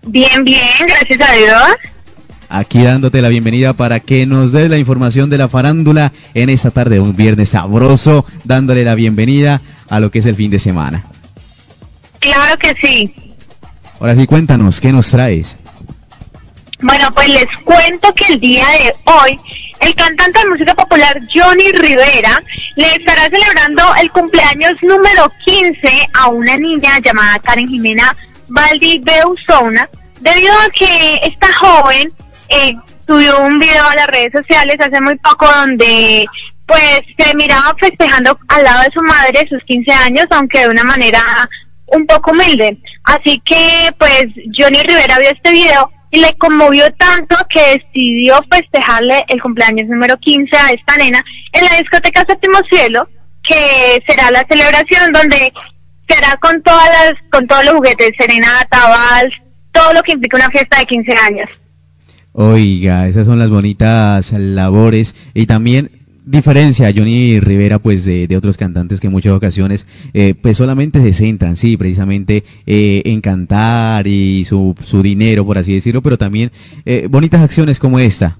Bien, 0.06 0.44
bien, 0.44 0.60
gracias 0.86 1.20
a 1.28 1.32
Dios. 1.32 1.62
Aquí 2.52 2.82
dándote 2.82 3.22
la 3.22 3.28
bienvenida 3.28 3.74
para 3.74 4.00
que 4.00 4.26
nos 4.26 4.50
des 4.50 4.68
la 4.68 4.76
información 4.76 5.30
de 5.30 5.38
la 5.38 5.48
farándula 5.48 6.12
en 6.34 6.50
esta 6.50 6.72
tarde, 6.72 6.98
un 6.98 7.14
viernes 7.14 7.50
sabroso, 7.50 8.26
dándole 8.42 8.82
la 8.82 8.96
bienvenida 8.96 9.62
a 9.88 10.00
lo 10.00 10.10
que 10.10 10.18
es 10.18 10.26
el 10.26 10.34
fin 10.34 10.50
de 10.50 10.58
semana. 10.58 11.04
Claro 12.18 12.58
que 12.58 12.74
sí. 12.82 13.14
Ahora 14.00 14.16
sí, 14.16 14.26
cuéntanos, 14.26 14.80
¿qué 14.80 14.92
nos 14.92 15.08
traes? 15.10 15.56
Bueno, 16.82 17.12
pues 17.14 17.28
les 17.28 17.46
cuento 17.64 18.12
que 18.14 18.32
el 18.32 18.40
día 18.40 18.64
de 18.66 18.94
hoy 19.04 19.38
el 19.78 19.94
cantante 19.94 20.40
de 20.40 20.48
música 20.48 20.74
popular 20.74 21.20
Johnny 21.32 21.70
Rivera 21.70 22.42
le 22.74 22.96
estará 22.96 23.28
celebrando 23.28 23.82
el 24.02 24.10
cumpleaños 24.10 24.72
número 24.82 25.30
15 25.44 25.88
a 26.14 26.26
una 26.28 26.56
niña 26.56 26.98
llamada 26.98 27.38
Karen 27.38 27.68
Jimena 27.68 28.16
Valdibeusona, 28.48 29.88
debido 30.20 30.52
a 30.52 30.70
que 30.70 31.20
esta 31.22 31.46
joven 31.54 32.12
eh, 32.50 32.74
subió 33.06 33.40
un 33.40 33.58
video 33.58 33.88
a 33.88 33.94
las 33.94 34.06
redes 34.08 34.32
sociales 34.32 34.76
hace 34.80 35.00
muy 35.00 35.16
poco 35.16 35.46
donde 35.46 36.26
pues 36.66 37.02
se 37.18 37.34
miraba 37.34 37.74
festejando 37.80 38.38
al 38.48 38.62
lado 38.62 38.82
de 38.82 38.90
su 38.92 39.02
madre 39.02 39.48
sus 39.48 39.62
15 39.64 39.92
años, 39.92 40.26
aunque 40.30 40.60
de 40.60 40.68
una 40.68 40.84
manera 40.84 41.20
un 41.86 42.06
poco 42.06 42.30
humilde. 42.30 42.78
Así 43.04 43.40
que 43.44 43.90
pues 43.98 44.26
Johnny 44.56 44.80
Rivera 44.82 45.18
vio 45.18 45.30
este 45.30 45.50
video 45.50 45.90
y 46.12 46.20
le 46.20 46.34
conmovió 46.34 46.92
tanto 46.94 47.36
que 47.48 47.78
decidió 47.78 48.40
festejarle 48.52 49.24
el 49.28 49.40
cumpleaños 49.42 49.88
número 49.88 50.16
15 50.18 50.56
a 50.56 50.72
esta 50.72 50.96
nena 50.96 51.24
en 51.52 51.64
la 51.64 51.76
discoteca 51.76 52.24
Séptimo 52.24 52.58
Cielo, 52.68 53.08
que 53.42 54.02
será 54.06 54.30
la 54.30 54.44
celebración 54.48 55.12
donde 55.12 55.52
será 56.08 56.36
con 56.36 56.62
todas 56.62 56.88
las, 56.88 57.14
con 57.30 57.46
todos 57.46 57.64
los 57.64 57.74
juguetes, 57.74 58.12
serenata, 58.18 58.88
vals, 58.88 59.34
todo 59.72 59.92
lo 59.92 60.02
que 60.02 60.12
implica 60.12 60.36
una 60.36 60.50
fiesta 60.50 60.78
de 60.78 60.86
15 60.86 61.12
años. 61.14 61.48
Oiga, 62.32 63.08
esas 63.08 63.26
son 63.26 63.38
las 63.38 63.50
bonitas 63.50 64.32
labores 64.32 65.16
y 65.34 65.46
también 65.46 65.90
diferencia 66.24 66.86
a 66.86 66.92
Johnny 66.94 67.40
Rivera 67.40 67.80
pues 67.80 68.04
de, 68.04 68.28
otros 68.36 68.56
cantantes 68.56 69.00
que 69.00 69.08
en 69.08 69.12
muchas 69.12 69.32
ocasiones 69.32 69.86
eh, 70.14 70.34
pues 70.40 70.56
solamente 70.56 71.02
se 71.02 71.12
centran, 71.12 71.56
sí, 71.56 71.76
precisamente 71.76 72.44
eh, 72.66 73.02
en 73.04 73.20
cantar 73.20 74.06
y 74.06 74.44
su, 74.44 74.76
su 74.84 75.02
dinero, 75.02 75.44
por 75.44 75.58
así 75.58 75.74
decirlo, 75.74 76.02
pero 76.02 76.18
también 76.18 76.52
eh, 76.84 77.08
bonitas 77.10 77.42
acciones 77.42 77.80
como 77.80 77.98
esta. 77.98 78.36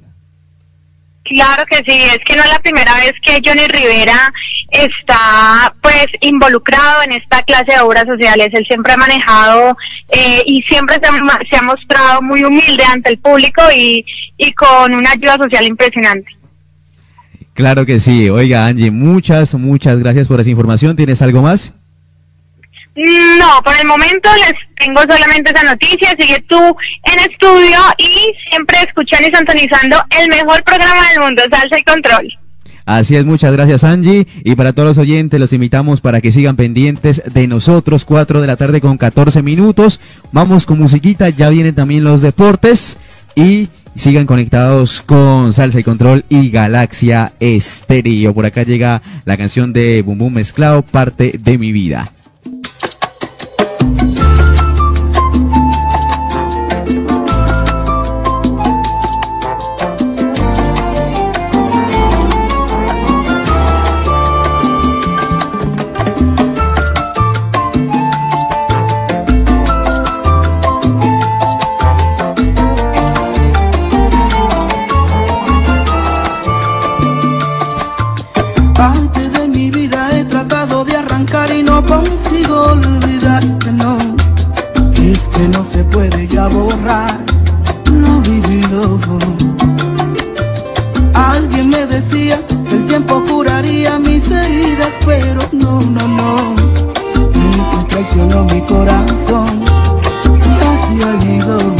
Claro 1.31 1.65
que 1.67 1.77
sí, 1.77 2.03
es 2.13 2.19
que 2.27 2.35
no 2.35 2.43
es 2.43 2.51
la 2.51 2.59
primera 2.59 2.93
vez 2.97 3.15
que 3.23 3.41
Johnny 3.45 3.69
Rivera 3.69 4.33
está 4.73 5.73
pues 5.81 6.07
involucrado 6.23 7.05
en 7.05 7.13
esta 7.13 7.41
clase 7.45 7.71
de 7.71 7.81
obras 7.81 8.05
sociales. 8.05 8.49
Él 8.53 8.65
siempre 8.67 8.95
ha 8.95 8.97
manejado 8.97 9.77
eh, 10.09 10.43
y 10.45 10.61
siempre 10.63 10.97
se 11.01 11.07
ha, 11.07 11.39
se 11.49 11.57
ha 11.57 11.63
mostrado 11.63 12.21
muy 12.23 12.43
humilde 12.43 12.83
ante 12.93 13.11
el 13.11 13.19
público 13.21 13.63
y, 13.73 14.05
y 14.39 14.53
con 14.55 14.93
una 14.93 15.13
ayuda 15.13 15.37
social 15.37 15.65
impresionante. 15.65 16.29
Claro 17.55 17.87
que 17.87 18.01
sí. 18.01 18.29
Oiga, 18.29 18.67
Angie, 18.67 18.91
muchas, 18.91 19.55
muchas 19.55 20.01
gracias 20.01 20.27
por 20.27 20.41
esa 20.41 20.51
información. 20.51 20.97
¿Tienes 20.97 21.23
algo 21.23 21.43
más? 21.43 21.73
No, 22.97 23.63
por 23.63 23.75
el 23.81 23.87
momento 23.87 24.29
les 24.37 24.55
tengo 24.79 25.01
solamente 25.03 25.53
esa 25.53 25.63
noticia. 25.63 26.11
Sigue 26.19 26.41
tú 26.49 26.77
en 27.05 27.19
estudio 27.31 27.79
y 27.99 28.35
siempre 28.51 28.79
escuchando 28.83 29.29
y 29.29 29.35
sintonizando 29.35 29.97
el 30.21 30.29
mejor 30.29 30.63
programa 30.65 31.09
del 31.11 31.21
mundo, 31.21 31.43
Salsa 31.51 31.79
y 31.79 31.85
Control. 31.85 32.29
Así 32.87 33.15
es, 33.15 33.25
muchas 33.25 33.53
gracias 33.53 33.85
Angie. 33.85 34.27
Y 34.43 34.57
para 34.57 34.73
todos 34.73 34.89
los 34.89 34.99
oyentes 34.99 35.39
los 35.39 35.53
invitamos 35.53 36.01
para 36.01 36.21
que 36.21 36.33
sigan 36.33 36.57
pendientes 36.57 37.23
de 37.25 37.47
nosotros, 37.47 38.05
4 38.05 38.41
de 38.41 38.47
la 38.49 38.57
tarde 38.57 38.81
con 38.81 38.99
14 38.99 39.43
minutos. 39.43 40.01
Vamos 40.33 40.67
con 40.67 40.81
musiquita, 40.81 41.29
ya 41.29 41.51
vienen 41.51 41.77
también 41.77 42.03
los 42.03 42.21
deportes 42.21 42.97
y 43.37 43.69
sigan 43.95 44.27
conectados 44.27 45.03
con 45.03 45.53
Salsa 45.53 45.79
y 45.79 45.85
Control 45.85 46.25
y 46.29 46.51
Galaxia 46.51 47.33
Estéreo. 47.39 48.35
Por 48.35 48.47
acá 48.47 48.65
llega 48.65 49.03
la 49.25 49.37
canción 49.37 49.73
de 49.73 50.03
Bum 50.03 50.19
Bum 50.19 50.33
Mezclado, 50.33 50.83
parte 50.83 51.35
de 51.39 51.59
mi 51.59 51.71
vida. 51.71 52.13
Que 85.41 85.49
no 85.49 85.65
se 85.65 85.83
puede 85.85 86.29
ya 86.29 86.49
borrar 86.49 87.25
lo 87.91 88.21
vivido. 88.21 88.99
Alguien 91.15 91.71
me 91.71 91.87
decía 91.87 92.39
que 92.69 92.77
el 92.77 92.85
tiempo 92.87 93.23
curaría 93.27 93.99
mis 93.99 94.31
heridas, 94.31 94.93
pero 95.07 95.41
no, 95.53 95.81
no, 95.81 96.09
no. 96.09 96.55
Que 97.33 97.89
traicionó 97.89 98.45
mi 98.53 98.61
corazón 98.63 99.65
ya 100.61 100.73
se 100.87 101.05
ha 101.05 101.37
ido. 101.37 101.80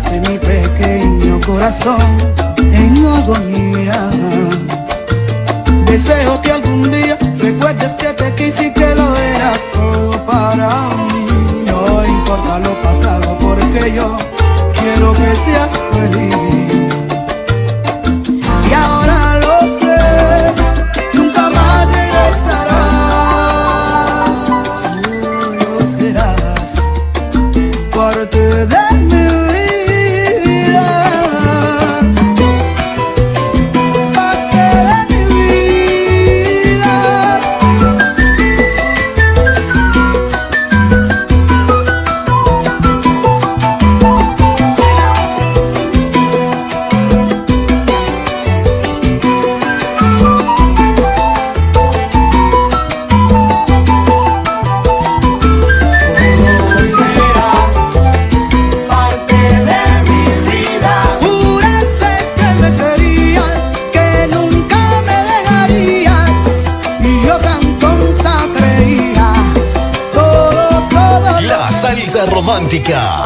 Mi 0.00 0.38
pequeño 0.38 1.38
corazón 1.46 2.00
en 2.56 3.04
agonía. 3.04 4.08
Deseo 5.84 6.40
que 6.40 6.50
algún 6.50 6.90
día 6.90 7.18
recuerdes 7.36 7.90
que 7.98 8.14
te 8.14 8.34
quise 8.34 8.68
y 8.68 8.72
que 8.72 8.94
lo 8.94 9.14
eras 9.14 9.58
todo 9.74 10.24
para 10.24 10.88
mí. 11.12 11.26
No 11.66 12.06
importa 12.06 12.58
lo 12.60 12.72
pasado 12.80 13.36
porque 13.38 13.92
yo 13.92 14.16
quiero 14.80 15.12
que 15.12 15.34
seas 15.44 15.70
feliz. 15.92 16.81
Romántica. 72.82 73.21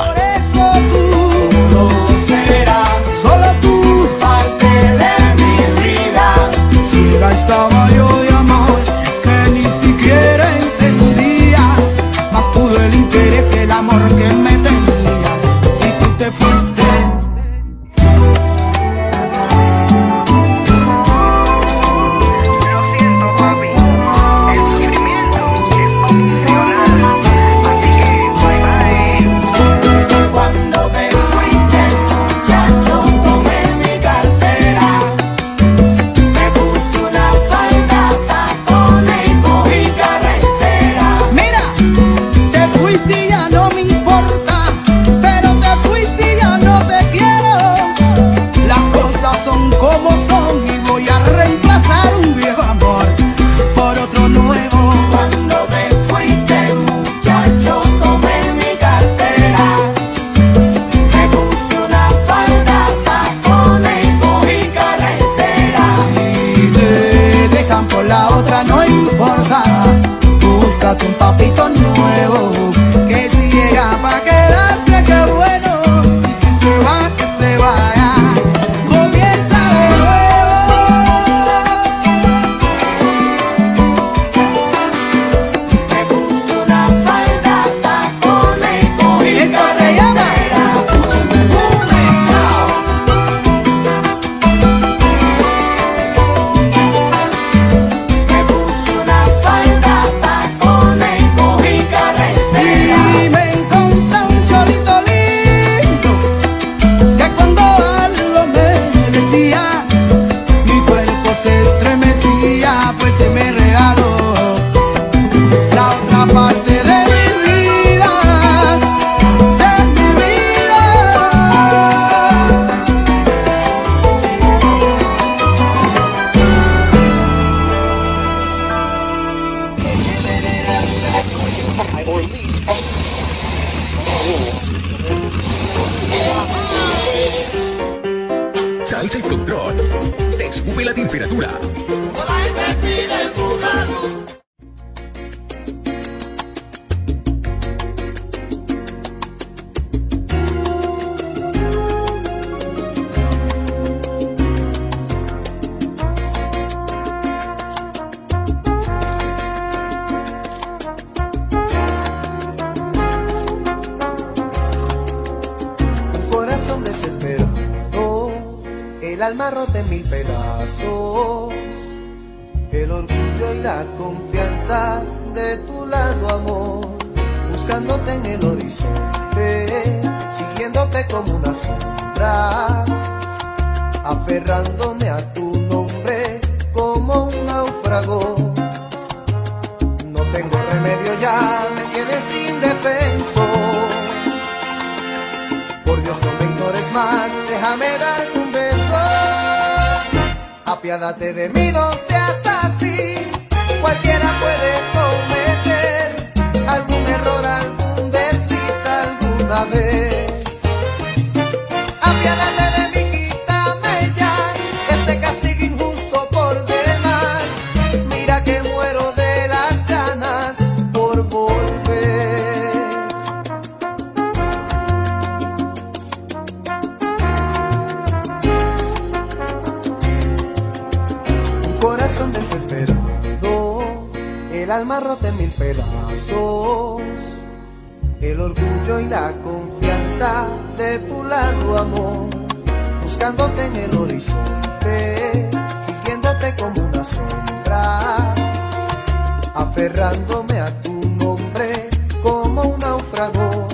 aferrándome 249.76 250.58
a 250.58 250.70
tu 250.80 250.92
nombre 251.20 251.90
como 252.22 252.62
un 252.62 252.78
náufrago. 252.80 253.68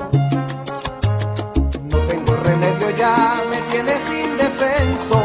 No 1.90 1.98
tengo 2.08 2.34
remedio 2.42 2.90
ya, 2.96 3.40
me 3.48 3.58
tienes 3.70 4.02
indefenso. 4.10 5.20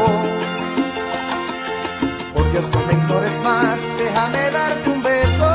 Por 2.32 2.52
Dios, 2.52 2.64
no 2.72 2.80
me 2.86 3.42
más, 3.42 3.80
déjame 3.98 4.50
darte 4.52 4.90
un 4.90 5.02
beso. 5.02 5.50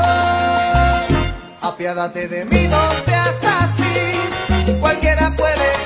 Apiádate 1.62 2.28
de 2.28 2.44
mí, 2.44 2.68
no 2.68 2.82
seas 3.06 3.36
así, 3.62 4.74
cualquiera 4.78 5.34
puede. 5.36 5.83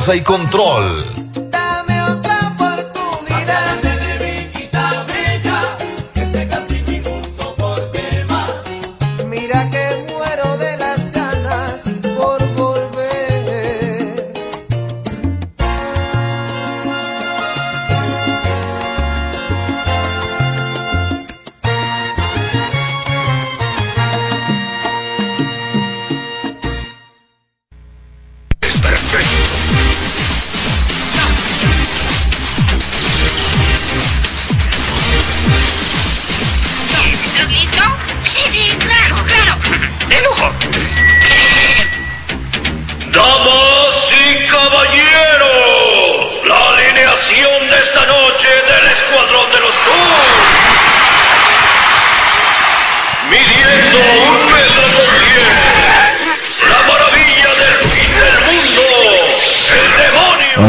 salsa 0.00 0.16
y 0.16 0.22
control. 0.22 1.09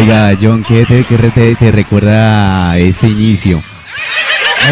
Oiga, 0.01 0.35
John, 0.41 0.63
¿qué 0.67 0.83
te, 0.83 1.03
qué 1.03 1.55
te, 1.59 1.71
recuerda 1.71 2.75
ese 2.75 3.07
inicio? 3.07 3.61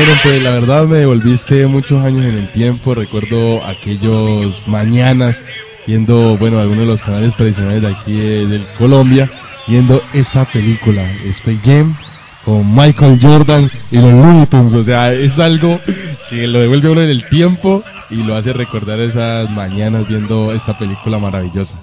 Iron, 0.01 0.17
pues 0.23 0.41
la 0.41 0.49
verdad 0.49 0.87
me 0.87 0.97
devolviste 0.97 1.67
muchos 1.67 2.03
años 2.03 2.25
en 2.25 2.35
el 2.35 2.51
tiempo. 2.51 2.95
Recuerdo 2.95 3.63
aquellos 3.63 4.67
mañanas 4.67 5.45
viendo, 5.85 6.35
bueno, 6.35 6.59
algunos 6.59 6.79
de 6.79 6.85
los 6.87 7.03
canales 7.03 7.35
tradicionales 7.35 7.83
de 7.83 7.89
aquí 7.89 8.13
de, 8.13 8.47
del 8.47 8.65
Colombia, 8.75 9.29
viendo 9.67 10.01
esta 10.13 10.45
película, 10.45 11.03
Space 11.23 11.59
Jam, 11.63 11.95
con 12.43 12.73
Michael 12.73 13.19
Jordan 13.21 13.69
y 13.91 13.97
los 13.97 14.11
Looney 14.11 14.47
Tunes. 14.47 14.73
O 14.73 14.83
sea, 14.83 15.13
es 15.13 15.37
algo 15.37 15.79
que 16.27 16.47
lo 16.47 16.59
devuelve 16.59 16.89
uno 16.89 17.03
en 17.03 17.09
el 17.09 17.29
tiempo 17.29 17.83
y 18.09 18.23
lo 18.23 18.35
hace 18.35 18.51
recordar 18.51 18.99
esas 18.99 19.47
mañanas 19.51 20.07
viendo 20.07 20.51
esta 20.53 20.75
película 20.75 21.19
maravillosa. 21.19 21.75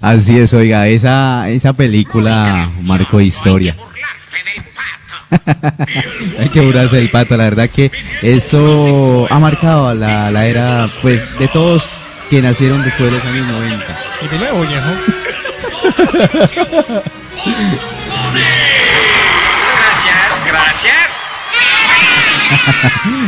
Así 0.00 0.38
es, 0.38 0.54
oiga, 0.54 0.86
esa, 0.86 1.48
esa 1.48 1.72
película 1.72 2.68
marcó 2.84 3.20
historia. 3.20 3.74
Hay 6.38 6.48
que 6.48 6.60
burlarse 6.60 6.96
del 6.96 7.10
pato, 7.10 7.36
la 7.36 7.44
verdad 7.44 7.68
que 7.68 7.90
eso 8.22 9.26
ha 9.30 9.38
marcado 9.38 9.92
la, 9.94 10.30
la 10.30 10.46
era 10.46 10.88
pues 11.02 11.38
de 11.38 11.48
todos 11.48 11.88
que 12.30 12.40
nacieron 12.40 12.82
después 12.82 13.10
de 13.10 13.18
los 13.18 13.26
años 13.26 13.46
90. 13.46 13.84
Y 14.22 14.28
de 14.28 14.38
nuevo, 14.38 14.60
viejo. 14.62 14.90
Gracias, 19.74 20.42
gracias. 20.46 21.27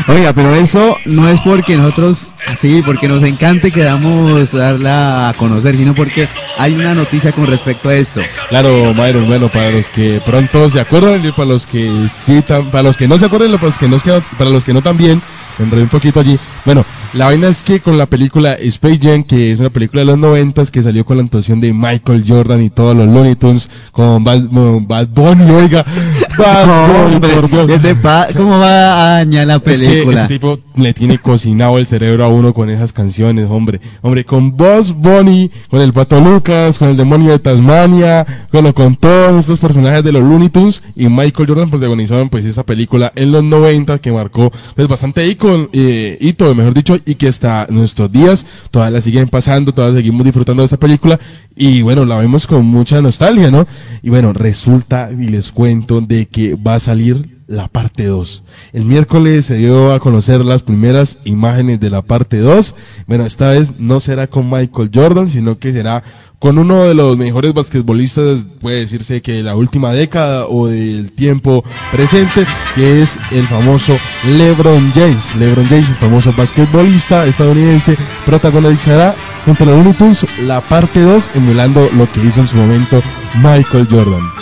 Oiga, 0.08 0.32
pero 0.32 0.54
eso 0.54 0.96
no 1.06 1.28
es 1.28 1.40
porque 1.40 1.76
nosotros, 1.76 2.32
sí, 2.56 2.82
porque 2.84 3.08
nos 3.08 3.22
encante 3.22 3.70
queramos 3.70 4.52
darla 4.52 5.28
a 5.28 5.34
conocer, 5.34 5.76
sino 5.76 5.94
porque 5.94 6.28
hay 6.58 6.74
una 6.74 6.94
noticia 6.94 7.32
con 7.32 7.46
respecto 7.46 7.88
a 7.88 7.94
esto. 7.94 8.20
Claro, 8.48 8.92
Myron, 8.94 9.26
bueno, 9.26 9.48
para 9.48 9.70
los 9.70 9.88
que 9.90 10.20
pronto 10.24 10.70
se 10.70 10.80
acuerdan 10.80 11.24
y 11.24 11.32
para 11.32 11.48
los 11.48 11.66
que 11.66 12.06
sí, 12.12 12.42
tam- 12.46 12.70
para 12.70 12.82
los 12.82 12.96
que 12.96 13.06
no 13.08 13.18
se 13.18 13.26
acuerdan, 13.26 13.52
para 13.52 13.66
los 13.66 13.78
que 13.78 13.88
no, 13.88 13.98
para 14.38 14.50
los 14.50 14.64
que 14.64 14.72
no 14.72 14.82
también, 14.82 15.22
enredé 15.58 15.82
un 15.82 15.88
poquito 15.88 16.20
allí. 16.20 16.38
Bueno, 16.64 16.84
la 17.12 17.26
vaina 17.26 17.48
es 17.48 17.64
que 17.64 17.80
con 17.80 17.98
la 17.98 18.06
película 18.06 18.52
Space 18.54 19.00
Jam, 19.02 19.24
que 19.24 19.50
es 19.50 19.58
una 19.58 19.70
película 19.70 20.02
de 20.02 20.06
los 20.06 20.18
noventas 20.18 20.70
que 20.70 20.82
salió 20.82 21.04
con 21.04 21.16
la 21.16 21.24
actuación 21.24 21.60
de 21.60 21.72
Michael 21.72 22.24
Jordan 22.26 22.62
y 22.62 22.70
todos 22.70 22.96
los 22.96 23.08
Looney 23.08 23.34
Tunes, 23.34 23.68
con 23.90 24.22
Bad, 24.22 24.48
Bad 24.50 25.08
Bunny, 25.08 25.50
oiga, 25.50 25.84
Bad 26.38 27.18
Bunny, 27.18 28.36
¿Cómo 28.36 28.58
va 28.60 29.14
a 29.14 29.16
dañar 29.16 29.48
la 29.48 29.56
Es 29.56 29.62
que 29.62 29.86
película? 29.88 30.22
este 30.22 30.34
tipo 30.34 30.60
le 30.76 30.94
tiene 30.94 31.18
cocinado 31.18 31.78
el 31.78 31.86
cerebro 31.86 32.24
a 32.24 32.28
uno 32.28 32.54
con 32.54 32.70
esas 32.70 32.92
canciones, 32.92 33.46
hombre. 33.50 33.80
Hombre, 34.02 34.24
con 34.24 34.56
Boss 34.56 34.94
Bunny, 34.94 35.50
con 35.68 35.80
el 35.80 35.92
Pato 35.92 36.20
Lucas, 36.20 36.78
con 36.78 36.88
el 36.88 36.96
demonio 36.96 37.32
de 37.32 37.38
Tasmania, 37.40 38.24
bueno, 38.52 38.72
con 38.72 38.94
todos 38.94 39.40
estos 39.40 39.58
personajes 39.58 40.04
de 40.04 40.12
los 40.12 40.22
Looney 40.22 40.48
Tunes 40.48 40.82
y 40.94 41.08
Michael 41.08 41.48
Jordan 41.48 41.70
protagonizaron 41.70 42.28
pues 42.28 42.44
esta 42.44 42.62
película 42.62 43.12
en 43.16 43.32
los 43.32 43.42
90 43.42 43.98
que 43.98 44.12
marcó 44.12 44.52
pues 44.76 44.86
bastante 44.86 45.26
icono, 45.26 45.68
eh, 45.72 46.16
hito, 46.20 46.54
mejor 46.54 46.72
dicho, 46.72 46.99
y 47.06 47.14
que 47.16 47.28
hasta 47.28 47.66
nuestros 47.70 48.10
días 48.10 48.46
todavía 48.70 48.98
la 48.98 49.00
siguen 49.02 49.28
pasando, 49.28 49.72
todavía 49.72 49.98
seguimos 49.98 50.24
disfrutando 50.24 50.62
de 50.62 50.66
esta 50.66 50.76
película 50.76 51.18
y 51.56 51.82
bueno, 51.82 52.04
la 52.04 52.16
vemos 52.16 52.46
con 52.46 52.66
mucha 52.66 53.00
nostalgia, 53.00 53.50
¿no? 53.50 53.66
Y 54.02 54.10
bueno, 54.10 54.32
resulta 54.32 55.10
y 55.12 55.28
les 55.28 55.52
cuento 55.52 56.00
de 56.00 56.26
que 56.26 56.54
va 56.54 56.74
a 56.74 56.80
salir 56.80 57.39
la 57.50 57.66
parte 57.66 58.06
2. 58.06 58.44
El 58.72 58.84
miércoles 58.84 59.44
se 59.44 59.56
dio 59.56 59.92
a 59.92 59.98
conocer 59.98 60.44
las 60.44 60.62
primeras 60.62 61.18
imágenes 61.24 61.80
de 61.80 61.90
la 61.90 62.00
parte 62.00 62.38
2. 62.38 62.74
Bueno, 63.08 63.26
esta 63.26 63.50
vez 63.50 63.74
no 63.78 63.98
será 63.98 64.28
con 64.28 64.48
Michael 64.48 64.90
Jordan, 64.94 65.28
sino 65.28 65.58
que 65.58 65.72
será 65.72 66.04
con 66.38 66.58
uno 66.58 66.84
de 66.84 66.94
los 66.94 67.18
mejores 67.18 67.52
basquetbolistas, 67.52 68.46
puede 68.60 68.80
decirse 68.80 69.20
que 69.20 69.32
de 69.32 69.42
la 69.42 69.56
última 69.56 69.92
década 69.92 70.46
o 70.46 70.68
del 70.68 71.12
tiempo 71.12 71.62
presente, 71.92 72.46
que 72.74 73.02
es 73.02 73.18
el 73.30 73.46
famoso 73.46 73.98
LeBron 74.24 74.92
James. 74.92 75.34
LeBron 75.34 75.66
James, 75.66 75.90
el 75.90 75.96
famoso 75.96 76.32
basquetbolista 76.32 77.26
estadounidense, 77.26 77.96
protagonizará 78.24 79.16
junto 79.44 79.64
a 79.64 79.66
los 79.66 79.84
Looney 79.84 80.16
la 80.46 80.66
parte 80.66 81.00
2, 81.00 81.32
emulando 81.34 81.90
lo 81.90 82.10
que 82.10 82.24
hizo 82.24 82.40
en 82.40 82.48
su 82.48 82.56
momento 82.56 83.02
Michael 83.42 83.88
Jordan. 83.90 84.39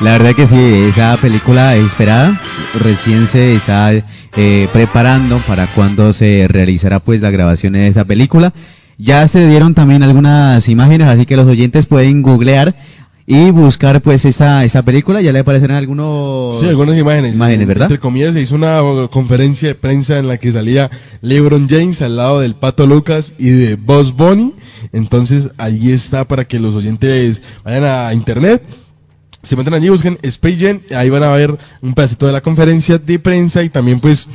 La 0.00 0.12
verdad 0.12 0.34
que 0.34 0.46
sí, 0.46 0.56
esa 0.88 1.16
película 1.20 1.76
esperada 1.76 2.40
recién 2.74 3.28
se 3.28 3.54
está 3.54 3.92
eh, 3.92 4.68
preparando 4.72 5.40
para 5.46 5.74
cuando 5.74 6.12
se 6.12 6.46
realizará 6.48 6.98
pues 7.00 7.20
la 7.20 7.30
grabación 7.30 7.74
de 7.74 7.86
esa 7.86 8.04
película. 8.04 8.52
Ya 8.98 9.26
se 9.28 9.46
dieron 9.48 9.74
también 9.74 10.02
algunas 10.02 10.68
imágenes, 10.68 11.08
así 11.08 11.24
que 11.26 11.36
los 11.36 11.46
oyentes 11.46 11.86
pueden 11.86 12.22
googlear 12.22 12.74
y 13.26 13.50
buscar 13.52 14.00
pues 14.02 14.24
esta, 14.24 14.64
esta 14.64 14.82
película. 14.82 15.20
Ya 15.22 15.32
le 15.32 15.38
aparecerán 15.40 15.76
algunos 15.76 16.60
Sí, 16.60 16.68
algunas 16.68 16.98
imágenes. 16.98 17.36
imágenes, 17.36 17.66
¿verdad? 17.66 17.86
Entre 17.86 18.00
comillas, 18.00 18.34
se 18.34 18.40
hizo 18.40 18.56
una 18.56 18.80
conferencia 19.10 19.68
de 19.68 19.74
prensa 19.76 20.18
en 20.18 20.26
la 20.28 20.38
que 20.38 20.52
salía 20.52 20.90
LeBron 21.20 21.68
James 21.68 22.02
al 22.02 22.16
lado 22.16 22.40
del 22.40 22.54
Pato 22.56 22.86
Lucas 22.86 23.34
y 23.38 23.50
de 23.50 23.76
Boss 23.76 24.14
Bunny. 24.14 24.54
Entonces, 24.92 25.50
ahí 25.58 25.92
está 25.92 26.24
para 26.24 26.44
que 26.44 26.58
los 26.58 26.74
oyentes 26.74 27.40
vayan 27.64 27.84
a 27.84 28.12
internet. 28.14 28.62
Se 29.42 29.56
meten 29.56 29.74
allí, 29.74 29.88
busquen 29.88 30.18
Space 30.22 30.56
Jam, 30.56 30.80
ahí 30.96 31.10
van 31.10 31.24
a 31.24 31.32
ver 31.32 31.58
un 31.80 31.94
pedacito 31.94 32.26
de 32.26 32.32
la 32.32 32.40
conferencia 32.40 32.98
de 32.98 33.18
prensa 33.18 33.62
y 33.62 33.70
también 33.70 33.98
pues 33.98 34.28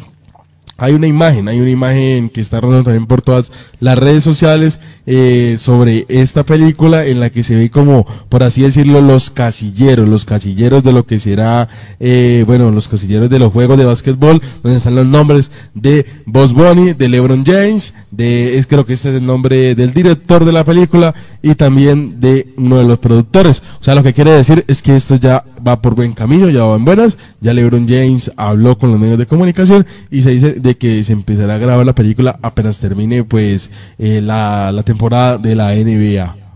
hay 0.78 0.94
una 0.94 1.08
imagen, 1.08 1.48
hay 1.48 1.60
una 1.60 1.72
imagen 1.72 2.30
que 2.30 2.42
está 2.42 2.62
rondando 2.62 2.86
también 2.86 3.08
por 3.08 3.22
todas 3.22 3.52
las 3.80 3.98
redes 3.98 4.24
sociales 4.24 4.80
eh, 5.06 5.56
sobre 5.58 6.06
esta 6.08 6.44
película 6.44 7.06
en 7.06 7.20
la 7.20 7.32
que 7.32 7.44
se 7.44 7.56
ve 7.56 7.72
como, 7.72 8.06
por 8.30 8.44
así 8.44 8.62
decirlo, 8.62 9.02
los 9.02 9.32
casilleros, 9.32 10.08
los 10.08 10.26
casilleros 10.26 10.84
de 10.84 10.94
lo 10.94 11.06
que 11.06 11.20
será, 11.20 11.68
eh, 12.00 12.44
bueno, 12.46 12.70
los 12.72 12.88
casilleros 12.88 13.30
de 13.30 13.40
los 13.40 13.52
juegos 13.52 13.78
de 13.78 13.86
básquetbol, 13.86 14.42
donde 14.62 14.78
están 14.78 14.96
los 14.96 15.08
nombres 15.08 15.52
de 15.74 16.06
Boss 16.26 16.54
Bunny, 16.54 16.94
de 16.94 17.10
LeBron 17.10 17.44
James, 17.44 17.94
de, 18.12 18.58
es 18.58 18.68
creo 18.68 18.86
que 18.86 18.94
este 18.94 19.10
es 19.10 19.16
el 19.16 19.26
nombre 19.26 19.74
del 19.74 19.94
director 19.94 20.46
de 20.46 20.52
la 20.52 20.64
película 20.64 21.16
y 21.42 21.56
también 21.56 22.20
de 22.20 22.54
uno 22.58 22.78
de 22.78 22.84
los 22.84 23.00
productores. 23.00 23.64
O 23.80 23.84
sea, 23.84 23.96
lo 23.96 24.04
que 24.04 24.14
quiere 24.14 24.32
decir 24.32 24.64
es 24.68 24.82
que 24.82 24.96
esto 24.96 25.16
ya 25.16 25.44
va 25.68 25.82
por 25.82 25.96
buen 25.96 26.14
camino, 26.14 26.50
ya 26.50 26.64
va 26.64 26.76
en 26.76 26.86
buenas, 26.86 27.18
ya 27.42 27.54
LeBron 27.54 27.88
James 27.88 28.32
habló 28.38 28.78
con 28.78 28.92
los 28.92 29.00
medios 29.00 29.18
de 29.18 29.26
comunicación 29.26 29.86
y 30.10 30.22
se 30.22 30.32
dice 30.32 30.54
de 30.54 30.78
que 30.78 31.04
se 31.04 31.14
empezará 31.14 31.56
a 31.56 31.58
grabar 31.58 31.86
la 31.86 31.96
película 31.96 32.40
apenas 32.42 32.80
termine 32.80 33.24
pues 33.24 33.70
eh, 33.98 34.22
la, 34.22 34.72
la 34.72 34.84
temporada 34.84 35.38
de 35.38 35.56
la 35.56 35.74
NBA. 35.74 36.47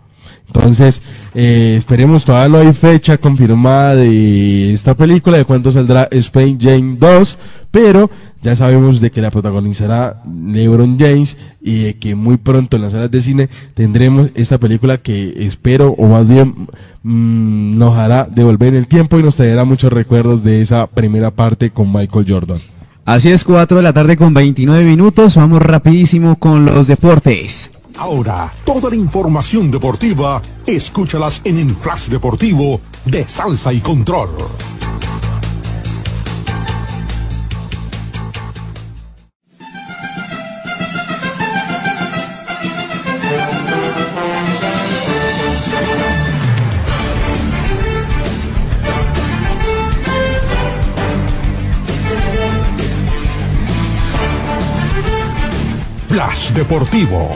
Entonces, 0.54 1.02
eh, 1.34 1.76
esperemos, 1.78 2.26
todavía 2.26 2.50
no 2.50 2.58
hay 2.58 2.74
fecha 2.74 3.18
confirmada 3.18 3.96
de 3.96 4.74
esta 4.74 4.96
película, 4.96 5.38
de 5.38 5.46
cuándo 5.46 5.72
saldrá 5.72 6.10
Spain 6.12 6.60
Jam 6.60 6.98
2, 7.00 7.38
pero 7.72 8.10
ya 8.42 8.56
sabemos 8.56 9.00
de 9.00 9.12
que 9.12 9.22
la 9.22 9.32
protagonizará 9.32 10.22
LeBron 10.26 11.00
James 11.00 11.38
y 11.62 11.84
de 11.84 11.94
que 11.98 12.16
muy 12.16 12.36
pronto 12.36 12.76
en 12.76 12.82
las 12.82 12.92
salas 12.92 13.12
de 13.12 13.22
cine 13.22 13.50
tendremos 13.74 14.30
esta 14.36 14.58
película 14.58 14.98
que 14.98 15.46
espero, 15.46 15.96
o 15.98 16.08
más 16.08 16.30
bien 16.30 16.68
mm, 17.04 17.78
nos 17.78 17.96
hará 17.96 18.28
devolver 18.30 18.76
el 18.76 18.88
tiempo 18.88 19.20
y 19.20 19.24
nos 19.24 19.38
traerá 19.38 19.64
muchos 19.64 19.94
recuerdos 19.94 20.44
de 20.44 20.62
esa 20.62 20.86
primera 20.88 21.32
parte 21.32 21.70
con 21.70 21.94
Michael 21.94 22.26
Jordan. 22.28 22.60
Así 23.06 23.30
es, 23.30 23.46
4 23.46 23.78
de 23.78 23.84
la 23.84 23.94
tarde 23.94 24.18
con 24.18 24.34
29 24.34 24.84
minutos. 24.84 25.36
Vamos 25.38 25.62
rapidísimo 25.62 26.36
con 26.38 26.66
los 26.66 26.88
deportes. 26.88 27.72
Ahora, 27.98 28.52
toda 28.66 28.90
la 28.90 28.96
información 28.96 29.70
deportiva, 29.70 30.42
escúchalas 30.66 31.42
en 31.44 31.58
el 31.58 31.76
Flash 31.76 32.10
Deportivo 32.10 32.82
de 33.06 33.28
Salsa 33.28 33.74
y 33.74 33.80
Control. 33.80 34.30
Flash 56.08 56.52
Deportivo. 56.52 57.32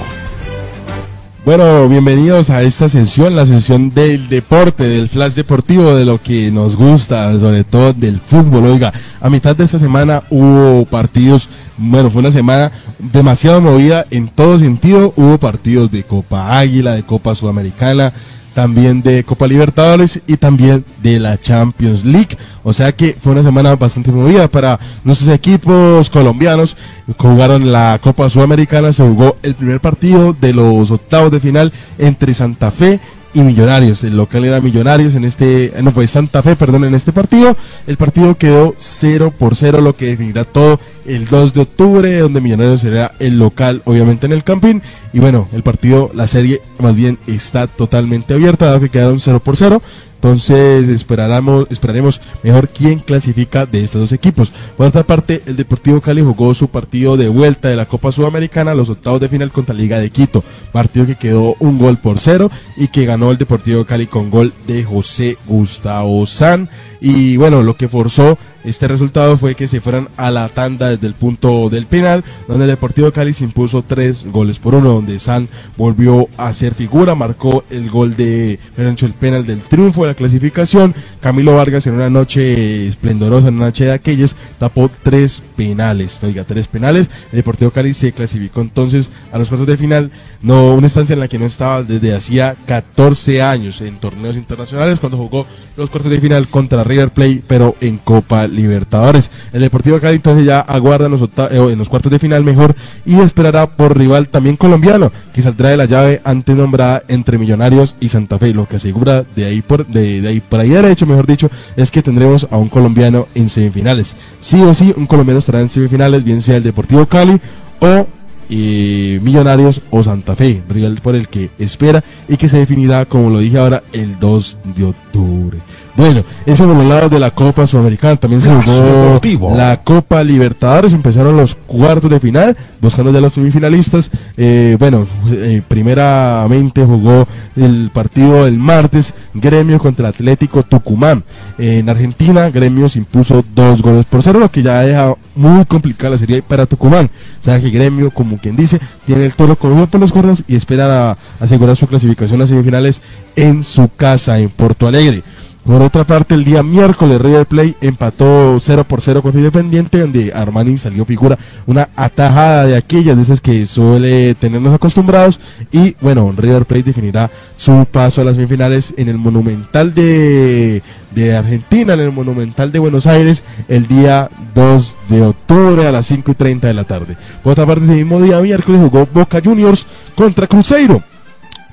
Bueno, 1.46 1.88
bienvenidos 1.88 2.50
a 2.50 2.64
esta 2.64 2.90
sesión, 2.90 3.36
la 3.36 3.46
sesión 3.46 3.94
del 3.94 4.30
deporte, 4.30 4.84
del 4.86 5.08
flash 5.08 5.34
deportivo, 5.34 5.94
de 5.94 6.04
lo 6.04 6.20
que 6.20 6.50
nos 6.50 6.76
gusta, 6.76 7.38
sobre 7.38 7.64
todo 7.64 7.94
del 7.94 8.20
fútbol. 8.20 8.66
Oiga, 8.66 8.92
a 9.22 9.30
mitad 9.30 9.56
de 9.56 9.66
esta 9.66 9.78
semana 9.78 10.24
hubo 10.32 10.86
partidos, 10.86 11.48
bueno, 11.78 12.10
fue 12.10 12.22
una 12.22 12.32
semana 12.32 12.72
demasiado 12.98 13.62
movida 13.62 14.08
en 14.10 14.28
todo 14.28 14.58
sentido. 14.58 15.14
Hubo 15.16 15.38
partidos 15.38 15.92
de 15.92 16.02
Copa 16.02 16.58
Águila, 16.58 16.96
de 16.96 17.04
Copa 17.04 17.36
Sudamericana, 17.36 18.12
también 18.56 19.04
de 19.04 19.26
Copa 19.26 19.48
Libertadores 19.48 20.22
y 20.26 20.38
también 20.38 20.86
de 21.04 21.20
la 21.20 21.38
Champions 21.38 22.06
League. 22.06 22.38
O 22.64 22.72
sea 22.72 22.96
que 22.96 23.16
fue 23.20 23.34
una 23.34 23.44
semana 23.44 23.76
bastante 23.76 24.12
movida 24.12 24.48
para 24.48 24.80
nuestros 25.04 25.30
equipos 25.32 26.10
colombianos. 26.10 26.78
Jugaron 27.18 27.74
la 27.74 28.00
Copa 28.02 28.30
Sudamericana, 28.30 28.94
se 28.94 29.04
jugó 29.04 29.36
el 29.44 29.56
primer 29.56 29.82
partido 29.82 30.32
de 30.34 30.54
los 30.54 30.90
octavos 30.90 31.32
de 31.32 31.42
final 31.42 31.74
entre 32.00 32.34
Santa 32.34 32.72
Fe 32.72 33.02
y 33.36 33.42
Millonarios. 33.42 34.04
El 34.04 34.18
local 34.18 34.46
era 34.46 34.62
Millonarios 34.62 35.14
en 35.14 35.26
este, 35.26 35.74
no 35.84 35.92
fue 35.92 36.08
Santa 36.08 36.42
Fe, 36.42 36.56
perdón, 36.56 36.86
en 36.86 36.96
este 36.96 37.12
partido. 37.12 37.56
El 37.86 37.98
partido 37.98 38.36
quedó 38.38 38.74
0 38.80 39.34
por 39.38 39.56
0, 39.56 39.82
lo 39.82 39.96
que 39.96 40.08
definirá 40.08 40.46
todo 40.46 40.80
el 41.06 41.28
2 41.28 41.54
de 41.54 41.62
octubre, 41.62 42.18
donde 42.18 42.42
Millonarios 42.42 42.82
será 42.82 43.14
el 43.20 43.38
local, 43.38 43.82
obviamente 43.86 44.26
en 44.26 44.32
el 44.32 44.44
Campín. 44.44 44.82
Y 45.14 45.20
bueno, 45.20 45.48
el 45.54 45.64
partido, 45.64 46.10
la 46.16 46.28
serie 46.28 46.62
más 46.80 46.96
bien 46.96 47.20
está 47.28 47.68
totalmente 47.68 48.34
abierta, 48.34 48.66
dado 48.66 48.80
que 48.80 48.90
quedaron 48.90 49.20
0 49.20 49.42
por 49.44 49.58
0. 49.58 49.82
Entonces 50.26 50.90
esperaremos, 50.90 51.68
esperaremos 51.70 52.20
mejor 52.42 52.68
quién 52.70 52.98
clasifica 52.98 53.68
de 53.68 53.84
estos 53.84 54.02
dos 54.02 54.12
equipos. 54.12 54.52
Por 54.76 54.88
otra 54.88 55.06
parte, 55.06 55.44
el 55.46 55.56
Deportivo 55.56 56.02
Cali 56.02 56.24
jugó 56.24 56.52
su 56.56 56.68
partido 56.68 57.16
de 57.16 57.30
vuelta 57.30 57.68
de 57.68 57.76
la 57.76 57.86
Copa 57.86 58.12
Sudamericana, 58.12 58.74
los 58.74 58.90
octavos 58.90 59.22
de 59.22 59.30
final 59.30 59.52
contra 59.52 59.76
Liga 59.76 60.00
de 60.00 60.10
Quito. 60.10 60.44
Partido 60.72 61.06
que 61.06 61.14
quedó 61.14 61.56
un 61.60 61.78
gol 61.78 61.98
por 61.98 62.18
cero 62.18 62.50
y 62.76 62.88
que 62.88 63.06
ganó 63.06 63.30
el 63.30 63.38
Deportivo 63.38 63.86
Cali 63.86 64.08
con 64.08 64.32
gol 64.32 64.52
de 64.66 64.84
José 64.84 65.38
Gustavo 65.46 66.26
San. 66.26 66.70
Y 67.00 67.38
bueno, 67.38 67.62
lo 67.62 67.78
que 67.78 67.88
forzó 67.88 68.40
este 68.66 68.88
resultado 68.88 69.38
fue 69.38 69.56
que 69.56 69.68
se 69.68 69.80
fueran 69.80 70.10
a 70.18 70.32
la 70.32 70.50
tanda 70.50 70.90
desde 70.90 71.08
el 71.08 71.14
punto 71.14 71.70
del 71.70 71.86
penal, 71.86 72.24
donde 72.48 72.66
el 72.66 72.72
Deportivo 72.72 73.12
Cali 73.12 73.34
se 73.34 73.44
impuso 73.44 73.84
tres 73.84 74.26
goles 74.26 74.60
por 74.60 74.76
uno, 74.76 74.94
donde 74.94 75.20
San 75.20 75.48
volvió 75.78 76.28
a 76.38 76.52
ser 76.54 76.74
figura, 76.74 77.16
marcó 77.16 77.64
el 77.70 77.90
gol 77.90 78.16
de, 78.16 78.60
el 78.78 79.14
penal 79.14 79.46
del 79.46 79.62
triunfo 79.62 80.02
de 80.02 80.08
la 80.08 80.16
clasificación. 80.16 80.94
Camilo 81.22 81.56
Vargas 81.56 81.86
en 81.88 81.94
una 81.94 82.10
noche 82.10 82.88
esplendorosa, 82.88 83.50
en 83.50 83.56
una 83.56 83.66
noche 83.68 83.86
de 83.86 83.92
aquellas, 83.92 84.36
tapó 84.58 84.90
tres 85.04 85.44
penales, 85.56 86.24
oiga, 86.24 86.44
tres 86.44 86.68
penales. 86.68 87.10
El 87.32 87.38
Deportivo 87.38 87.72
Cali 87.72 87.94
se 87.94 88.12
clasificó 88.12 88.62
entonces 88.62 89.10
a 89.32 89.38
los 89.38 89.50
cuartos 89.50 89.68
de 89.68 89.78
final, 89.78 90.12
no 90.42 90.74
una 90.74 90.88
estancia 90.88 91.14
en 91.14 91.20
la 91.20 91.28
que 91.28 91.40
no 91.40 91.46
estaba 91.46 91.84
desde 91.84 92.16
hacía 92.16 92.56
14 92.66 93.42
años 93.42 93.82
en 93.82 93.98
torneos 93.98 94.36
internacionales, 94.36 95.00
cuando 95.00 95.18
jugó 95.18 95.46
los 95.78 95.90
cuartos 95.90 96.12
de 96.12 96.20
final 96.20 96.48
contra 96.48 96.84
River 96.84 97.12
Plate, 97.12 97.44
pero 97.48 97.76
en 97.82 97.98
Copa 97.98 98.48
Libertadores. 98.56 99.32
El 99.54 99.62
Deportivo 99.62 100.00
Cali 100.00 100.16
entonces 100.16 100.46
ya 100.46 100.60
aguarda 100.62 101.06
en 101.06 101.12
los, 101.12 101.22
eh, 101.22 101.28
en 101.52 101.78
los 101.78 101.90
cuartos 101.90 102.12
de 102.12 102.20
final 102.20 102.44
mejor 102.44 102.76
y 103.06 103.20
esperará 103.20 103.68
por 103.68 103.98
rival 103.98 104.30
también 104.30 104.56
colombiano, 104.56 105.12
que 105.34 105.42
saldrá 105.42 105.70
de 105.70 105.78
la 105.78 105.86
llave 105.86 106.22
antes 106.24 106.56
nombrada 106.56 107.04
entre 107.08 107.38
Millonarios 107.38 107.96
y 108.00 108.10
Santa 108.10 108.40
Fe. 108.40 108.54
Lo 108.54 108.68
que 108.68 108.78
asegura 108.78 109.24
de 109.36 109.46
ahí 109.46 109.62
por, 109.62 109.86
de, 109.86 110.22
de 110.22 110.28
ahí 110.28 110.40
por 110.40 110.60
ahí 110.60 110.70
derecho, 110.70 111.06
mejor 111.06 111.28
dicho, 111.28 111.50
es 111.76 111.92
que 111.92 112.02
tendremos 112.02 112.48
a 112.50 112.58
un 112.58 112.70
colombiano 112.70 113.28
en 113.36 113.50
semifinales. 113.50 114.16
Sí 114.40 114.62
o 114.62 114.74
sí, 114.74 114.94
un 114.96 115.08
colombiano 115.08 115.40
estará 115.40 115.62
en 115.62 115.70
semifinales, 115.70 116.24
bien 116.24 116.42
sea 116.42 116.58
el 116.58 116.64
Deportivo 116.64 117.06
Cali 117.06 117.40
o 117.80 118.08
eh, 118.50 119.20
Millonarios 119.24 119.82
o 119.90 120.04
Santa 120.04 120.36
Fe, 120.36 120.64
rival 120.70 121.00
por 121.02 121.16
el 121.16 121.28
que 121.28 121.50
espera 121.58 122.04
y 122.28 122.38
que 122.38 122.50
se 122.50 122.58
definirá, 122.58 123.06
como 123.06 123.30
lo 123.30 123.40
dije 123.40 123.58
ahora, 123.58 123.84
el 123.92 124.20
2 124.20 124.60
de 124.76 124.84
octubre. 124.84 125.58
Bueno, 125.98 126.24
eso 126.46 126.66
por 126.66 126.76
los 126.76 126.86
lados 126.86 127.10
de 127.10 127.20
la 127.20 127.32
Copa 127.32 127.66
Sudamericana. 127.66 128.18
También 128.18 128.42
se 128.42 128.50
jugó 128.54 128.82
Deportivo. 128.82 129.56
la 129.56 129.78
Copa 129.82 130.24
Libertadores. 130.26 130.92
Empezaron 130.92 131.38
los 131.38 131.56
cuartos 131.56 132.10
de 132.12 132.20
final, 132.20 132.58
buscando 132.82 133.14
ya 133.14 133.22
los 133.22 133.34
semifinalistas. 133.34 134.12
Eh, 134.36 134.76
bueno, 134.78 135.08
eh, 135.32 135.62
primeramente 135.68 136.84
jugó 136.84 137.26
el 137.56 137.90
partido 137.94 138.44
del 138.46 138.58
martes, 138.58 139.14
Gremio 139.34 139.80
contra 139.80 140.10
Atlético 140.10 140.64
Tucumán. 140.64 141.24
en 141.58 141.88
Argentina, 141.90 142.50
Gremio 142.50 142.90
se 142.90 143.00
impuso 143.00 143.44
dos 143.56 143.82
goles 143.82 144.06
por 144.06 144.22
cero, 144.22 144.40
lo 144.40 144.52
que 144.52 144.62
ya 144.62 144.82
deja 144.82 145.16
muy 145.36 145.64
complicada 145.66 146.12
la 146.12 146.18
serie 146.18 146.42
para 146.42 146.66
Tucumán. 146.66 147.10
O 147.40 147.44
sea 147.44 147.60
que 147.62 147.70
Gremio, 147.70 148.12
como 148.12 148.38
quien 148.38 148.58
dice, 148.58 148.80
tiene 149.06 149.26
el 149.26 149.34
toro 149.34 149.56
cogido 149.56 149.88
por 149.88 150.02
los 150.02 150.12
cuernos 150.12 150.44
y 150.48 150.56
espera 150.58 151.12
a- 151.12 151.18
asegurar 151.40 151.78
su 151.78 151.88
clasificación 151.88 152.40
a 152.40 152.44
las 152.44 152.50
semifinales 152.50 153.02
en 153.38 153.64
su 153.64 153.88
casa, 153.96 154.38
en 154.40 154.50
Porto 154.50 154.88
Alegre. 154.88 155.24
Por 155.66 155.82
otra 155.82 156.04
parte, 156.04 156.36
el 156.36 156.46
día 156.46 156.62
miércoles 156.62 157.20
River 157.20 157.48
Plate 157.48 157.76
empató 157.82 158.60
0 158.60 158.84
por 158.88 159.02
0 159.02 159.24
contra 159.24 159.40
Independiente, 159.40 159.98
donde 160.00 160.32
Armani 160.32 160.78
salió 160.78 161.06
figura 161.06 161.40
una 161.66 161.90
atajada 161.96 162.68
de 162.68 162.78
aquellas, 162.78 163.16
de 163.16 163.24
esas 163.24 163.42
que 163.42 163.66
suele 163.66 164.36
tenernos 164.36 164.76
acostumbrados. 164.76 165.40
Y 165.72 165.96
bueno, 166.02 166.32
River 166.38 166.66
Plate 166.66 166.84
definirá 166.84 167.32
su 167.56 167.88
paso 167.92 168.22
a 168.22 168.26
las 168.26 168.36
semifinales 168.36 168.94
en 168.96 169.10
el 169.10 169.18
Monumental 169.18 169.96
de, 169.96 170.84
de 171.16 171.36
Argentina, 171.36 171.96
en 171.96 172.02
el 172.02 172.12
Monumental 172.12 172.72
de 172.72 172.78
Buenos 172.78 173.08
Aires, 173.08 173.42
el 173.68 173.88
día 173.88 174.30
2 174.54 174.96
de 175.10 175.24
octubre 175.24 175.88
a 175.88 175.92
las 175.92 176.06
5 176.06 176.30
y 176.30 176.36
30 176.36 176.68
de 176.68 176.74
la 176.76 176.84
tarde. 176.84 177.18
Por 177.42 177.54
otra 177.54 177.66
parte, 177.66 177.86
ese 177.86 177.94
mismo 177.94 178.22
día 178.22 178.40
miércoles 178.40 178.82
jugó 178.82 179.08
Boca 179.12 179.42
Juniors 179.44 179.88
contra 180.16 180.46
Cruzeiro. 180.46 181.02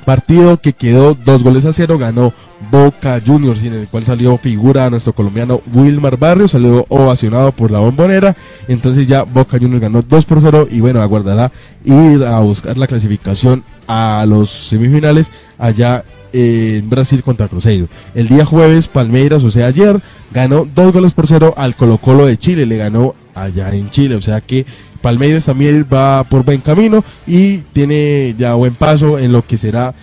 Partido 0.04 0.60
que 0.60 0.72
quedó 0.72 1.14
dos 1.14 1.42
goles 1.42 1.64
a 1.64 1.72
cero, 1.72 1.98
ganó 1.98 2.32
Boca 2.70 3.20
Juniors, 3.24 3.62
en 3.62 3.74
el 3.74 3.88
cual 3.88 4.04
salió 4.04 4.36
figura 4.36 4.90
nuestro 4.90 5.12
colombiano 5.12 5.60
Wilmar 5.74 6.16
Barrios, 6.16 6.52
salió 6.52 6.86
ovacionado 6.88 7.52
por 7.52 7.70
la 7.70 7.78
bombonera. 7.78 8.36
Entonces 8.68 9.06
ya 9.06 9.22
Boca 9.22 9.58
Juniors 9.58 9.80
ganó 9.80 10.02
2 10.02 10.24
por 10.26 10.40
0 10.40 10.68
y 10.70 10.80
bueno, 10.80 11.00
aguardará 11.00 11.52
ir 11.84 12.24
a 12.24 12.40
buscar 12.40 12.78
la 12.78 12.86
clasificación 12.86 13.64
a 13.86 14.24
los 14.26 14.50
semifinales 14.50 15.30
allá 15.58 16.04
en 16.32 16.88
Brasil 16.88 17.22
contra 17.22 17.48
Cruzeiro. 17.48 17.88
El 18.14 18.28
día 18.28 18.44
jueves, 18.44 18.88
Palmeiras, 18.88 19.44
o 19.44 19.50
sea, 19.50 19.66
ayer, 19.66 20.00
ganó 20.32 20.66
dos 20.74 20.92
goles 20.92 21.12
por 21.12 21.26
cero 21.26 21.54
al 21.56 21.76
Colo 21.76 21.98
Colo 21.98 22.26
de 22.26 22.38
Chile, 22.38 22.66
le 22.66 22.76
ganó 22.76 23.14
allá 23.34 23.74
en 23.74 23.90
Chile, 23.90 24.14
o 24.14 24.20
sea 24.20 24.40
que 24.40 24.66
Palmeiras 25.02 25.44
también 25.44 25.86
va 25.92 26.24
por 26.24 26.44
buen 26.44 26.60
camino 26.60 27.04
y 27.26 27.58
tiene 27.72 28.34
ya 28.38 28.54
buen 28.54 28.74
paso 28.74 29.18
en 29.18 29.32
lo 29.32 29.44
que 29.44 29.58
será 29.58 29.94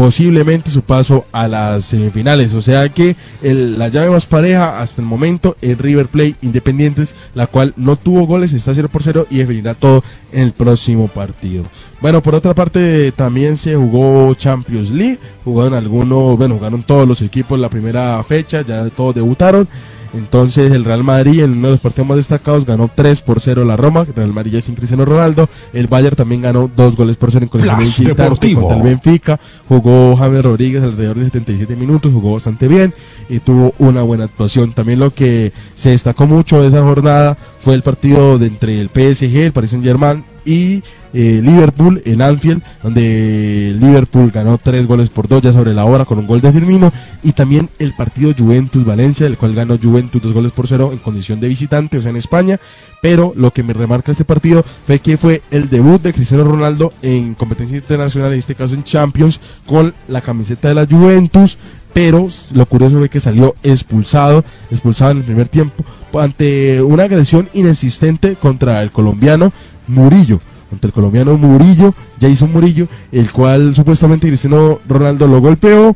posiblemente 0.00 0.70
su 0.70 0.80
paso 0.80 1.26
a 1.30 1.46
las 1.46 1.84
semifinales. 1.84 2.54
O 2.54 2.62
sea 2.62 2.88
que 2.88 3.16
la 3.42 3.88
llave 3.88 4.08
más 4.08 4.24
pareja 4.24 4.80
hasta 4.80 5.02
el 5.02 5.06
momento 5.06 5.58
es 5.60 5.76
River 5.76 6.06
Plate 6.06 6.36
Independientes, 6.40 7.14
la 7.34 7.46
cual 7.46 7.74
no 7.76 7.96
tuvo 7.96 8.26
goles, 8.26 8.52
está 8.54 8.72
0 8.72 8.88
por 8.90 9.02
0 9.02 9.26
y 9.28 9.38
definirá 9.38 9.74
todo 9.74 10.02
en 10.32 10.44
el 10.44 10.52
próximo 10.52 11.08
partido. 11.08 11.64
Bueno, 12.00 12.22
por 12.22 12.34
otra 12.34 12.54
parte 12.54 13.12
también 13.12 13.58
se 13.58 13.76
jugó 13.76 14.34
Champions 14.34 14.90
League, 14.90 15.18
jugaron 15.44 15.74
algunos, 15.74 16.38
bueno, 16.38 16.54
jugaron 16.54 16.82
todos 16.82 17.06
los 17.06 17.20
equipos 17.20 17.60
la 17.60 17.68
primera 17.68 18.22
fecha, 18.24 18.62
ya 18.62 18.88
todos 18.88 19.14
debutaron. 19.14 19.68
Entonces 20.14 20.72
el 20.72 20.84
Real 20.84 21.04
Madrid 21.04 21.42
en 21.42 21.52
uno 21.52 21.68
de 21.68 21.72
los 21.72 21.80
partidos 21.80 22.08
más 22.08 22.16
destacados 22.16 22.66
ganó 22.66 22.90
3 22.94 23.20
por 23.20 23.40
0 23.40 23.64
la 23.64 23.76
Roma, 23.76 24.04
Real 24.14 24.32
Madrid 24.32 24.52
ya 24.52 24.62
sin 24.62 24.74
Cristiano 24.74 25.04
Ronaldo. 25.04 25.48
El 25.72 25.86
Bayern 25.86 26.16
también 26.16 26.42
ganó 26.42 26.70
2 26.74 26.96
goles 26.96 27.16
por 27.16 27.30
0 27.30 27.48
en 27.52 28.04
Deportivo. 28.04 28.60
contra 28.60 28.76
el 28.78 28.82
Benfica. 28.82 29.40
Jugó 29.68 30.16
James 30.16 30.42
Rodríguez 30.42 30.82
alrededor 30.82 31.18
de 31.18 31.24
77 31.26 31.76
minutos, 31.76 32.12
jugó 32.12 32.34
bastante 32.34 32.68
bien 32.68 32.94
y 33.28 33.38
tuvo 33.40 33.74
una 33.78 34.02
buena 34.02 34.24
actuación. 34.24 34.72
También 34.72 34.98
lo 34.98 35.12
que 35.12 35.52
se 35.74 35.90
destacó 35.90 36.26
mucho 36.26 36.60
de 36.60 36.68
esa 36.68 36.82
jornada 36.82 37.36
fue 37.58 37.74
el 37.74 37.82
partido 37.82 38.38
de 38.38 38.46
entre 38.46 38.80
el 38.80 38.88
PSG, 38.88 39.36
el 39.36 39.52
Paris 39.52 39.70
Saint 39.70 39.84
Germain 39.84 40.24
y 40.44 40.82
eh, 41.12 41.40
Liverpool 41.42 42.02
en 42.04 42.22
Anfield, 42.22 42.62
donde 42.82 43.76
Liverpool 43.78 44.30
ganó 44.30 44.58
tres 44.58 44.86
goles 44.86 45.10
por 45.10 45.28
dos 45.28 45.42
ya 45.42 45.52
sobre 45.52 45.74
la 45.74 45.84
hora 45.84 46.04
con 46.04 46.18
un 46.18 46.26
gol 46.26 46.40
de 46.40 46.52
Firmino, 46.52 46.92
y 47.22 47.32
también 47.32 47.68
el 47.78 47.94
partido 47.94 48.32
Juventus-Valencia, 48.36 49.26
el 49.26 49.36
cual 49.36 49.54
ganó 49.54 49.78
Juventus 49.78 50.22
dos 50.22 50.32
goles 50.32 50.52
por 50.52 50.66
cero 50.66 50.90
en 50.92 50.98
condición 50.98 51.40
de 51.40 51.48
visitante, 51.48 51.98
o 51.98 52.02
sea 52.02 52.10
en 52.10 52.16
España, 52.16 52.58
pero 53.02 53.32
lo 53.36 53.52
que 53.52 53.62
me 53.62 53.72
remarca 53.72 54.12
este 54.12 54.24
partido 54.24 54.64
fue 54.86 54.98
que 54.98 55.16
fue 55.16 55.42
el 55.50 55.68
debut 55.68 56.00
de 56.02 56.12
Cristiano 56.12 56.44
Ronaldo 56.44 56.92
en 57.02 57.34
competencia 57.34 57.78
internacional, 57.78 58.32
en 58.32 58.38
este 58.38 58.54
caso 58.54 58.74
en 58.74 58.84
Champions, 58.84 59.40
con 59.66 59.94
la 60.08 60.20
camiseta 60.20 60.68
de 60.68 60.74
la 60.74 60.86
Juventus, 60.86 61.58
pero 61.92 62.28
lo 62.54 62.66
curioso 62.66 62.98
fue 62.98 63.08
que 63.08 63.20
salió 63.20 63.54
expulsado, 63.62 64.44
expulsado 64.70 65.12
en 65.12 65.18
el 65.18 65.24
primer 65.24 65.48
tiempo, 65.48 65.84
ante 66.18 66.82
una 66.82 67.04
agresión 67.04 67.48
inexistente 67.52 68.36
contra 68.36 68.82
el 68.82 68.92
colombiano 68.92 69.52
Murillo, 69.86 70.40
contra 70.70 70.88
el 70.88 70.94
colombiano 70.94 71.36
Murillo, 71.36 71.92
Jason 72.20 72.52
Murillo, 72.52 72.88
el 73.12 73.30
cual 73.30 73.74
supuestamente 73.74 74.28
Cristiano 74.28 74.78
Ronaldo 74.88 75.26
lo 75.26 75.40
golpeó, 75.40 75.94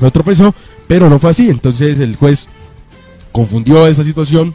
lo 0.00 0.10
tropezó, 0.12 0.54
pero 0.86 1.10
no 1.10 1.18
fue 1.18 1.30
así, 1.30 1.50
entonces 1.50 1.98
el 2.00 2.16
juez 2.16 2.46
confundió 3.32 3.86
esa 3.86 4.04
situación 4.04 4.54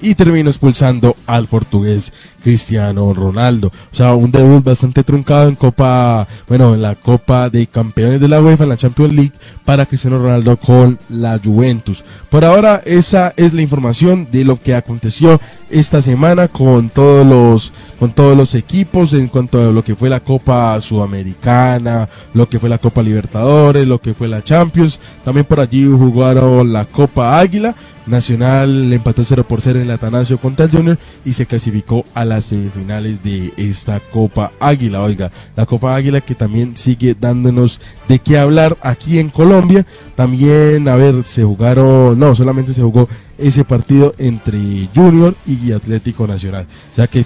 y 0.00 0.14
terminó 0.14 0.50
expulsando 0.50 1.16
al 1.26 1.46
portugués 1.46 2.12
Cristiano 2.42 3.12
Ronaldo. 3.12 3.72
O 3.92 3.96
sea, 3.96 4.14
un 4.14 4.30
debut 4.30 4.64
bastante 4.64 5.02
truncado 5.04 5.48
en 5.48 5.54
Copa, 5.54 6.26
bueno, 6.46 6.74
en 6.74 6.82
la 6.82 6.94
Copa 6.94 7.50
de 7.50 7.66
Campeones 7.66 8.20
de 8.20 8.28
la 8.28 8.40
UEFA, 8.40 8.64
en 8.64 8.70
la 8.70 8.76
Champions 8.76 9.14
League, 9.14 9.32
para 9.64 9.86
Cristiano 9.86 10.18
Ronaldo 10.18 10.56
con 10.56 10.98
la 11.08 11.40
Juventus. 11.42 12.04
Por 12.30 12.44
ahora, 12.44 12.80
esa 12.84 13.32
es 13.36 13.52
la 13.52 13.62
información 13.62 14.28
de 14.30 14.44
lo 14.44 14.58
que 14.58 14.74
aconteció 14.74 15.40
esta 15.70 16.00
semana 16.02 16.48
con 16.48 16.88
todos 16.88 17.26
los, 17.26 17.72
con 17.98 18.12
todos 18.12 18.36
los 18.36 18.54
equipos 18.54 19.12
en 19.12 19.28
cuanto 19.28 19.68
a 19.68 19.72
lo 19.72 19.84
que 19.84 19.94
fue 19.94 20.08
la 20.08 20.20
Copa 20.20 20.80
Sudamericana, 20.80 22.08
lo 22.34 22.48
que 22.48 22.58
fue 22.58 22.68
la 22.68 22.78
Copa 22.78 23.02
Libertadores, 23.02 23.86
lo 23.86 24.00
que 24.00 24.14
fue 24.14 24.28
la 24.28 24.42
Champions. 24.42 25.00
También 25.24 25.46
por 25.46 25.60
allí 25.60 25.84
jugaron 25.86 26.72
la 26.72 26.84
Copa 26.84 27.38
Águila. 27.38 27.74
Nacional 28.06 28.90
empató 28.92 29.22
0 29.22 29.44
por 29.46 29.60
0 29.60 29.80
en 29.80 29.84
el 29.84 29.90
Atanasio 29.90 30.38
contra 30.38 30.64
el 30.64 30.70
Junior 30.70 30.98
y 31.24 31.34
se 31.34 31.44
clasificó 31.44 32.04
a 32.14 32.24
las 32.28 32.44
semifinales 32.44 33.22
de 33.22 33.52
esta 33.56 34.00
Copa 34.00 34.52
Águila. 34.60 35.02
Oiga, 35.02 35.30
la 35.56 35.66
Copa 35.66 35.94
Águila 35.94 36.20
que 36.20 36.34
también 36.34 36.76
sigue 36.76 37.16
dándonos 37.18 37.80
de 38.08 38.18
qué 38.18 38.38
hablar 38.38 38.76
aquí 38.82 39.18
en 39.18 39.30
Colombia. 39.30 39.86
También, 40.14 40.88
a 40.88 40.96
ver, 40.96 41.24
se 41.24 41.42
jugaron, 41.42 42.18
no, 42.18 42.34
solamente 42.34 42.72
se 42.72 42.82
jugó 42.82 43.08
ese 43.38 43.64
partido 43.64 44.14
entre 44.18 44.88
Junior 44.94 45.34
y 45.46 45.72
Atlético 45.72 46.26
Nacional. 46.26 46.66
O 46.92 46.94
sea 46.94 47.06
que 47.06 47.24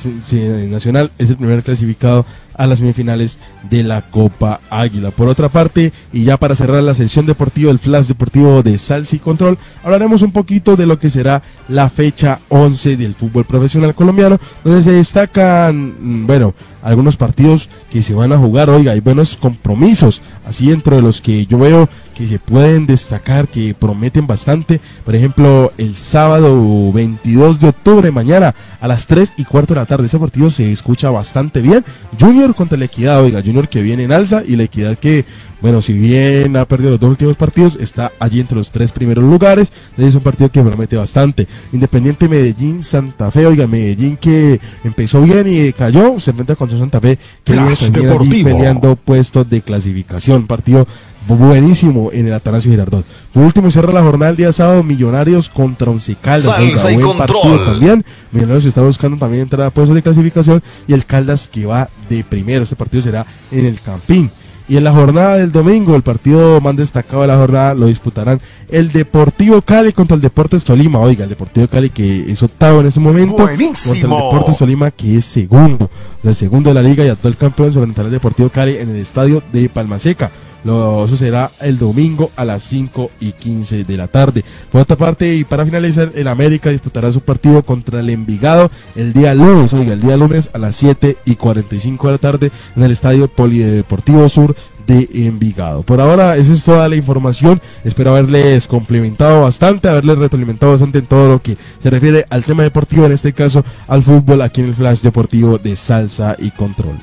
Nacional 0.68 1.10
es 1.18 1.30
el 1.30 1.36
primer 1.36 1.62
clasificado 1.62 2.24
a 2.56 2.66
las 2.66 2.78
semifinales 2.78 3.38
de 3.70 3.82
la 3.82 4.02
Copa 4.02 4.60
Águila. 4.70 5.10
Por 5.10 5.28
otra 5.28 5.48
parte, 5.48 5.92
y 6.12 6.24
ya 6.24 6.36
para 6.36 6.54
cerrar 6.54 6.82
la 6.82 6.94
sección 6.94 7.26
deportiva, 7.26 7.70
el 7.70 7.78
flash 7.78 8.06
deportivo 8.06 8.62
de 8.62 8.78
Salsa 8.78 9.16
y 9.16 9.18
Control, 9.18 9.58
hablaremos 9.82 10.22
un 10.22 10.32
poquito 10.32 10.76
de 10.76 10.86
lo 10.86 10.98
que 10.98 11.10
será 11.10 11.42
la 11.68 11.90
fecha 11.90 12.40
11 12.48 12.96
del 12.96 13.14
fútbol 13.14 13.44
profesional 13.44 13.94
colombiano, 13.94 14.38
donde 14.64 14.82
se 14.82 14.92
destacan, 14.92 15.94
mm, 15.98 16.26
bueno, 16.26 16.54
algunos 16.82 17.16
partidos 17.16 17.68
que 17.90 18.02
se 18.02 18.14
van 18.14 18.32
a 18.32 18.38
jugar, 18.38 18.68
oiga, 18.68 18.92
hay 18.92 19.00
buenos 19.00 19.36
compromisos, 19.36 20.20
así 20.44 20.68
dentro 20.68 20.96
de 20.96 21.02
los 21.02 21.20
que 21.20 21.46
yo 21.46 21.58
veo 21.58 21.88
que 22.22 22.28
se 22.28 22.38
pueden 22.38 22.86
destacar, 22.86 23.48
que 23.48 23.74
prometen 23.74 24.28
bastante, 24.28 24.80
por 25.04 25.16
ejemplo, 25.16 25.72
el 25.76 25.96
sábado 25.96 26.92
22 26.92 27.58
de 27.58 27.68
octubre, 27.68 28.12
mañana 28.12 28.54
a 28.80 28.86
las 28.86 29.08
3 29.08 29.32
y 29.38 29.44
cuarto 29.44 29.74
de 29.74 29.80
la 29.80 29.86
tarde, 29.86 30.06
ese 30.06 30.20
partido 30.20 30.48
se 30.48 30.70
escucha 30.70 31.10
bastante 31.10 31.60
bien, 31.60 31.84
Junior 32.20 32.54
contra 32.54 32.78
la 32.78 32.84
Equidad, 32.84 33.22
oiga, 33.22 33.42
Junior 33.42 33.68
que 33.68 33.82
viene 33.82 34.04
en 34.04 34.12
alza 34.12 34.44
y 34.46 34.54
la 34.54 34.62
Equidad 34.62 34.96
que, 34.98 35.24
bueno, 35.60 35.82
si 35.82 35.94
bien 35.94 36.56
ha 36.56 36.64
perdido 36.64 36.90
los 36.90 37.00
dos 37.00 37.10
últimos 37.10 37.36
partidos, 37.36 37.76
está 37.80 38.12
allí 38.20 38.38
entre 38.38 38.56
los 38.56 38.70
tres 38.70 38.92
primeros 38.92 39.24
lugares, 39.24 39.72
es 39.96 40.14
un 40.14 40.22
partido 40.22 40.50
que 40.50 40.62
promete 40.62 40.96
bastante, 40.96 41.48
Independiente 41.72 42.28
Medellín, 42.28 42.84
Santa 42.84 43.32
Fe, 43.32 43.46
oiga, 43.46 43.66
Medellín 43.66 44.16
que 44.16 44.60
empezó 44.84 45.22
bien 45.22 45.46
y 45.48 45.72
cayó, 45.72 46.20
se 46.20 46.30
enfrenta 46.30 46.54
con 46.54 46.70
Santa 46.70 47.00
Fe, 47.00 47.18
que 47.42 47.54
viene 47.54 48.44
peleando 48.44 48.94
puestos 48.94 49.50
de 49.50 49.60
clasificación. 49.60 50.46
Partido 50.46 50.86
buenísimo 51.26 52.10
en 52.12 52.26
el 52.26 52.34
Atanasio 52.34 52.70
Girardot. 52.70 53.04
Por 53.32 53.44
último, 53.44 53.70
cierra 53.70 53.92
la 53.92 54.02
jornada 54.02 54.30
el 54.30 54.36
día 54.36 54.52
sábado 54.52 54.82
Millonarios 54.82 55.48
contra 55.48 55.90
Once 55.90 56.14
Caldas. 56.20 56.56
Salsa 56.56 56.92
y 56.92 56.96
buen 56.96 57.18
partido 57.18 57.64
también. 57.64 58.04
Millonarios 58.30 58.64
está 58.64 58.82
buscando 58.82 59.16
también 59.16 59.42
entrar 59.42 59.66
a 59.66 59.70
puestos 59.70 59.94
de 59.94 60.02
clasificación 60.02 60.62
y 60.86 60.92
el 60.92 61.04
Caldas 61.06 61.48
que 61.48 61.66
va 61.66 61.88
de 62.08 62.24
primero. 62.24 62.64
Este 62.64 62.76
partido 62.76 63.02
será 63.02 63.26
en 63.50 63.66
el 63.66 63.80
Campín. 63.80 64.30
Y 64.68 64.76
en 64.76 64.84
la 64.84 64.92
jornada 64.92 65.36
del 65.36 65.50
domingo, 65.50 65.96
el 65.96 66.02
partido 66.02 66.60
más 66.60 66.76
destacado 66.76 67.22
de 67.22 67.28
la 67.28 67.36
jornada 67.36 67.74
lo 67.74 67.86
disputarán 67.86 68.40
el 68.70 68.92
Deportivo 68.92 69.60
Cali 69.60 69.92
contra 69.92 70.14
el 70.14 70.22
Deportes 70.22 70.64
Tolima. 70.64 71.00
Oiga, 71.00 71.24
el 71.24 71.30
Deportivo 71.30 71.66
Cali 71.66 71.90
que 71.90 72.30
es 72.30 72.42
octavo 72.42 72.80
en 72.80 72.86
ese 72.86 73.00
momento 73.00 73.42
Buenísimo. 73.42 73.92
contra 73.92 74.08
el 74.08 74.22
Deportes 74.24 74.58
Tolima 74.58 74.90
que 74.90 75.18
es 75.18 75.24
segundo. 75.24 75.90
El 76.22 76.34
segundo 76.34 76.70
de 76.70 76.74
la 76.74 76.82
liga 76.82 77.04
y 77.04 77.08
actual 77.08 77.36
campeón 77.36 77.72
se 77.72 77.78
enfrentará 77.80 78.06
el 78.06 78.12
Deportivo 78.12 78.48
Cali 78.48 78.76
en 78.76 78.90
el 78.90 78.96
estadio 78.96 79.42
de 79.52 79.68
Palmaseca. 79.68 80.30
Lo, 80.64 81.04
eso 81.04 81.16
será 81.16 81.50
el 81.60 81.78
domingo 81.78 82.30
a 82.36 82.44
las 82.44 82.62
5 82.64 83.10
y 83.20 83.32
15 83.32 83.84
de 83.84 83.96
la 83.96 84.08
tarde. 84.08 84.44
Por 84.70 84.80
otra 84.80 84.96
parte, 84.96 85.34
y 85.34 85.44
para 85.44 85.64
finalizar, 85.64 86.10
el 86.14 86.28
América 86.28 86.70
disputará 86.70 87.12
su 87.12 87.20
partido 87.20 87.62
contra 87.62 88.00
el 88.00 88.10
Envigado 88.10 88.70
el 88.94 89.12
día 89.12 89.34
lunes, 89.34 89.72
oiga, 89.74 89.94
el 89.94 90.00
día 90.00 90.16
lunes 90.16 90.50
a 90.52 90.58
las 90.58 90.76
7 90.76 91.16
y 91.24 91.36
45 91.36 92.06
de 92.06 92.12
la 92.12 92.18
tarde 92.18 92.50
en 92.76 92.82
el 92.82 92.90
Estadio 92.90 93.28
Polideportivo 93.28 94.28
Sur 94.28 94.54
de 94.86 95.08
Envigado. 95.12 95.82
Por 95.82 96.00
ahora, 96.00 96.36
esa 96.36 96.52
es 96.52 96.64
toda 96.64 96.88
la 96.88 96.96
información. 96.96 97.60
Espero 97.84 98.10
haberles 98.10 98.66
complementado 98.66 99.42
bastante, 99.42 99.88
haberles 99.88 100.18
retroalimentado 100.18 100.72
bastante 100.72 100.98
en 100.98 101.06
todo 101.06 101.28
lo 101.28 101.42
que 101.42 101.56
se 101.80 101.90
refiere 101.90 102.26
al 102.30 102.44
tema 102.44 102.62
deportivo, 102.62 103.06
en 103.06 103.12
este 103.12 103.32
caso 103.32 103.64
al 103.88 104.02
fútbol, 104.02 104.42
aquí 104.42 104.60
en 104.60 104.68
el 104.68 104.74
Flash 104.74 105.00
Deportivo 105.00 105.58
de 105.58 105.76
Salsa 105.76 106.36
y 106.38 106.50
Control. 106.50 106.98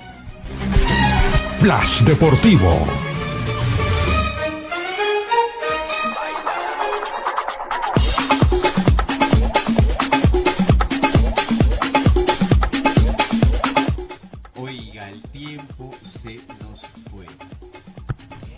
Flash 1.60 2.04
Deportivo. 2.04 3.09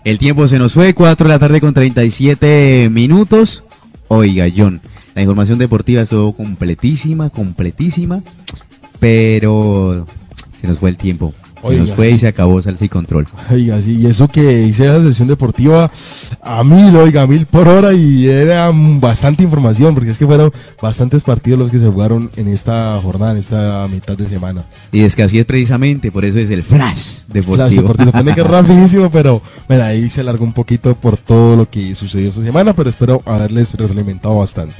El 0.03 0.17
tiempo 0.17 0.47
se 0.47 0.57
nos 0.57 0.73
fue, 0.73 0.93
4 0.93 1.27
de 1.27 1.33
la 1.33 1.39
tarde 1.39 1.61
con 1.61 1.73
37 1.73 2.89
minutos. 2.91 3.63
Oiga, 4.07 4.47
John, 4.55 4.81
la 5.13 5.21
información 5.21 5.59
deportiva 5.59 6.01
estuvo 6.01 6.33
completísima, 6.33 7.29
completísima, 7.29 8.23
pero 8.99 10.07
se 10.59 10.67
nos 10.67 10.79
fue 10.79 10.89
el 10.89 10.97
tiempo. 10.97 11.33
Oiga, 11.63 11.83
nos 11.83 11.91
fue 11.91 12.09
sí. 12.09 12.15
y 12.15 12.19
se 12.19 12.27
acabó 12.27 12.61
Salsa 12.61 12.85
y 12.85 12.89
Control. 12.89 13.27
Oiga, 13.51 13.81
sí, 13.81 13.97
y 13.97 14.07
eso 14.07 14.27
que 14.27 14.63
hice 14.63 14.85
esa 14.85 15.03
sesión 15.03 15.27
deportiva 15.27 15.91
a 16.41 16.63
mil, 16.63 16.95
oiga, 16.95 17.23
a 17.23 17.27
mil 17.27 17.45
por 17.45 17.67
hora 17.67 17.93
y 17.93 18.27
era 18.27 18.71
bastante 18.73 19.43
información, 19.43 19.93
porque 19.93 20.11
es 20.11 20.17
que 20.17 20.25
fueron 20.25 20.51
bastantes 20.81 21.21
partidos 21.21 21.59
los 21.59 21.71
que 21.71 21.79
se 21.79 21.87
jugaron 21.87 22.31
en 22.35 22.47
esta 22.47 22.99
jornada, 23.01 23.31
en 23.31 23.37
esta 23.37 23.87
mitad 23.87 24.17
de 24.17 24.27
semana. 24.27 24.65
Y 24.91 25.01
es 25.01 25.15
que 25.15 25.23
así 25.23 25.39
es 25.39 25.45
precisamente, 25.45 26.11
por 26.11 26.25
eso 26.25 26.39
es 26.39 26.49
el 26.49 26.63
flash 26.63 27.19
deportivo. 27.27 27.55
Flash 27.55 27.75
deportivo, 27.75 28.11
pone 28.11 28.35
que 28.35 28.41
es 28.41 28.47
rapidísimo, 28.47 29.09
pero 29.11 29.41
bueno, 29.67 29.83
ahí 29.83 30.09
se 30.09 30.21
alargó 30.21 30.43
un 30.43 30.53
poquito 30.53 30.95
por 30.95 31.17
todo 31.17 31.55
lo 31.55 31.69
que 31.69 31.95
sucedió 31.95 32.29
esta 32.29 32.41
semana, 32.41 32.73
pero 32.73 32.89
espero 32.89 33.21
haberles 33.25 33.73
retroalimentado 33.73 34.37
bastante. 34.37 34.75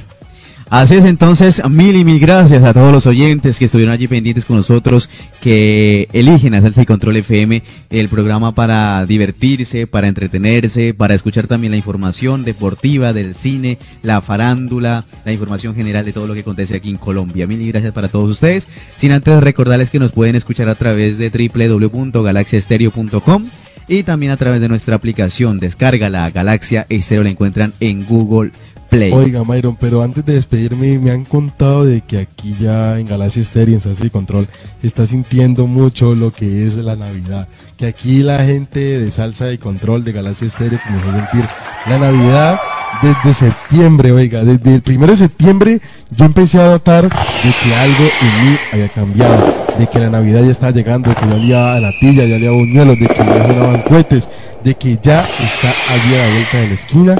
Así 0.72 0.94
es, 0.94 1.04
entonces, 1.04 1.60
mil 1.68 1.94
y 1.96 2.02
mil 2.02 2.18
gracias 2.18 2.64
a 2.64 2.72
todos 2.72 2.90
los 2.92 3.06
oyentes 3.06 3.58
que 3.58 3.66
estuvieron 3.66 3.92
allí 3.92 4.08
pendientes 4.08 4.46
con 4.46 4.56
nosotros, 4.56 5.10
que 5.42 6.08
eligen 6.14 6.54
a 6.54 6.62
Salsa 6.62 6.86
Control 6.86 7.18
FM, 7.18 7.62
el 7.90 8.08
programa 8.08 8.54
para 8.54 9.04
divertirse, 9.04 9.86
para 9.86 10.08
entretenerse, 10.08 10.94
para 10.94 11.12
escuchar 11.12 11.46
también 11.46 11.72
la 11.72 11.76
información 11.76 12.42
deportiva 12.42 13.12
del 13.12 13.34
cine, 13.34 13.76
la 14.00 14.22
farándula, 14.22 15.04
la 15.26 15.32
información 15.32 15.74
general 15.74 16.06
de 16.06 16.14
todo 16.14 16.26
lo 16.26 16.32
que 16.32 16.40
acontece 16.40 16.74
aquí 16.74 16.88
en 16.88 16.96
Colombia. 16.96 17.46
Mil 17.46 17.60
y 17.60 17.70
gracias 17.70 17.92
para 17.92 18.08
todos 18.08 18.30
ustedes. 18.30 18.66
Sin 18.96 19.12
antes 19.12 19.42
recordarles 19.42 19.90
que 19.90 19.98
nos 19.98 20.12
pueden 20.12 20.36
escuchar 20.36 20.70
a 20.70 20.74
través 20.74 21.18
de 21.18 21.28
www.galaxiaestereo.com 21.28 23.44
y 23.88 24.04
también 24.04 24.32
a 24.32 24.38
través 24.38 24.62
de 24.62 24.68
nuestra 24.68 24.96
aplicación. 24.96 25.58
Descarga 25.58 26.08
la 26.08 26.30
Galaxia 26.30 26.86
Estéreo, 26.88 27.24
la 27.24 27.30
encuentran 27.30 27.74
en 27.80 28.06
Google 28.06 28.52
Play. 28.92 29.10
Oiga, 29.10 29.42
Myron, 29.42 29.74
pero 29.74 30.02
antes 30.02 30.22
de 30.26 30.34
despedirme, 30.34 30.98
me 30.98 31.12
han 31.12 31.24
contado 31.24 31.86
de 31.86 32.02
que 32.02 32.18
aquí 32.18 32.54
ya 32.60 32.98
en 32.98 33.06
Galaxia 33.06 33.42
Stereo, 33.42 33.76
en 33.76 33.80
Salsa 33.80 34.04
y 34.04 34.10
Control, 34.10 34.46
se 34.82 34.86
está 34.86 35.06
sintiendo 35.06 35.66
mucho 35.66 36.14
lo 36.14 36.30
que 36.30 36.66
es 36.66 36.76
la 36.76 36.94
Navidad. 36.94 37.48
Que 37.78 37.86
aquí 37.86 38.22
la 38.22 38.44
gente 38.44 39.00
de 39.00 39.10
Salsa 39.10 39.50
y 39.50 39.56
Control 39.56 40.04
de 40.04 40.12
Galaxia 40.12 40.46
Stereo 40.46 40.78
comenzó 40.86 41.08
a 41.08 41.26
sentir 41.26 41.48
la 41.88 41.98
Navidad 42.00 42.60
desde 43.00 43.32
septiembre, 43.32 44.12
oiga, 44.12 44.44
desde 44.44 44.74
el 44.74 44.82
primero 44.82 45.12
de 45.12 45.16
septiembre 45.16 45.80
yo 46.10 46.26
empecé 46.26 46.60
a 46.60 46.66
notar 46.66 47.04
de 47.04 47.10
que 47.10 47.74
algo 47.74 48.04
en 48.20 48.44
mí 48.44 48.56
había 48.74 48.88
cambiado, 48.90 49.54
de 49.78 49.86
que 49.86 50.00
la 50.00 50.10
Navidad 50.10 50.42
ya 50.42 50.52
estaba 50.52 50.72
llegando, 50.72 51.08
de 51.08 51.16
que 51.16 51.26
ya 51.26 51.34
olía 51.34 51.76
a 51.76 51.80
natilla, 51.80 52.26
ya 52.26 52.36
olía 52.36 52.50
a 52.50 52.52
buñuelos, 52.52 52.98
de 53.00 53.06
que 53.06 53.16
ya 53.16 53.46
sonaban 53.46 53.82
cohetes, 53.88 54.28
de 54.62 54.74
que 54.74 54.98
ya 55.02 55.22
está 55.22 55.72
allí 55.88 56.14
a 56.14 56.26
la 56.26 56.34
vuelta 56.34 56.58
de 56.58 56.68
la 56.68 56.74
esquina 56.74 57.18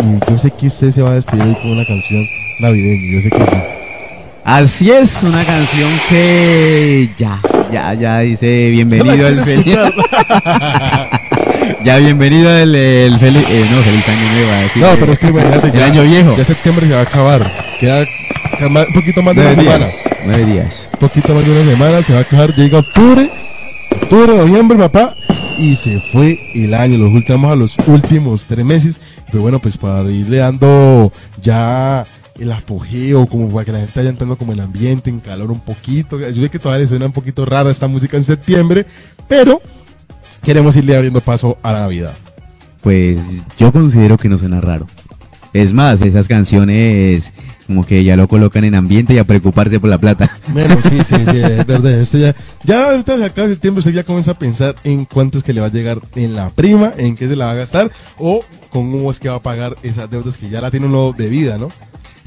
y 0.00 0.30
yo 0.30 0.38
sé 0.38 0.50
que 0.50 0.66
usted 0.68 0.90
se 0.90 1.02
va 1.02 1.10
a 1.10 1.14
despedir 1.14 1.42
hoy 1.44 1.54
con 1.56 1.70
una 1.72 1.84
canción 1.86 2.24
navideña, 2.60 3.14
yo 3.14 3.20
sé 3.22 3.30
que 3.30 3.44
sí. 3.50 3.56
Así 4.44 4.90
es, 4.90 5.22
una 5.22 5.44
canción 5.44 5.90
que 6.08 7.10
ya, 7.18 7.40
ya, 7.72 7.92
ya 7.94 8.20
dice 8.20 8.70
bienvenido 8.70 9.28
el 9.28 9.40
feliz. 9.40 9.76
ya 11.84 11.98
bienvenido 11.98 12.50
el, 12.56 12.74
el 12.74 13.18
feliz, 13.18 13.44
eh, 13.50 13.66
no, 13.70 13.82
feliz 13.82 14.08
año 14.08 14.32
nuevo. 14.32 14.52
a 14.52 14.56
decir, 14.60 14.82
No, 14.82 14.88
pero 14.98 15.12
es 15.12 15.18
que 15.18 15.26
imagínate, 15.28 15.68
el 15.76 15.82
año 15.82 16.02
viejo. 16.04 16.34
ya 16.36 16.44
septiembre 16.44 16.86
se 16.86 16.92
va 16.94 17.00
a 17.00 17.02
acabar, 17.02 17.52
queda, 17.78 18.06
un 18.60 18.94
poquito 18.94 19.22
más 19.22 19.36
de 19.36 19.42
Nueve 19.42 19.54
una 19.54 19.62
días, 19.62 19.74
semana. 19.92 20.16
nueve 20.24 20.44
días. 20.52 20.88
Un 20.94 20.98
poquito 21.00 21.34
más 21.34 21.44
de 21.44 21.50
una 21.52 21.70
semana, 21.70 22.02
se 22.02 22.12
va 22.14 22.18
a 22.20 22.22
acabar, 22.22 22.54
llega 22.54 22.78
octubre, 22.78 23.30
octubre, 24.02 24.34
noviembre, 24.34 24.78
papá, 24.78 25.14
y 25.58 25.76
se 25.76 26.00
fue 26.00 26.38
el 26.54 26.72
año, 26.72 26.98
los 26.98 27.12
últimos 27.12 27.58
los 27.58 27.76
últimos 27.86 28.44
tres 28.46 28.64
meses, 28.64 29.00
pero 29.26 29.42
bueno, 29.42 29.60
pues 29.60 29.76
para 29.76 30.08
irle 30.10 30.38
dando 30.38 31.12
ya 31.42 32.06
el 32.38 32.52
apogeo, 32.52 33.26
como 33.26 33.48
para 33.48 33.64
que 33.64 33.72
la 33.72 33.80
gente 33.80 33.92
vaya 33.96 34.10
entrando 34.10 34.38
como 34.38 34.52
en 34.52 34.60
ambiente, 34.60 35.10
en 35.10 35.18
calor 35.18 35.50
un 35.50 35.60
poquito, 35.60 36.18
yo 36.20 36.42
sé 36.42 36.48
que 36.48 36.58
todavía 36.58 36.84
le 36.84 36.88
suena 36.88 37.06
un 37.06 37.12
poquito 37.12 37.44
rara 37.44 37.70
esta 37.70 37.88
música 37.88 38.16
en 38.16 38.24
septiembre, 38.24 38.86
pero 39.26 39.60
queremos 40.42 40.76
irle 40.76 40.94
abriendo 40.96 41.20
paso 41.20 41.58
a 41.62 41.72
la 41.72 41.80
Navidad. 41.80 42.14
Pues 42.80 43.20
yo 43.58 43.72
considero 43.72 44.16
que 44.16 44.28
no 44.28 44.38
suena 44.38 44.60
raro. 44.60 44.86
Es 45.52 45.72
más, 45.72 46.00
esas 46.02 46.28
canciones 46.28 47.32
como 47.68 47.84
que 47.84 48.02
ya 48.02 48.16
lo 48.16 48.28
colocan 48.28 48.64
en 48.64 48.74
ambiente 48.74 49.12
y 49.12 49.18
a 49.18 49.24
preocuparse 49.24 49.78
por 49.78 49.90
la 49.90 49.98
plata. 49.98 50.30
Bueno, 50.48 50.78
sí, 50.82 51.04
sí, 51.04 51.16
sí, 51.16 51.36
es 51.36 51.66
verdad. 51.66 52.00
Usted 52.00 52.18
ya, 52.18 52.34
ya 52.64 52.96
usted 52.96 53.22
acaba 53.22 53.46
de 53.46 53.54
septiembre, 53.54 53.80
usted 53.80 53.92
ya 53.92 54.04
comienza 54.04 54.30
a 54.30 54.38
pensar 54.38 54.74
en 54.84 55.04
cuánto 55.04 55.36
es 55.36 55.44
que 55.44 55.52
le 55.52 55.60
va 55.60 55.66
a 55.66 55.70
llegar 55.70 56.00
en 56.14 56.34
la 56.34 56.48
prima, 56.48 56.92
en 56.96 57.14
qué 57.14 57.28
se 57.28 57.36
la 57.36 57.44
va 57.44 57.50
a 57.52 57.56
gastar, 57.56 57.90
o 58.16 58.42
cómo 58.70 59.10
es 59.10 59.20
que 59.20 59.28
va 59.28 59.36
a 59.36 59.42
pagar 59.42 59.76
esas 59.82 60.10
deudas 60.10 60.38
que 60.38 60.48
ya 60.48 60.62
la 60.62 60.70
tiene 60.70 60.86
uno 60.86 61.12
de 61.12 61.28
vida, 61.28 61.58
¿no? 61.58 61.68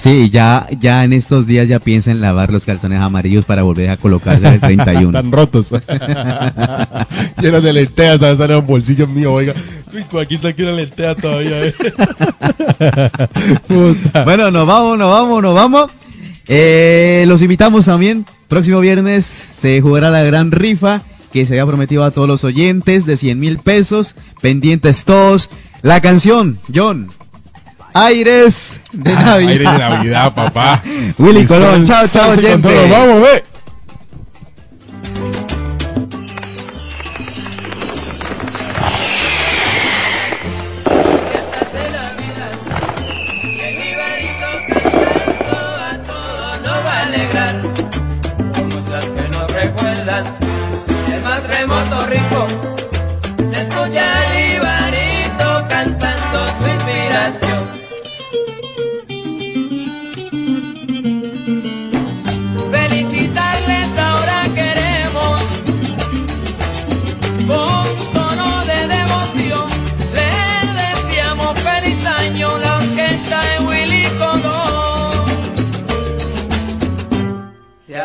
Sí, 0.01 0.31
ya, 0.31 0.67
ya 0.79 1.03
en 1.03 1.13
estos 1.13 1.45
días 1.45 1.67
ya 1.67 1.79
piensa 1.79 2.09
en 2.09 2.21
lavar 2.21 2.51
los 2.51 2.65
calzones 2.65 2.99
amarillos 2.99 3.45
para 3.45 3.61
volver 3.61 3.91
a 3.91 3.97
colocarse 3.97 4.47
el 4.47 4.59
31. 4.59 5.09
Están 5.09 5.31
rotos. 5.31 5.69
Llenos 7.39 7.61
de 7.61 7.71
lentejas, 7.71 8.17
todavía 8.17 8.35
salen 8.35 8.57
en 8.57 8.65
bolsillos 8.65 9.07
míos, 9.07 9.31
oiga. 9.31 9.53
Uy, 9.93 10.03
aquí 10.19 10.35
está 10.35 10.47
aquí 10.47 10.63
una 10.63 10.71
lenteja 10.71 11.13
todavía, 11.13 11.67
eh. 11.67 11.75
bueno, 14.25 14.49
nos 14.49 14.65
vamos, 14.65 14.97
nos 14.97 15.11
vamos, 15.11 15.43
nos 15.43 15.53
vamos. 15.53 15.91
Eh, 16.47 17.25
los 17.27 17.43
invitamos 17.43 17.85
también. 17.85 18.25
Próximo 18.47 18.79
viernes 18.79 19.25
se 19.25 19.81
jugará 19.81 20.09
la 20.09 20.23
gran 20.23 20.49
rifa 20.49 21.03
que 21.31 21.45
se 21.45 21.53
había 21.53 21.67
prometido 21.67 22.03
a 22.03 22.09
todos 22.09 22.27
los 22.27 22.43
oyentes 22.43 23.05
de 23.05 23.17
100 23.17 23.39
mil 23.39 23.59
pesos. 23.59 24.15
Pendientes 24.41 25.05
todos. 25.05 25.51
La 25.83 26.01
canción, 26.01 26.57
John. 26.73 27.09
Aires 27.93 28.79
de 28.91 29.13
Navidad. 29.13 29.37
Aire 29.37 29.57
de 29.57 29.77
Navidad, 29.77 30.33
papá. 30.33 30.81
Willy 31.17 31.45
Colón, 31.45 31.85
chao, 31.85 32.07
chao, 32.07 32.31
oyentes. 32.31 32.89
Vamos, 32.89 33.21
ve. 33.21 33.43
nos 46.63 46.85
va 46.85 46.93
a 46.93 47.03
alegrar. 47.03 47.61
Con 48.53 48.69
muchas 48.69 49.05
que 49.05 49.29
nos 49.29 49.51
recuerdan 49.51 50.37
el 51.11 51.21
más 51.21 51.47
remoto 51.47 52.05
rincón. 52.07 52.80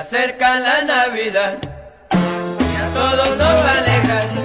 Acerca 0.07 0.61
la 0.61 0.83
Navidad 0.83 1.57
y 2.13 2.77
a 2.77 2.95
todos 2.95 3.31
nos 3.31 3.41
va 3.41 3.73
a 3.73 3.79
alegrar. 3.79 4.37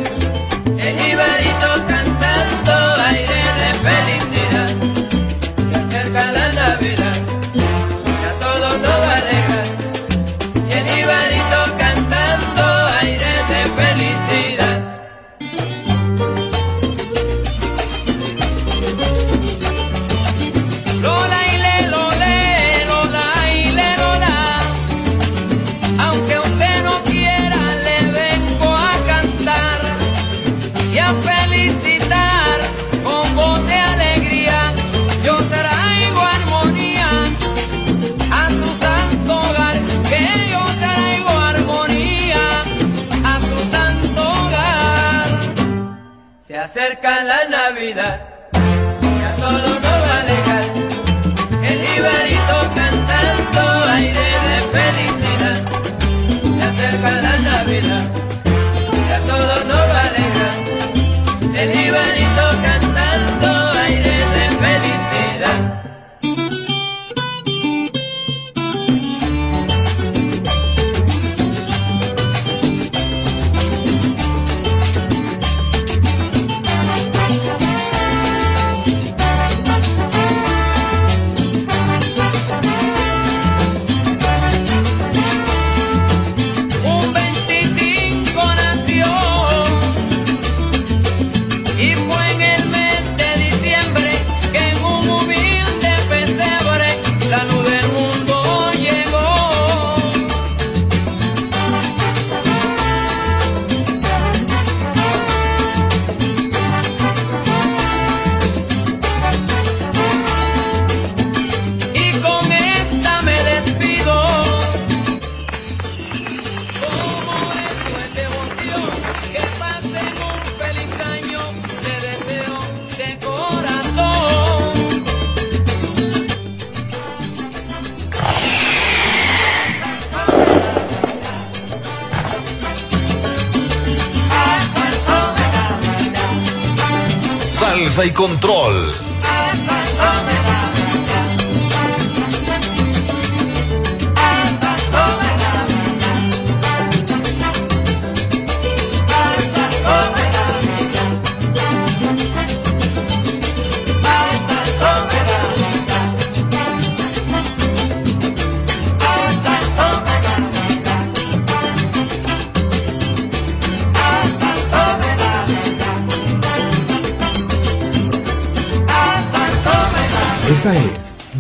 Salsa 137.92 138.06
y 138.06 138.12
control. 138.12 139.11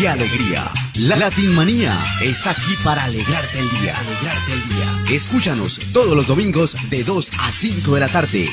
y 0.00 0.06
alegría. 0.06 0.70
La 0.94 1.16
Latin 1.16 1.54
Manía 1.54 1.92
está 2.22 2.52
aquí 2.52 2.74
para 2.84 3.04
alegrarte 3.04 3.58
el 3.58 3.70
día. 3.80 3.98
Alegrarte 3.98 4.52
el 4.52 4.68
día. 4.68 4.95
Escúchanos 5.10 5.80
todos 5.92 6.16
los 6.16 6.26
domingos 6.26 6.76
de 6.90 7.04
2 7.04 7.30
a 7.38 7.52
5 7.52 7.94
de 7.94 8.00
la 8.00 8.08
tarde 8.08 8.50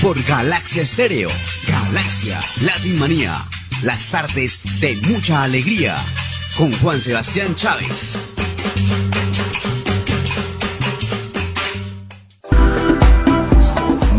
por 0.00 0.20
Galaxia 0.24 0.82
Estéreo. 0.82 1.30
Galaxia 1.68 2.40
Latin 2.60 2.98
Manía. 2.98 3.44
Las 3.82 4.10
tardes 4.10 4.58
de 4.80 4.96
mucha 4.96 5.44
alegría 5.44 5.96
con 6.56 6.72
Juan 6.72 6.98
Sebastián 6.98 7.54
Chávez. 7.54 8.18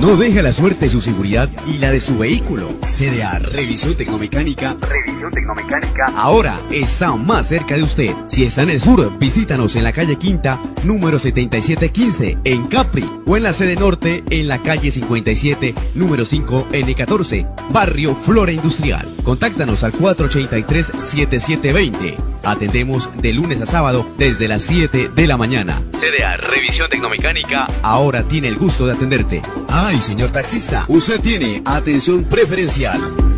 No 0.04 0.16
deja 0.18 0.42
la 0.42 0.52
suerte 0.52 0.90
su 0.90 1.00
seguridad 1.00 1.50
y 1.66 1.78
la 1.78 1.90
de 1.90 2.02
su 2.02 2.18
vehículo. 2.18 2.74
CDA 2.82 3.40
Revisión 3.40 3.96
Tecnomecánica. 3.96 4.76
Revisión 4.82 5.32
Tecnomecánica. 5.32 6.08
Ahora 6.18 6.60
está 6.72 7.16
más 7.16 7.48
cerca 7.48 7.78
de 7.78 7.84
usted. 7.84 8.14
Si 8.28 8.44
está 8.44 8.64
en 8.64 8.72
el 8.72 8.82
sur, 8.82 9.18
visítanos 9.18 9.78
en 9.78 9.86
la 9.86 9.94
calle 9.94 10.18
Quinta, 10.18 10.62
número 10.84 11.20
7715, 11.20 12.38
en 12.44 12.68
Capri. 12.68 13.10
O 13.26 13.38
en 13.38 13.44
la 13.44 13.54
sede 13.54 13.78
norte, 13.78 14.26
en 14.30 14.50
la 14.50 14.62
calle 14.62 14.92
57, 14.92 15.74
número 15.96 16.26
5, 16.26 16.68
N14, 16.74 17.72
barrio 17.72 18.14
Flora 18.14 18.52
Industrial. 18.52 19.08
Contáctanos 19.24 19.86
al 19.86 19.94
483-7720. 19.94 22.33
Atendemos 22.44 23.10
de 23.22 23.34
lunes 23.34 23.62
a 23.62 23.66
sábado 23.66 24.06
desde 24.18 24.48
las 24.48 24.64
7 24.64 25.10
de 25.16 25.28
la 25.28 25.38
mañana. 25.38 25.82
CDA 25.92 26.38
Revisión 26.38 26.90
Tecnomecánica 26.90 27.68
ahora 27.82 28.28
tiene 28.28 28.50
el 28.50 28.58
gusto 28.58 28.86
de 28.86 28.94
atenderte. 28.94 29.42
Ay, 29.70 30.00
señor 30.00 30.32
taxista, 30.32 30.86
usted 30.88 31.20
tiene 31.22 31.62
atención 31.66 32.26
preferencial. 32.26 33.33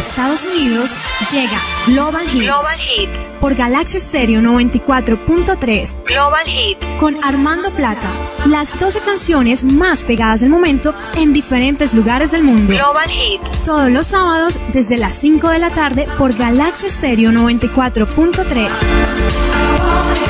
Estados 0.00 0.46
Unidos, 0.46 0.96
llega 1.30 1.60
Global 1.86 2.24
Hits. 2.24 2.46
Global 2.46 2.78
Hits. 2.80 3.30
Por 3.38 3.54
Galaxia 3.54 4.00
Stereo 4.00 4.40
94.3. 4.40 5.94
Global 6.06 6.48
Hits. 6.48 6.86
Con 6.98 7.22
Armando 7.22 7.70
Plata. 7.70 8.08
Las 8.46 8.78
12 8.78 9.00
canciones 9.00 9.62
más 9.62 10.04
pegadas 10.04 10.40
del 10.40 10.48
momento 10.48 10.94
en 11.14 11.34
diferentes 11.34 11.92
lugares 11.92 12.30
del 12.30 12.44
mundo. 12.44 12.72
Global 12.72 13.10
Hits. 13.10 13.64
Todos 13.64 13.90
los 13.90 14.06
sábados 14.06 14.58
desde 14.72 14.96
las 14.96 15.14
5 15.16 15.50
de 15.50 15.58
la 15.58 15.68
tarde 15.68 16.08
por 16.16 16.34
Galaxia 16.34 16.88
Stereo 16.88 17.30
94.3. 17.32 20.29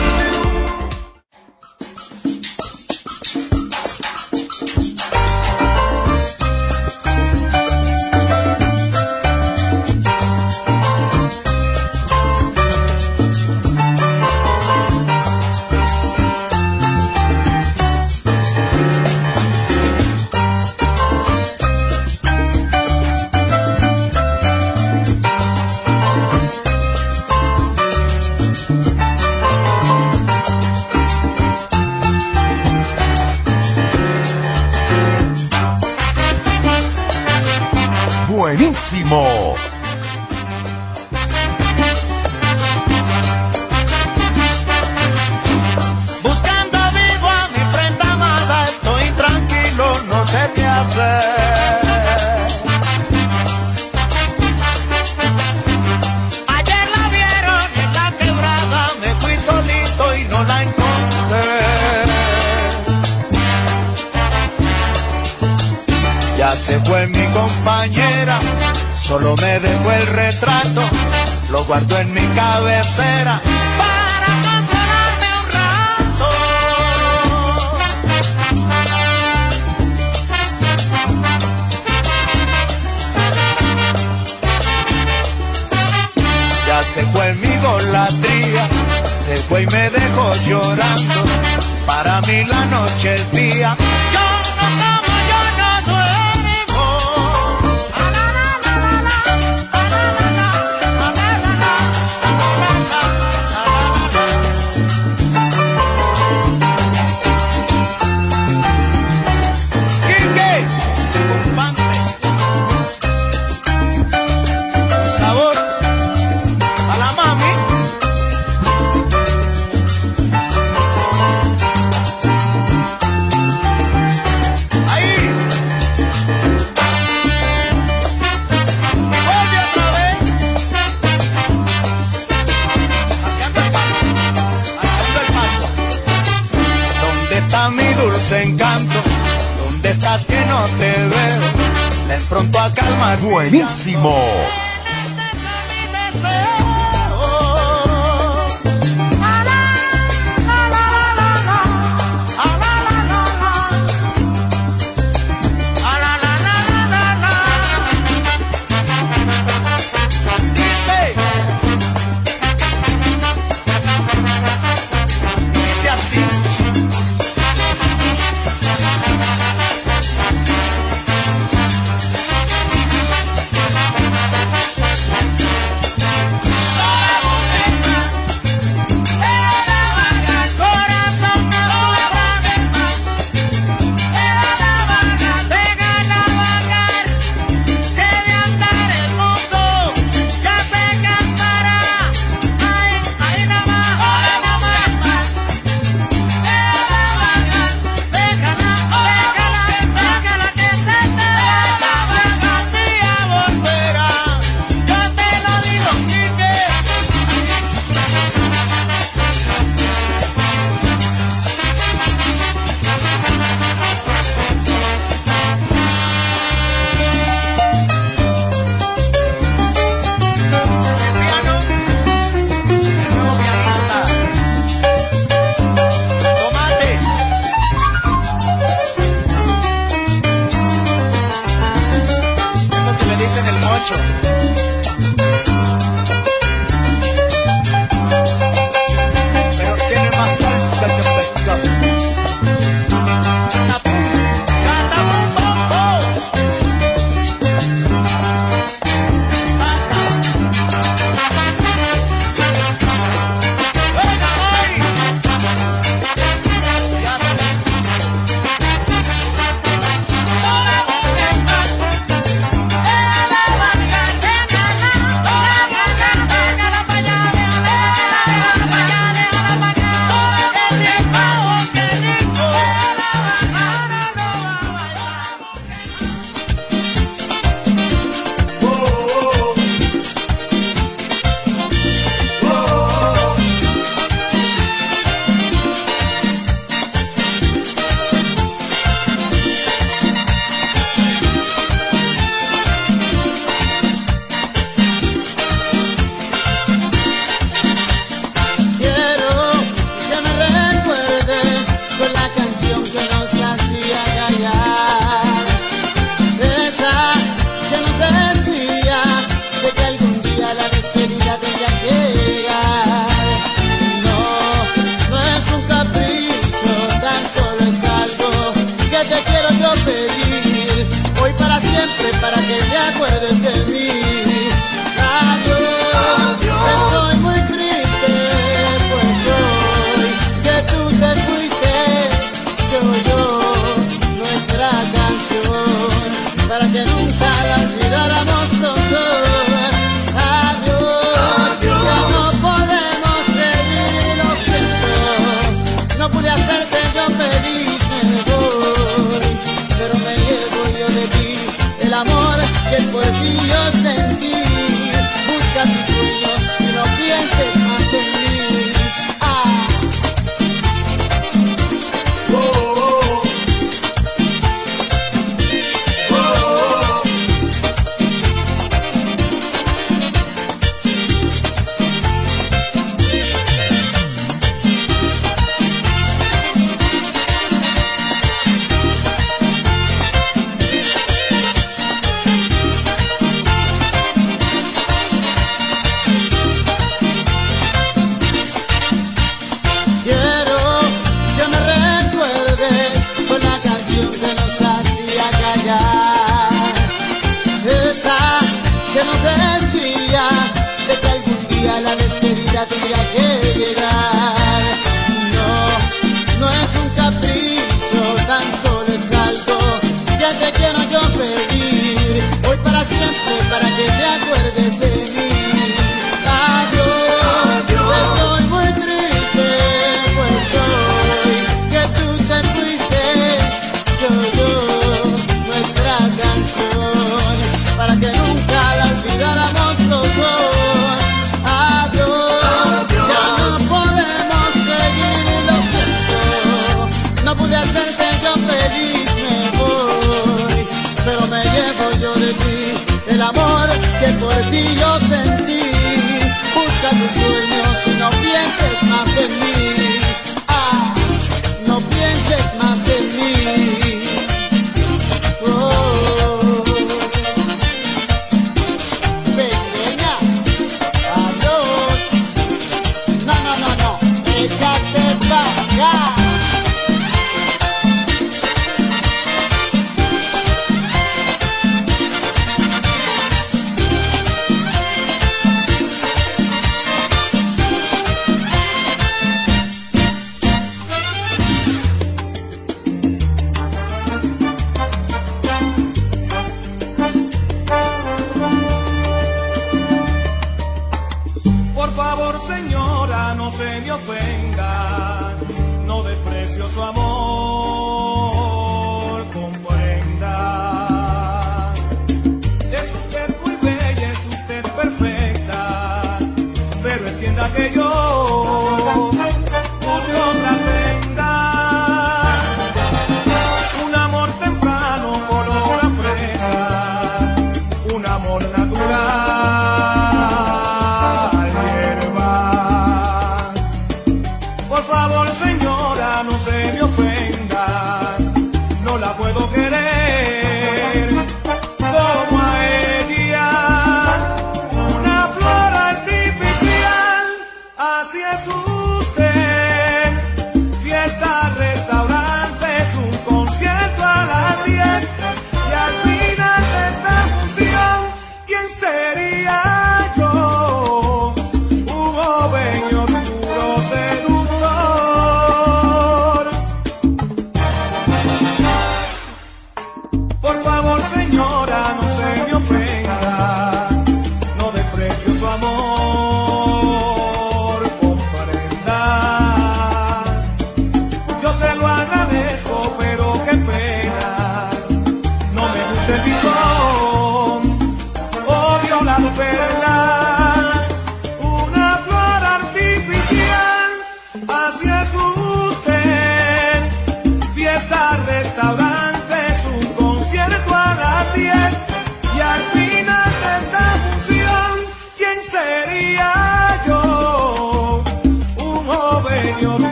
perdí 444.41 444.80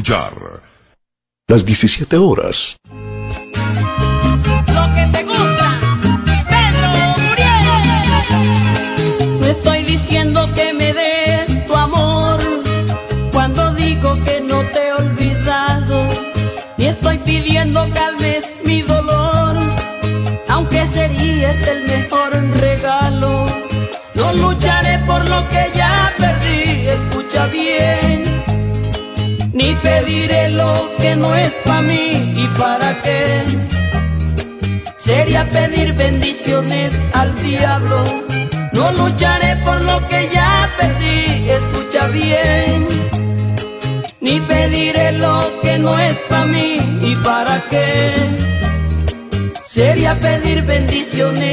escuchar. 0.00 0.62
Las 1.46 1.64
17 1.64 2.16
horas. 2.16 2.76
Pedir 50.20 50.62
bendiciones 50.66 51.49